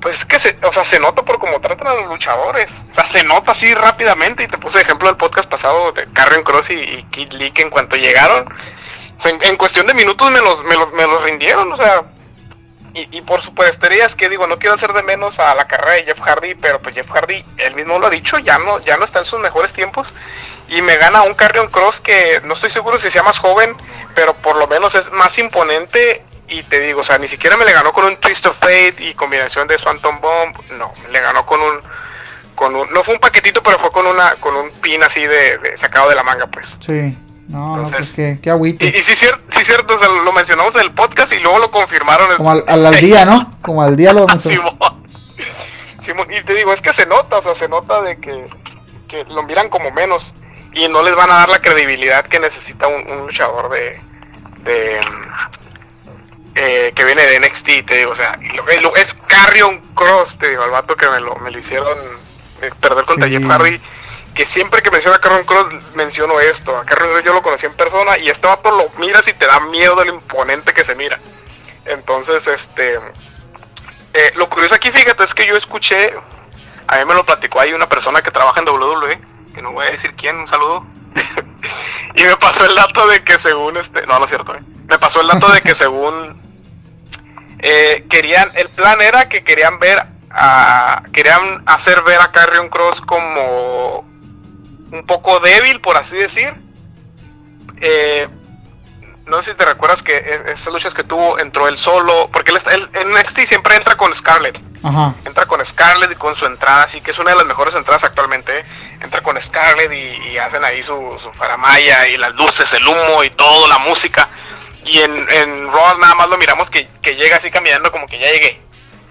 [0.00, 2.84] Pues es que se, o sea, se nota por cómo tratan a los luchadores.
[2.90, 4.44] O sea, se nota así rápidamente.
[4.44, 7.62] Y te puse ejemplo del podcast pasado de Karrion Cross y, y Kid Lee que
[7.62, 11.02] en cuanto llegaron, o sea, en, en cuestión de minutos me los, me los, me
[11.02, 11.72] los rindieron.
[11.72, 12.04] O sea,
[12.94, 16.04] y, y por supuesterías que digo, no quiero hacer de menos a la carrera de
[16.04, 19.04] Jeff Hardy, pero pues Jeff Hardy, él mismo lo ha dicho, ya no, ya no
[19.04, 20.14] está en sus mejores tiempos.
[20.68, 23.74] Y me gana un Carrion Cross que no estoy seguro si sea más joven,
[24.14, 26.24] pero por lo menos es más imponente.
[26.50, 28.96] Y te digo, o sea, ni siquiera me le ganó con un Twist of Fate
[29.00, 30.56] y combinación de Swanton Bomb.
[30.78, 31.80] No, me le ganó con un,
[32.54, 35.58] con un, no fue un paquetito, pero fue con una, con un pin así de,
[35.58, 36.78] de sacado de la manga, pues.
[36.84, 37.16] Sí.
[37.48, 38.84] No, no, Entonces- pues qué, agüite.
[38.86, 41.58] Y, y sí, cier- sí cierto, o sea, lo mencionamos en el podcast y luego
[41.58, 42.36] lo confirmaron.
[42.36, 43.54] Como al, al, al día, ¿no?
[43.62, 44.76] Como al día lo Simón.
[46.00, 48.46] Simón, y te digo, es que se nota, o sea, se nota de que,
[49.08, 50.34] que lo miran como menos
[50.72, 54.00] y no les van a dar la credibilidad que necesita un, un luchador de,
[54.64, 55.00] de
[56.54, 58.38] eh, que viene de NXT, te digo, o sea,
[58.96, 61.96] es Carrion Cross, te digo, al vato que me lo, me lo hicieron
[62.62, 63.34] eh, perder contra Sí.
[63.34, 63.80] Jeff Hardy,
[64.34, 67.66] que siempre que menciono a Carrion Cross menciono esto, a Carrion Cross yo lo conocí
[67.66, 70.84] en persona y este vato lo miras y te da miedo de lo imponente que
[70.84, 71.20] se mira.
[71.84, 72.98] Entonces, este,
[74.14, 76.12] eh, lo curioso aquí, fíjate, es que yo escuché,
[76.88, 79.20] a mí me lo platicó ahí una persona que trabaja en WWE,
[79.54, 80.86] que no voy a decir quién, un saludo.
[82.14, 84.60] y me pasó el dato de que según este, no, no es cierto, eh.
[84.88, 86.40] me pasó el dato de que según
[87.60, 93.00] eh, querían, el plan era que querían ver a, querían hacer ver a Carrion Cross
[93.00, 94.06] como
[94.90, 96.54] un poco débil, por así decir.
[97.80, 98.28] Eh,
[99.28, 102.50] no sé si te recuerdas que e- esas luchas que tuvo entró él solo, porque
[102.50, 105.14] él, está, él en NXT siempre entra con Scarlett, Ajá.
[105.24, 108.04] entra con Scarlett y con su entrada, así que es una de las mejores entradas
[108.04, 108.58] actualmente.
[108.58, 108.64] ¿eh?
[109.00, 113.22] Entra con Scarlett y, y hacen ahí su, su faramaya y las luces, el humo
[113.24, 114.28] y todo, la música.
[114.84, 118.18] Y en, en Raw nada más lo miramos que, que llega así caminando como que
[118.18, 118.60] ya llegué.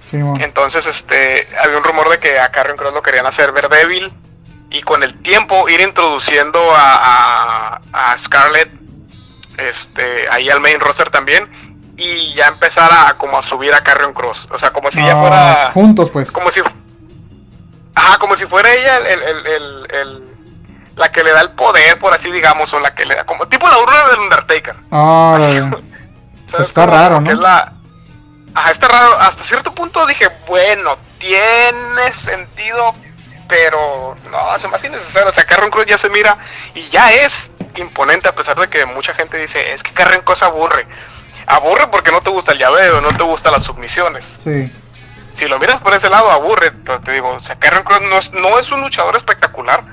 [0.09, 0.17] Sí.
[0.39, 4.11] Entonces, este, había un rumor de que a Carrion Cross lo querían hacer ver débil
[4.69, 8.69] y con el tiempo ir introduciendo a, a, a Scarlett
[9.57, 11.49] este, ahí al main roster también
[11.97, 14.47] y ya empezar a como a subir a Carrion Cross.
[14.51, 15.71] O sea, como si ya Ah, fuera...
[15.73, 16.31] Juntos, pues.
[16.31, 16.61] Como si...
[17.95, 20.23] Ajá, como si fuera ella el, el- el- el-
[20.95, 23.23] la que le da el poder, por así digamos, o la que le da...
[23.25, 24.75] Como tipo la urna del Undertaker.
[24.91, 25.37] Ah,
[26.49, 26.67] ¿sabes?
[26.67, 27.31] está Como raro, ¿no?
[27.31, 27.73] es la-
[28.53, 29.13] Ajá, está raro.
[29.19, 32.93] Hasta cierto punto dije, bueno, tiene sentido,
[33.47, 35.29] pero no, se me hace innecesario.
[35.29, 36.37] O sea, Carrion Cross ya se mira
[36.73, 40.43] y ya es imponente a pesar de que mucha gente dice, es que Carrion Cross
[40.43, 40.87] aburre.
[41.45, 44.37] Aburre porque no te gusta el llaveo, no te gustan las submisiones.
[44.43, 44.71] sí.
[45.33, 46.71] Si lo miras por ese lado, aburre.
[46.71, 49.83] Pero te digo, o sea, Carrion Cross no es, no es un luchador espectacular.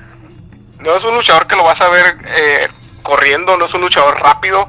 [0.79, 2.67] No es un luchador que lo vas a ver eh,
[3.03, 4.61] corriendo, no es un luchador rápido.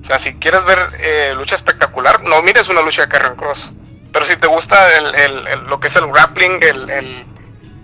[0.00, 3.72] O sea, si quieres ver eh, lucha espectacular, no mires una lucha de Carrion Cross.
[4.12, 6.90] Pero si te gusta el, el- el- lo que es el grappling, el-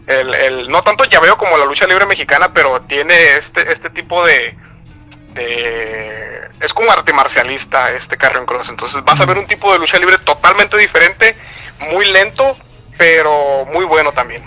[0.07, 4.25] el- el- no tanto llaveo como la lucha libre mexicana, pero tiene este, este tipo
[4.25, 4.57] de,
[5.35, 8.69] de- Es como arte marcialista este Carrion Cross.
[8.69, 11.35] Entonces vas a ver un tipo de lucha libre totalmente diferente,
[11.91, 12.57] muy lento,
[12.99, 14.43] pero muy bueno también.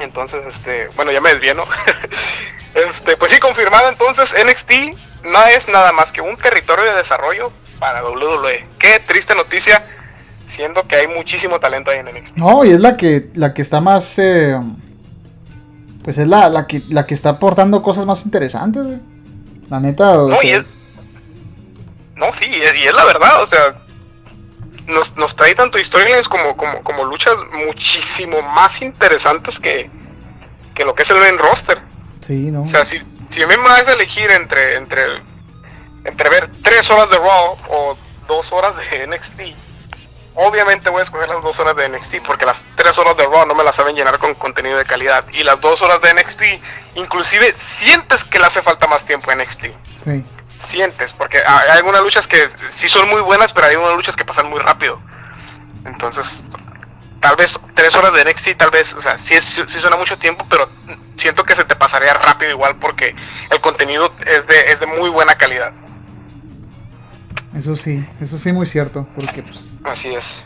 [0.00, 1.64] Entonces, este, bueno, ya me desvié, ¿no?
[2.90, 4.70] este, pues sí, confirmado entonces, NXT
[5.24, 8.66] no es nada más que un territorio de desarrollo para WWE.
[8.78, 9.84] Qué triste noticia,
[10.48, 12.36] siendo que hay muchísimo talento ahí en NXT.
[12.36, 14.58] No, y es la que la que está más eh,
[16.02, 18.84] pues es la, la que la que está aportando cosas más interesantes.
[19.72, 20.64] La neta, o No, y sea, es,
[22.16, 23.74] no, sí, y es, y es la verdad, o sea,
[24.86, 29.88] nos, nos trae tanto storylines como, como, como luchas muchísimo más interesantes que,
[30.74, 31.78] que lo que es el main roster.
[32.20, 32.64] sí, no.
[32.64, 33.00] O sea, si,
[33.30, 35.04] si a mí me vas a elegir entre, entre,
[36.04, 37.96] entre ver tres horas de Raw o
[38.28, 39.40] dos horas de NXT,
[40.34, 43.46] obviamente voy a escoger las dos horas de NXT porque las tres horas de Raw
[43.46, 46.42] no me las saben llenar con contenido de calidad y las dos horas de NXT
[46.94, 49.64] inclusive sientes que le hace falta más tiempo a NXT.
[50.04, 50.24] sí.
[50.62, 54.24] Sientes, porque hay algunas luchas que sí son muy buenas, pero hay algunas luchas que
[54.24, 55.00] pasan muy rápido.
[55.84, 56.44] Entonces,
[57.18, 60.46] tal vez tres horas de NXT, tal vez, o sea, sí, sí suena mucho tiempo,
[60.48, 60.70] pero
[61.16, 63.14] siento que se te pasaría rápido igual porque
[63.50, 65.72] el contenido es de, es de muy buena calidad.
[67.56, 70.44] Eso sí, eso sí muy cierto, porque pues Así es.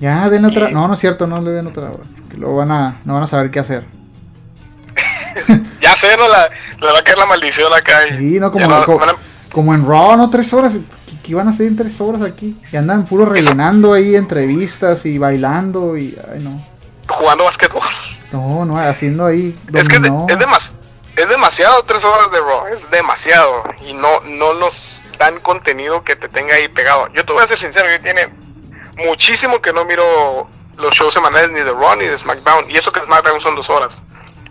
[0.00, 2.56] ya den otra, Y- no, no es cierto, no le den otra hora, porque luego
[2.56, 3.84] van a no van a saber qué hacer.
[5.80, 6.48] Ya sé, no la,
[6.80, 8.06] le va a caer la maldición acá.
[8.08, 9.00] y Sí, no como, no- co-
[9.52, 10.74] como en Raw, no tres horas,
[11.06, 12.56] ¿qué, qué iban a hacer en tres horas aquí?
[12.72, 16.64] Y andan puro rellenando ahí entrevistas y bailando y ay no.
[17.08, 17.82] jugando basquetbol.
[18.32, 20.74] No, no, haciendo ahí Es que es, de- es, demas-
[21.16, 23.62] es demasiado tres horas de Raw, es demasiado.
[23.86, 27.08] Y no, no nos dan contenido que te tenga ahí pegado.
[27.14, 28.28] Yo te voy a ser sincero, yo tiene
[28.96, 32.70] muchísimo que no miro los shows semanales ni de Raw ni de SmackDown.
[32.70, 34.02] Y eso que SmackDown son dos horas.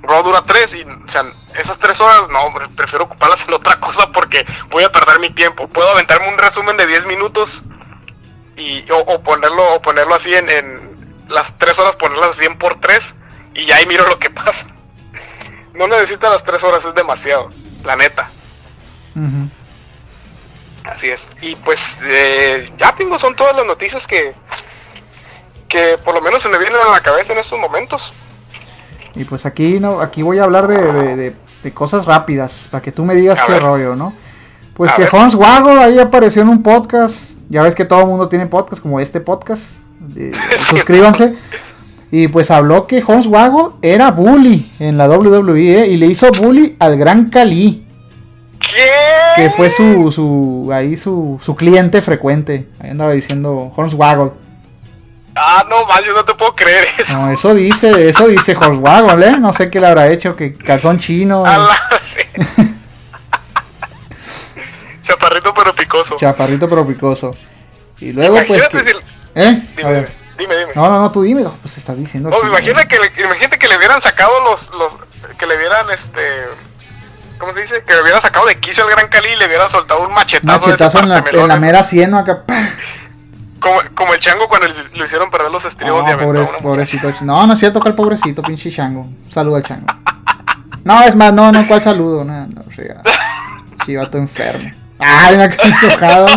[0.04, 4.46] Raw dura tres y, o esas tres horas, no, prefiero ocuparlas en otra cosa porque
[4.70, 5.68] voy a perder mi tiempo.
[5.68, 7.64] Puedo aventarme un resumen de 10 minutos
[8.58, 12.80] y, o, ponerlo, o ponerlo así en, en las tres horas, ponerlas así en por
[12.80, 13.16] tres
[13.54, 14.68] y ya ahí miro lo que pasa.
[15.74, 17.50] No necesita las tres horas, es demasiado,
[17.86, 18.30] la neta.
[20.84, 21.30] Así es.
[21.42, 24.34] Y pues eh, ya pingo, son todas las noticias que
[25.68, 28.14] que por lo menos se me vienen a la cabeza en estos momentos.
[29.16, 32.82] Y pues aquí no, aquí voy a hablar de, de- de- de cosas rápidas, para
[32.82, 33.62] que tú me digas A qué ver.
[33.62, 34.14] rollo, ¿no?
[34.74, 35.16] Pues A que ver.
[35.16, 37.34] Hans Wago ahí apareció en un podcast.
[37.50, 39.64] Ya ves que todo el mundo tiene podcast, como este podcast.
[40.18, 41.36] Eh, suscríbanse.
[42.10, 45.88] Y pues habló que Hans Wago era bully en la WWE ¿eh?
[45.88, 47.86] y le hizo bully al Gran Cali,
[48.62, 48.90] ¿Qué?
[49.36, 52.68] que fue su, su ahí su, su cliente frecuente.
[52.80, 54.38] Ahí andaba diciendo Hans Wago.
[55.36, 57.18] Ah, no, mal, yo no te puedo creer eso.
[57.18, 59.38] No, eso dice, eso dice Hans Wago, ¿eh?
[59.40, 61.46] No sé qué le habrá hecho, que calzón chino.
[61.46, 61.80] A la-
[65.04, 66.16] Chaparrito pero picoso.
[66.18, 67.36] Chaparrito pero picoso.
[68.00, 68.98] Y luego pues Imagínate que- si-
[69.36, 69.62] ¿Eh?
[69.78, 70.12] Dime, A ver.
[70.38, 70.72] dime, dime.
[70.76, 71.46] No, no, no, tú dime.
[71.62, 74.96] Pues está diciendo No, imagina que le, imagínate que le hubieran sacado los, los,
[75.38, 76.22] que le hubieran este,
[77.42, 77.84] ¿cómo se dice?
[77.86, 80.66] Que le hubieran sacado de quicio al Gran Cali y le hubieran soltado un machetazo,
[80.68, 82.44] Machetazo en la, en la mera cieno acá.
[83.60, 87.12] como, como el chango cuando le, lo hicieron perder los estribos No, pobre- pobrecito.
[87.22, 89.08] No, no es cierto, cuál pobrecito, pinche chango.
[89.30, 89.88] Saludo al chango.
[90.86, 92.24] No, es más, no, no, cuál saludo.
[92.24, 93.04] No, no, fregada.
[93.86, 94.72] Chivato enfermo.
[95.00, 96.28] Ay, me quedé enojado.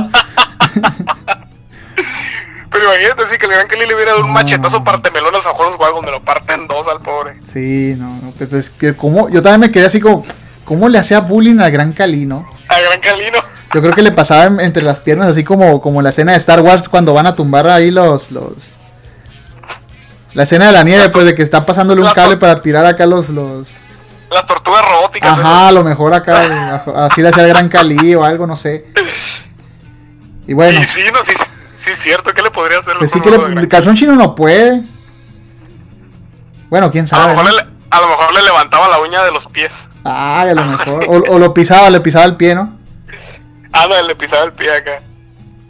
[2.71, 4.35] Pero imagínate así que el Gran Cali le hubiera dado un No.
[4.35, 7.39] machetazo partemelones a Juegos Guagos, me lo parten dos al pobre.
[7.53, 10.25] Sí, no, no, pues, pues, que como, yo también me quedé así como,
[10.65, 12.49] ¿cómo le hacía bullying al Gran Cali, no?
[12.69, 13.39] Al Gran Calino.
[13.73, 16.39] Yo creo que le pasaba en- entre las piernas, así como, como la escena de
[16.39, 18.53] Star Wars cuando van a tumbar ahí los, los...
[20.33, 23.07] La escena de la nieve, pues de que están pasándole un cable para tirar acá
[23.07, 23.69] los, los...
[24.33, 25.39] las tortugas robóticas.
[25.39, 28.87] Ajá, a lo mejor acá, así le hacía el gran Cali o algo, no sé.
[30.47, 30.81] Y bueno.
[30.81, 31.33] Y sí, no, sí,
[31.77, 32.95] sí, es cierto, ¿qué le podría hacer?
[32.99, 34.83] Pues sí que le, calzón chino no puede.
[36.69, 37.25] Bueno, quién sabe.
[37.25, 39.89] A lo, mejor le, a lo mejor le levantaba la uña de los pies.
[40.05, 41.25] Ay, a lo mejor.
[41.31, 42.79] O, lo pisaba, le pisaba el pie, ¿no?
[43.73, 45.01] Ah, no, le pisaba el pie acá.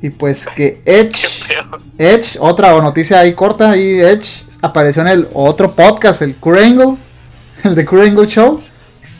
[0.02, 1.26] Y pues que Edge,
[1.96, 6.58] Edge, otra noticia ahí corta, ahí Edge apareció en el otro podcast, el Kurt
[7.64, 8.62] el de Kurt Show.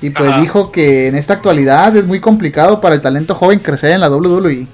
[0.03, 3.93] Y pues dijo que en esta actualidad es muy complicado para el talento joven crecer
[3.93, 4.67] en la WWE.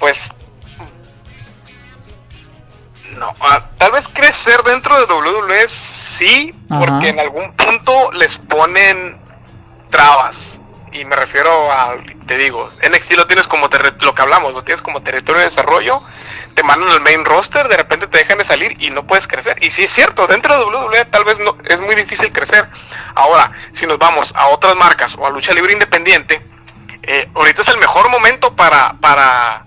[0.00, 0.30] Pues
[3.16, 5.68] no, ah, tal vez crecer dentro de WWE
[6.16, 9.18] sí, porque en algún punto les ponen
[9.90, 10.60] trabas
[10.96, 13.68] y me refiero a, te digo, NXT lo tienes como
[14.00, 16.02] lo que hablamos, lo tienes como territorio de desarrollo,
[16.54, 19.62] te mandan al main roster, de repente te dejan de salir y no puedes crecer.
[19.62, 22.66] Y sí es cierto, dentro de WWE tal vez no es muy difícil crecer.
[23.14, 26.40] Ahora, si nos vamos a otras marcas o a lucha libre independiente,
[27.02, 29.65] eh, ahorita es el mejor momento para, para,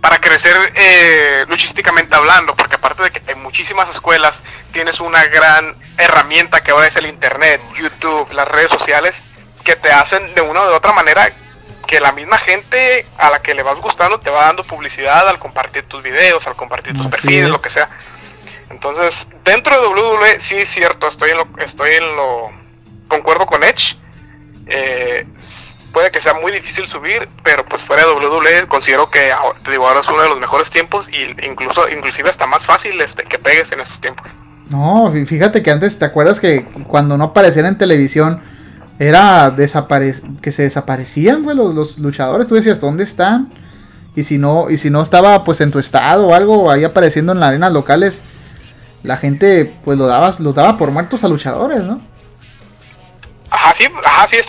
[0.00, 5.76] para crecer eh, luchísticamente hablando, porque aparte de que hay muchísimas escuelas, tienes una gran
[5.96, 9.22] herramienta que ahora es el internet, YouTube, las redes sociales,
[9.64, 11.30] que te hacen de una u otra manera
[11.86, 15.38] que la misma gente a la que le vas gustando te va dando publicidad al
[15.38, 17.88] compartir tus videos, al compartir tus perfiles, lo que sea.
[18.70, 22.50] Entonces, dentro de WWE sí es cierto, estoy en lo, estoy en lo,
[23.08, 23.96] concuerdo con Edge.
[24.66, 25.26] Eh,
[25.92, 29.30] puede que sea muy difícil subir, pero pues fuera de WWE considero que
[29.64, 33.00] te digo ahora es uno de los mejores tiempos y incluso inclusive hasta más fácil
[33.00, 34.26] este, que pegues en esos tiempos.
[34.70, 38.42] No, fíjate que antes te acuerdas que cuando no apareciera en televisión
[38.98, 39.54] era
[40.42, 42.46] que se desaparecían los, luchadores.
[42.46, 43.48] Tú decías, ¿dónde están?
[44.16, 47.32] Y si no, y si no estaba pues en tu estado o algo ahí apareciendo
[47.32, 48.20] en las arenas locales,
[49.02, 52.00] la gente pues lo daba, los daba por muertos a luchadores, ¿no?
[53.50, 53.88] Ajá, sí,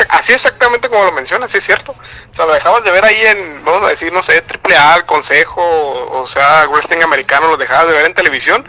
[0.09, 1.93] así exactamente como lo mencionas, sí es cierto.
[1.93, 4.95] O sea, lo dejabas de ver ahí en, vamos a decir, no sé, Triple A,
[4.97, 5.61] el Consejo,
[6.11, 8.65] o sea, Wrestling Americano, lo dejabas de ver en televisión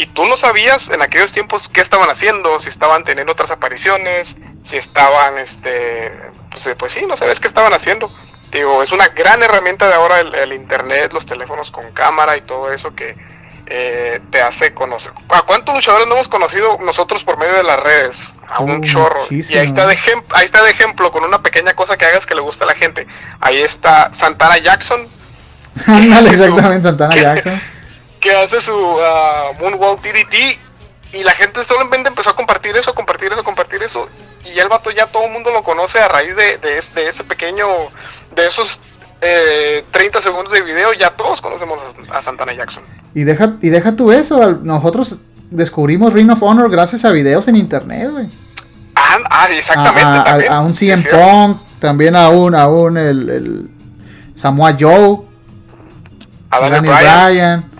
[0.00, 4.34] y tú no sabías en aquellos tiempos qué estaban haciendo, si estaban teniendo otras apariciones,
[4.64, 6.10] si estaban, este,
[6.50, 8.10] pues, eh, pues sí, no sabes qué estaban haciendo.
[8.50, 12.72] Digo, es una gran herramienta de ahora el, internet, los teléfonos con cámara y todo
[12.72, 13.14] eso que
[13.70, 15.12] eh, te hace conocer.
[15.28, 18.34] ¿A cuántos luchadores no hemos conocido nosotros por medio de las redes?
[18.48, 19.26] A un chorro.
[19.30, 19.96] Y ahí está, de
[20.34, 22.74] ahí está de ejemplo con una pequeña cosa que hagas que le guste a la
[22.74, 23.06] gente.
[23.40, 25.08] Ahí está Santana Jackson.
[25.76, 27.60] exactamente, Santana Jackson
[28.20, 30.58] que hace su uh, Moonwalk DDT
[31.12, 34.08] y la gente solamente empezó a compartir eso, compartir eso, compartir eso
[34.44, 37.66] y el vato ya todo el mundo lo conoce a raíz de, de, ese pequeño,
[38.34, 38.80] de esos
[39.20, 41.80] 30 eh, segundos de video, ya todos conocemos
[42.10, 42.82] a, Santana Jackson.
[43.14, 45.16] Y deja, y deja tú eso, nosotros
[45.50, 48.28] descubrimos Ring of Honor gracias a videos en internet, güey.
[48.94, 50.48] Ah, ah exactamente.
[50.48, 53.70] A, un CM Punk, también a un, a un el,
[54.36, 55.18] Samoa Joe,
[56.50, 57.70] a Daniel Bryan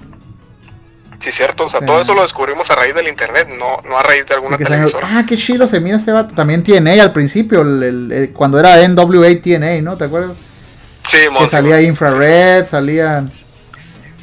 [1.20, 4.02] Sí, cierto, o sea, todo eso lo descubrimos a raíz del internet, no, no a
[4.02, 5.06] raíz de alguna televisora.
[5.10, 6.34] ah, qué chilo se mira este vato.
[6.34, 9.98] También TNA al principio, el, cuando era NWA TNA, ¿no?
[9.98, 10.38] ¿Te acuerdas?
[11.10, 13.32] Sí, Que salía Infrared, salían.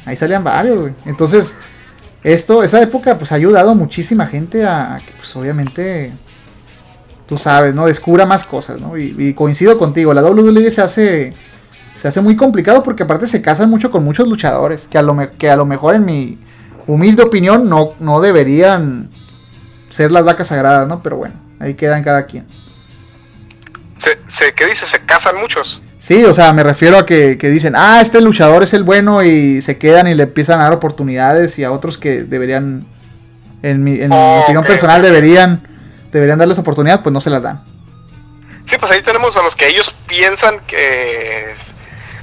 [0.06, 0.94] Ahí salían varios, güey.
[1.04, 1.54] Entonces,
[2.24, 6.12] esto, esa época, pues ha ayudado muchísima gente a, que, pues obviamente,
[7.26, 7.84] tú sabes, ¿no?
[7.84, 8.96] Descubra más cosas, ¿no?
[8.96, 11.34] Y, coincido contigo, la WWE se hace.
[12.00, 14.86] Se hace muy complicado porque aparte se casan mucho con muchos luchadores.
[14.88, 16.38] Que a lo, que a lo mejor en mi
[16.86, 19.10] humilde opinión, no, no deberían
[19.90, 21.02] ser las vacas sagradas, ¿no?
[21.02, 22.46] Pero bueno, ahí quedan cada quien.
[23.98, 24.86] Se, ¿Qué dice?
[24.86, 25.82] ¿Se casan muchos?
[26.08, 29.60] Sí, o sea, me refiero a que, dicen, ah, este luchador es el bueno y
[29.60, 32.86] se quedan y le empiezan a dar oportunidades y a otros que deberían,
[33.62, 35.60] en mi, en mi opinión personal, deberían,
[36.10, 37.62] deberían darles oportunidad, pues no se las dan.
[38.64, 41.52] Sí, pues ahí tenemos a los que ellos piensan que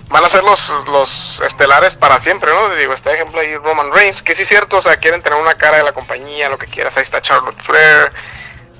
[0.09, 2.73] van a ser los, los estelares para siempre, ¿no?
[2.73, 5.53] Digo, este ejemplo ahí Roman Reigns, que sí es cierto, o sea, quieren tener una
[5.53, 8.11] cara de la compañía, lo que quieras, ahí está Charlotte Flair,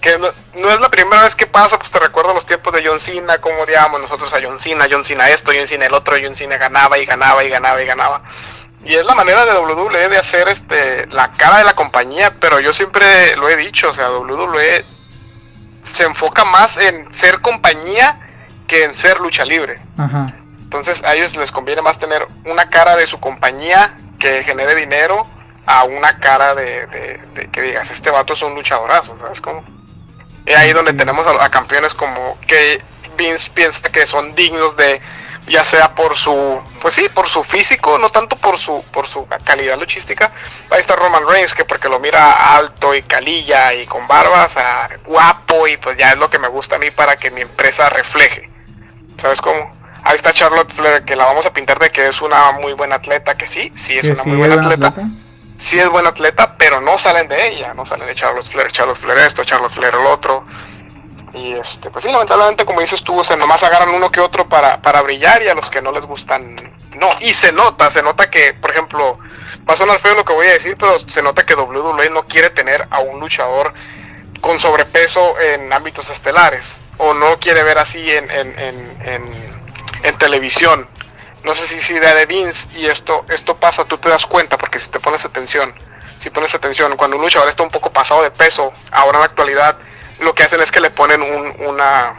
[0.06, 2.99] que no, es la primera vez que pasa, pues te recuerdo los tiempos de John
[2.99, 6.36] Cena, como odiábamos nosotros a John Cena, John Cena esto, John Cena el otro, John
[6.36, 8.22] Cena ganaba y ganaba y ganaba y ganaba.
[8.84, 12.60] Y es la manera de WWE de hacer este la cara de la compañía, pero
[12.60, 14.86] yo siempre lo he dicho, o sea, WWE
[15.82, 18.19] se enfoca más en ser compañía
[18.68, 19.82] que en ser lucha libre.
[19.98, 20.36] Ajá.
[20.60, 25.26] Entonces a ellos les conviene más tener una cara de su compañía que genere dinero
[25.65, 27.19] a una cara de,
[27.52, 29.64] que digas, este vato es un luchadorazo, ¿sabes cómo?
[30.45, 32.81] Y ahí donde tenemos a, campeones como que
[33.17, 35.01] Vince piensa que son dignos de
[35.47, 39.27] ya sea por su, pues sí, por su físico, no tanto por su, por su
[39.43, 40.31] calidad luchística.
[40.72, 44.55] Ahí está Roman Reigns, que porque lo mira alto y calilla y con barbas,
[45.05, 47.89] guapo y pues ya es lo que me gusta a mí para que mi empresa
[47.89, 48.49] refleje.
[49.17, 49.72] ¿Sabes cómo?
[50.03, 52.95] Ahí está Charlotte Flair, que la vamos a pintar de que es una muy buena
[52.95, 54.93] atleta, que sí, sí es una muy buena atleta.
[55.66, 59.00] Sí es buena atleta, pero no salen de ella, no salen de Charlotte Flair, Charlotte
[59.00, 60.46] Flair esto, Charlotte Flair el otro.
[61.34, 64.80] Y este, pues sí, lamentablemente, como dices tú, se nomás agarran uno que otro para,
[64.80, 66.56] para brillar y a los que no les gustan,
[66.96, 67.10] no.
[67.20, 69.18] Y se nota, se nota que, por ejemplo,
[69.68, 72.28] va a sonar feo lo que voy a decir, pero se nota que WWE no
[72.28, 73.74] quiere tener a un luchador
[74.42, 76.80] con sobrepeso en ámbitos estelares.
[77.00, 79.60] O no quiere ver así en, en, en,
[80.04, 80.88] en, televisión.
[81.45, 84.57] No sé si es idea de Vince y esto, esto pasa, tú te das cuenta,
[84.57, 85.73] porque si te pones atención,
[86.17, 89.26] si pones atención, cuando un luchador está un poco pasado de peso, ahora en la
[89.26, 89.77] actualidad,
[90.19, 91.22] lo que hacen es que le ponen
[91.67, 92.15] una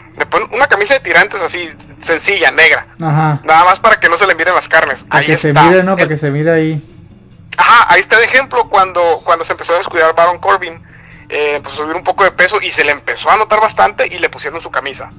[0.52, 1.68] una camisa de tirantes así
[2.00, 2.86] sencilla, negra.
[2.98, 5.04] Nada más para que no se le miren las carnes.
[5.04, 5.96] Para ahí que se mire, ¿no?
[5.96, 6.82] Para que se mire ahí.
[7.56, 10.80] Ajá, ahí está de ejemplo cuando, cuando se empezó a descuidar Baron Corbin.
[11.28, 14.06] Eh, empezó a subir un poco de peso y se le empezó a notar bastante
[14.06, 15.10] y le pusieron su camisa.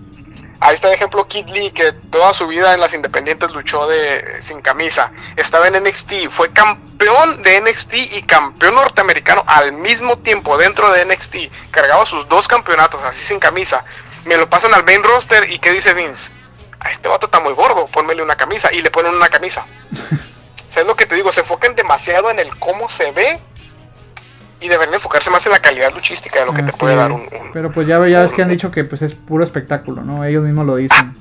[0.59, 4.41] Ahí está de ejemplo Kid Lee, que toda su vida en las independientes luchó de
[4.41, 5.11] sin camisa.
[5.35, 11.05] Estaba en NXT, fue campeón de NXT y campeón norteamericano al mismo tiempo dentro de
[11.05, 11.35] NXT.
[11.69, 13.85] Cargaba sus dos campeonatos así sin camisa.
[14.25, 16.31] Me lo pasan al main roster y ¿qué dice Vince?
[16.79, 18.73] A este vato está muy gordo, ponmele una camisa.
[18.73, 19.65] Y le ponen una camisa.
[20.81, 23.39] o lo que te digo, se enfocan demasiado en el cómo se ve
[24.59, 27.29] y deberían enfocarse más en la calidad luchística de lo que te puede dar un,
[27.53, 30.23] Pero pues ya, ya ves que han dicho que pues es puro espectáculo, ¿no?
[30.23, 30.97] Ellos mismos lo dicen.
[30.99, 31.13] Ah,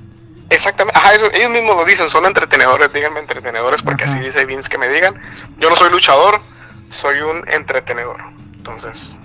[0.49, 4.77] exactamente, ajá, ellos mismos lo dicen, son entretenedores, díganme entretenedores, porque así dice Vince que
[4.77, 5.21] me digan.
[5.59, 6.41] Yo no soy luchador,
[6.89, 8.17] soy un entretenedor.
[8.55, 9.17] Entonces,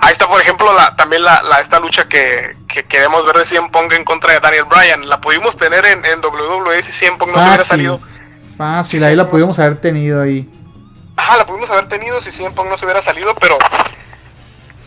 [0.00, 2.56] ahí está, por ejemplo, la, también la, esta lucha que,
[2.88, 5.08] queremos ver de CM Punk en contra de Daniel Bryan.
[5.08, 8.00] La pudimos tener en, en WWE si CM Punk no hubiera salido.
[8.56, 10.48] Fácil, ahí la pudimos haber tenido ahí
[11.20, 13.58] ajá, la pudimos haber tenido si siempre no se hubiera salido, pero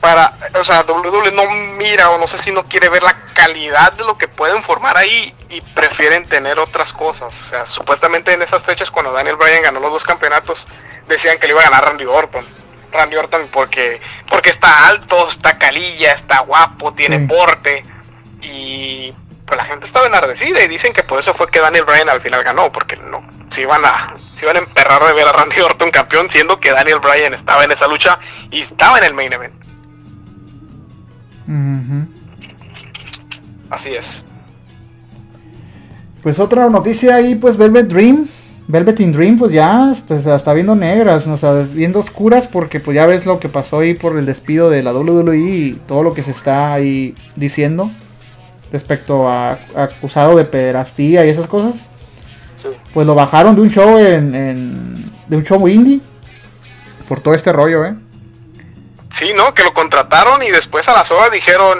[0.01, 3.93] para, o sea, WWE no mira o no sé si no quiere ver la calidad
[3.93, 7.39] de lo que pueden formar ahí y prefieren tener otras cosas.
[7.39, 10.67] O sea, supuestamente en esas fechas cuando Daniel Bryan ganó los dos campeonatos,
[11.07, 12.45] decían que le iba a ganar Randy Orton.
[12.91, 17.83] Randy Orton porque, porque está alto, está calilla, está guapo, tiene porte
[18.41, 19.13] y
[19.45, 22.21] pues la gente estaba enardecida y dicen que por eso fue que Daniel Bryan al
[22.21, 25.59] final ganó, porque no, se iban a, se iban a emperrar de ver a Randy
[25.59, 28.19] Orton campeón, siendo que Daniel Bryan estaba en esa lucha
[28.51, 29.53] y estaba en el main event.
[33.69, 34.23] Así es.
[36.21, 38.27] Pues otra noticia ahí, pues Velvet Dream.
[38.65, 42.95] Velvet in Dream, pues ya está, está viendo negras, no está viendo oscuras, porque pues
[42.95, 46.13] ya ves lo que pasó ahí por el despido de la WWE y todo lo
[46.13, 47.91] que se está ahí diciendo
[48.73, 51.75] respecto a, acusado de pederastía y esas cosas.
[52.93, 56.01] Pues lo bajaron de un show en, de un show indie
[57.07, 57.93] por todo este rollo, ¿eh?
[59.11, 59.53] Sí, ¿no?
[59.53, 61.77] Que lo contrataron y después a las horas dijeron,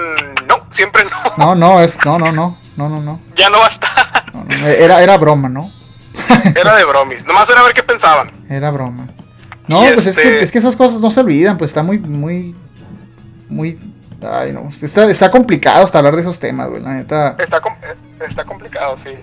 [0.47, 1.45] no, siempre no.
[1.45, 3.19] No, no, es, no, no, no, no, no, no.
[3.35, 4.25] Ya no va a estar.
[4.67, 5.71] era, era broma, ¿no?
[6.55, 8.31] era de bromis, nomás era ver qué pensaban.
[8.49, 9.07] Era broma.
[9.67, 11.97] No, pues es, que, este es que esas cosas no se olvidan, pues está muy,
[11.97, 12.53] muy,
[13.49, 13.79] muy
[14.25, 14.69] Ay, no.
[14.81, 17.35] Está, está complicado hasta hablar de esos temas, güey, la neta.
[17.39, 17.95] Está, eh,
[18.27, 19.17] está complicado, sí.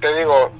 [0.00, 0.52] Te digo,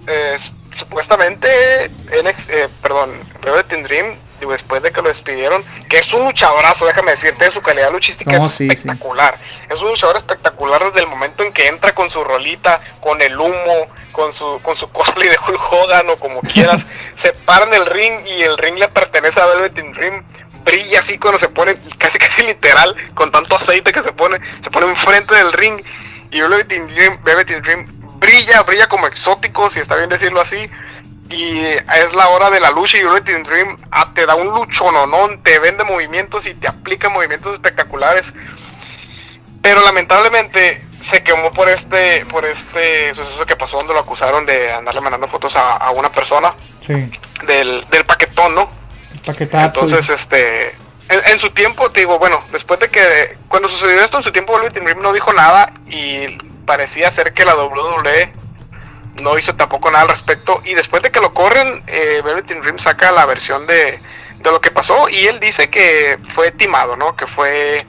[0.73, 1.91] supuestamente,
[2.23, 3.13] NX, eh, perdón,
[3.43, 4.17] Velvet Dream,
[4.49, 8.61] después de que lo despidieron, que es un luchadorazo, déjame decirte, su calidad luchística es
[8.61, 9.39] espectacular.
[9.69, 13.39] Es un luchador espectacular desde el momento en que entra con su rolita, con el
[13.39, 16.87] humo, con su, con su cosplay de Hulk Hogan o como quieras,
[17.17, 20.25] se para en el ring y el ring le pertenece a Velvet Dream
[20.65, 24.71] brilla así cuando se pone, casi casi literal, con tanto aceite que se pone, se
[24.71, 25.83] pone enfrente del ring
[26.31, 26.87] y Velvet in
[27.63, 27.87] Dream,
[28.19, 30.71] brilla, brilla como exótico, si está bien decirlo así.
[31.29, 34.49] Y es la hora de la lucha y Velvet in Dream ah, te da un
[34.49, 38.33] luchononón, te vende movimientos y te aplica movimientos espectaculares.
[39.63, 44.73] Pero lamentablemente se quemó por este por este suceso que pasó donde lo acusaron de
[44.73, 46.55] andarle mandando fotos a, una persona
[47.47, 48.80] del, del paquetón, ¿no?
[49.67, 50.75] Entonces, este,
[51.09, 54.55] en, su tiempo, te digo, bueno, después de que, cuando sucedió esto, en su tiempo
[54.55, 56.27] Velvet Dream no dijo nada y
[56.67, 58.33] parecía ser que la WWE
[59.23, 60.63] no hizo tampoco nada al respecto.
[60.65, 64.01] Y después de que lo corren, eh, Velvet Dream saca la versión de,
[64.39, 67.17] de lo que pasó y él dice que fue timado, ¿no?
[67.17, 67.87] Que fue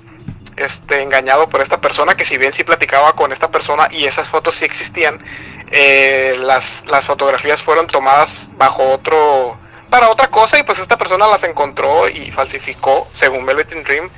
[0.58, 4.30] este, engañado por esta persona, que si bien sí platicaba con esta persona y esas
[4.30, 5.24] fotos sí existían,
[5.72, 9.58] eh, las, las fotografías fueron tomadas bajo otro
[9.92, 14.10] para otra cosa y pues esta persona las encontró y falsificó, según Velvet Dream,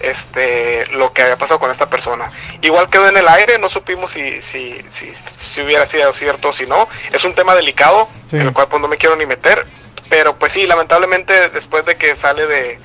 [0.00, 2.32] este lo que había pasado con esta persona.
[2.62, 6.52] Igual quedó en el aire, no supimos si, si, si, si hubiera sido cierto o
[6.52, 6.88] si no.
[7.12, 8.36] Es un tema delicado, Sí.
[8.36, 9.66] en el cual pues no me quiero ni meter.
[10.08, 12.78] Pero pues sí, lamentablemente después de que sale de,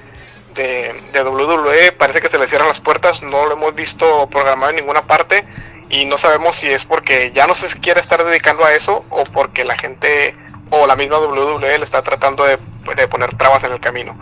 [0.53, 4.71] de, de WWE parece que se le cierran las puertas, no lo hemos visto programado
[4.71, 5.45] en ninguna parte
[5.89, 9.23] y no sabemos si es porque ya no se quiere estar dedicando a eso o
[9.23, 10.35] porque la gente
[10.69, 12.57] o la misma WWE le está tratando de,
[12.95, 14.17] de poner trabas en el camino.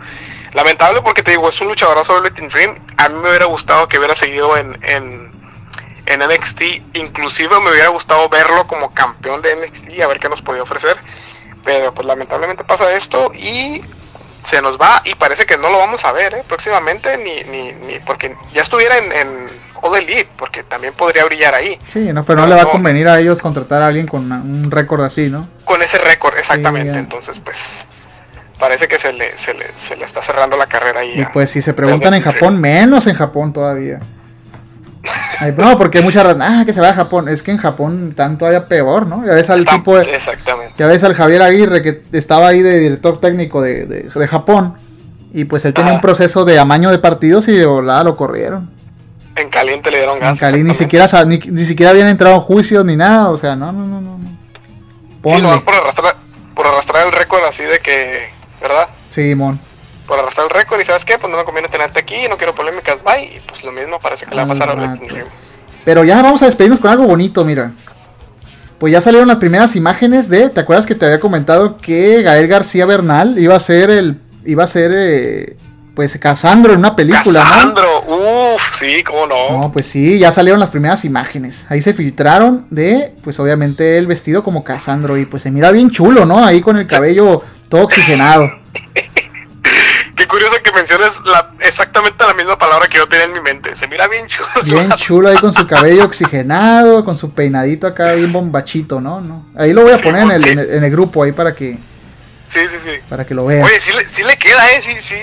[0.52, 2.74] Lamentable porque te digo, es un luchador sobre Dream.
[2.98, 5.32] A mí me hubiera gustado que hubiera seguido en, en,
[6.06, 6.62] NXT.
[6.94, 10.98] Inclusive me hubiera gustado verlo como campeón de NXT a ver qué nos podía ofrecer.
[11.64, 13.82] Pero pues lamentablemente pasa esto y
[14.44, 16.44] se nos va y parece que no lo vamos a ver ¿eh?
[16.46, 19.48] próximamente ni, ni, ni porque ya estuviera en
[19.82, 23.06] All Elite porque también podría brillar ahí Sí, no, pero no, le va a convenir
[23.08, 25.48] a ellos contratar a alguien con una- un récord así, ¿no?
[25.64, 27.84] con ese récord exactamente entonces pues
[28.58, 31.50] parece que se le, se le, se le está cerrando la carrera ahí Y pues
[31.50, 33.98] si se preguntan en Japón, menos en Japón todavía.
[35.40, 37.28] Ay, no, porque hay mucha raza, ah, que se va a Japón.
[37.28, 39.26] Es que en Japón están todavía peor, ¿no?
[39.26, 39.78] Ya ves al Dream.
[39.78, 43.84] tipo, de- exactamente ya ves al Javier Aguirre que estaba ahí de director técnico de,
[43.86, 44.74] de- de Japón.
[45.34, 48.70] Y pues él tenía un proceso de amaño de partidos y de volada lo corrieron.
[49.36, 51.06] En caliente le dieron En gas Cali ni exactamente.
[51.08, 53.30] siquiera, ni, ni siquiera habían entrado en juicios ni nada.
[53.30, 54.18] O sea, no, no, no, no.
[54.18, 54.28] no.
[55.30, 56.16] Sí, nomás por arrastrar
[56.54, 58.28] por arrastrar el récord así de que
[58.60, 59.58] verdad Sí, mon.
[60.06, 62.54] por arrastrar el récord y sabes qué pues no me conviene tenerte aquí no quiero
[62.54, 64.96] polémicas bye y pues lo mismo parece que le va a pasar a.
[65.84, 67.72] Pero ya vamos a despedirnos con algo bonito, mira.
[68.78, 72.48] Pues ya salieron las primeras imágenes de, ¿te acuerdas que te había comentado que Gael
[72.48, 75.56] García Bernal iba a ser el iba a ser eh,
[75.94, 78.02] pues Casandro en una película, Casandro,
[78.78, 79.60] sí, cómo no.
[79.62, 79.72] ¿no?
[79.72, 81.64] Pues sí, ya salieron las primeras imágenes.
[81.68, 85.90] Ahí se filtraron de pues obviamente el vestido como Casandro y pues se mira bien
[85.90, 86.44] chulo, ¿no?
[86.44, 88.50] Ahí con el cabello todo oxigenado.
[90.14, 93.74] Qué curioso que menciones la, exactamente la misma palabra que yo tenía en mi mente.
[93.74, 94.48] Se mira bien chulo.
[94.64, 99.20] Bien chulo ahí con su cabello oxigenado, con su peinadito acá bien bombachito, ¿no?
[99.20, 99.46] ¿No?
[99.56, 100.50] Ahí lo voy a poner en el, sí.
[100.50, 101.78] en el- en el grupo ahí para que
[102.52, 102.90] Sí, sí, sí.
[103.08, 103.62] para que lo vean.
[103.64, 105.16] Oye, sí le, sí le queda, eh, sí, sí.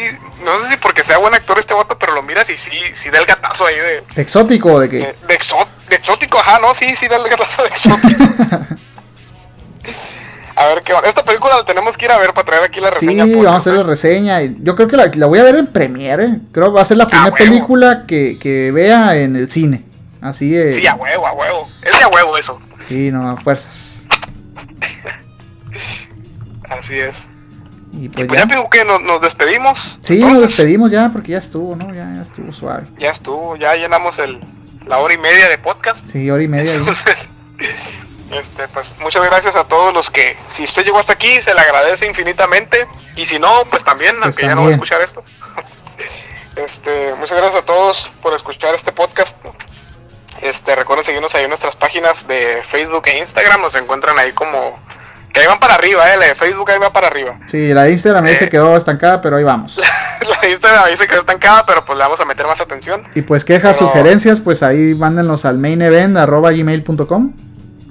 [0.43, 3.09] No sé si porque sea buen actor este vato, pero lo miras y sí, sí
[3.09, 6.73] da el gatazo ahí de, Exótico de que de, de exó- de exótico, ajá, no,
[6.73, 8.23] sí, sí da el gatazo de exótico.
[10.55, 11.07] a ver qué onda.
[11.07, 13.25] Esta película la tenemos que ir a ver para traer aquí la Sí, reseña.
[13.25, 13.83] vamos a hacer la ¿eh?
[13.83, 14.41] reseña.
[14.41, 16.25] y Yo creo que la, la voy a ver en premiere.
[16.25, 16.37] ¿eh?
[16.51, 17.37] Creo que va a ser la primera huevo.
[17.37, 19.85] película que, que vea en el cine.
[20.21, 20.75] Así es.
[20.75, 21.69] Sí, a huevo, a huevo.
[21.81, 22.59] Es de a huevo eso.
[22.87, 24.03] Sí, no, a fuerzas.
[26.69, 27.27] Así es.
[27.91, 28.47] Y pues Pues ya.
[28.47, 29.97] ya nos, nos despedimos.
[30.01, 31.93] Sí, nos despedimos ya porque ya estuvo, ¿no?
[31.93, 32.87] Ya, ya estuvo suave.
[32.97, 34.39] Ya estuvo, ya llenamos el,
[34.85, 36.07] la hora y media de podcast.
[36.07, 36.75] Sí, hora y media.
[36.75, 37.29] Entonces,
[38.31, 41.59] este, pues muchas gracias a todos los que, si usted llegó hasta aquí, se le
[41.61, 42.87] agradece infinitamente.
[43.15, 45.23] Y si no, pues también, Pues aunque ya no va a escuchar esto.
[46.55, 49.37] Este, muchas gracias a todos por escuchar este podcast.
[50.41, 53.61] Este, recuerden seguirnos ahí en nuestras páginas de Facebook e Instagram.
[53.61, 54.77] Nos encuentran ahí como
[55.33, 57.39] que ahí van para arriba, eh, la de Facebook ahí va para arriba.
[57.47, 58.37] Sí, la de Instagram ahí Eh.
[58.39, 59.77] se quedó estancada, pero ahí vamos.
[60.29, 63.03] La de Instagram ahí se quedó estancada, pero pues le vamos a meter más atención.
[63.15, 67.33] Y pues quejas, Pero- sugerencias, pues ahí mándenlos al mainevent.gmail.com.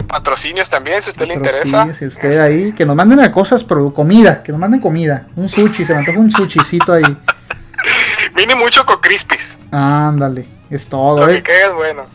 [0.06, 1.92] Patrocinios también, si a usted le interesa.
[1.92, 5.26] si usted ahí, que nos manden a cosas, pero comida, que nos manden comida.
[5.36, 7.02] Un sushi, se me antoja un sushicito ahí.
[8.34, 9.58] Mini mucho con crispis.
[9.70, 11.36] Ándale, es todo, Lo ¿eh?
[11.36, 12.06] que quede es bueno.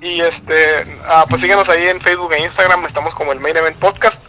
[0.00, 0.54] Y este,
[1.08, 4.22] ah, pues síganos ahí en Facebook e Instagram, estamos como el Main Event Podcast.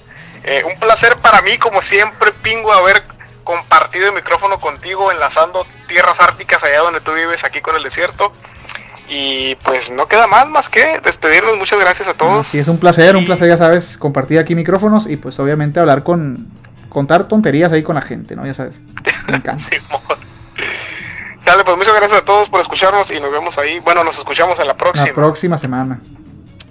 [0.50, 3.04] Eh, un placer para mí, como siempre, Pingo, haber
[3.44, 8.32] compartido el micrófono contigo, enlazando tierras árticas allá donde tú vives, aquí con el desierto.
[9.08, 11.58] Y pues no queda más más que despedirnos.
[11.58, 12.48] Muchas gracias a todos.
[12.48, 16.04] Sí, es un placer, un placer, ya sabes, compartir aquí micrófonos y pues obviamente hablar
[16.04, 16.48] con,
[16.90, 18.46] contar tonterías ahí con la gente, ¿no?
[18.46, 18.80] Ya sabes,
[19.28, 19.64] me encanta.
[21.46, 23.80] Dale, pues muchas gracias a todos por escucharnos y nos vemos ahí.
[23.80, 25.14] Bueno, nos escuchamos en la La próxima.
[25.16, 26.00] próxima semana.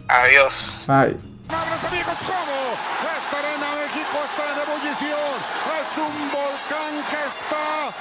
[0.06, 0.84] Adiós.
[0.86, 1.16] Bye.
[1.48, 2.76] Amables amigos, ¿cómo?
[3.18, 5.18] Esta arena México está en ebullición.
[5.90, 7.92] Es un volcán que está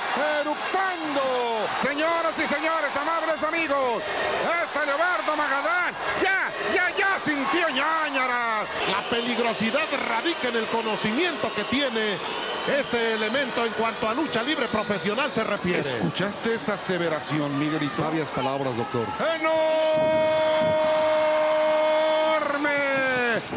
[0.41, 1.23] eruptando.
[1.81, 4.03] Señoras y señores, amables amigos,
[4.65, 8.68] este Leobardo Magadán ya, ya, ya sintió ñañaras.
[8.91, 12.18] La peligrosidad radica en el conocimiento que tiene
[12.77, 15.80] este elemento en cuanto a lucha libre profesional se refiere.
[15.80, 17.84] ¿Escuchaste esa aseveración, Miguel?
[17.84, 19.05] Y sabias palabras, doctor.
[19.39, 19.57] enorme.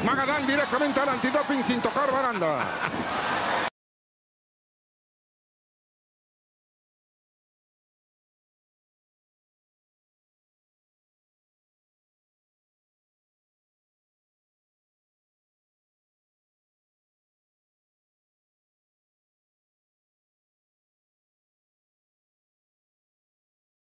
[0.04, 2.64] Magadán directamente al antidoping sin tocar baranda.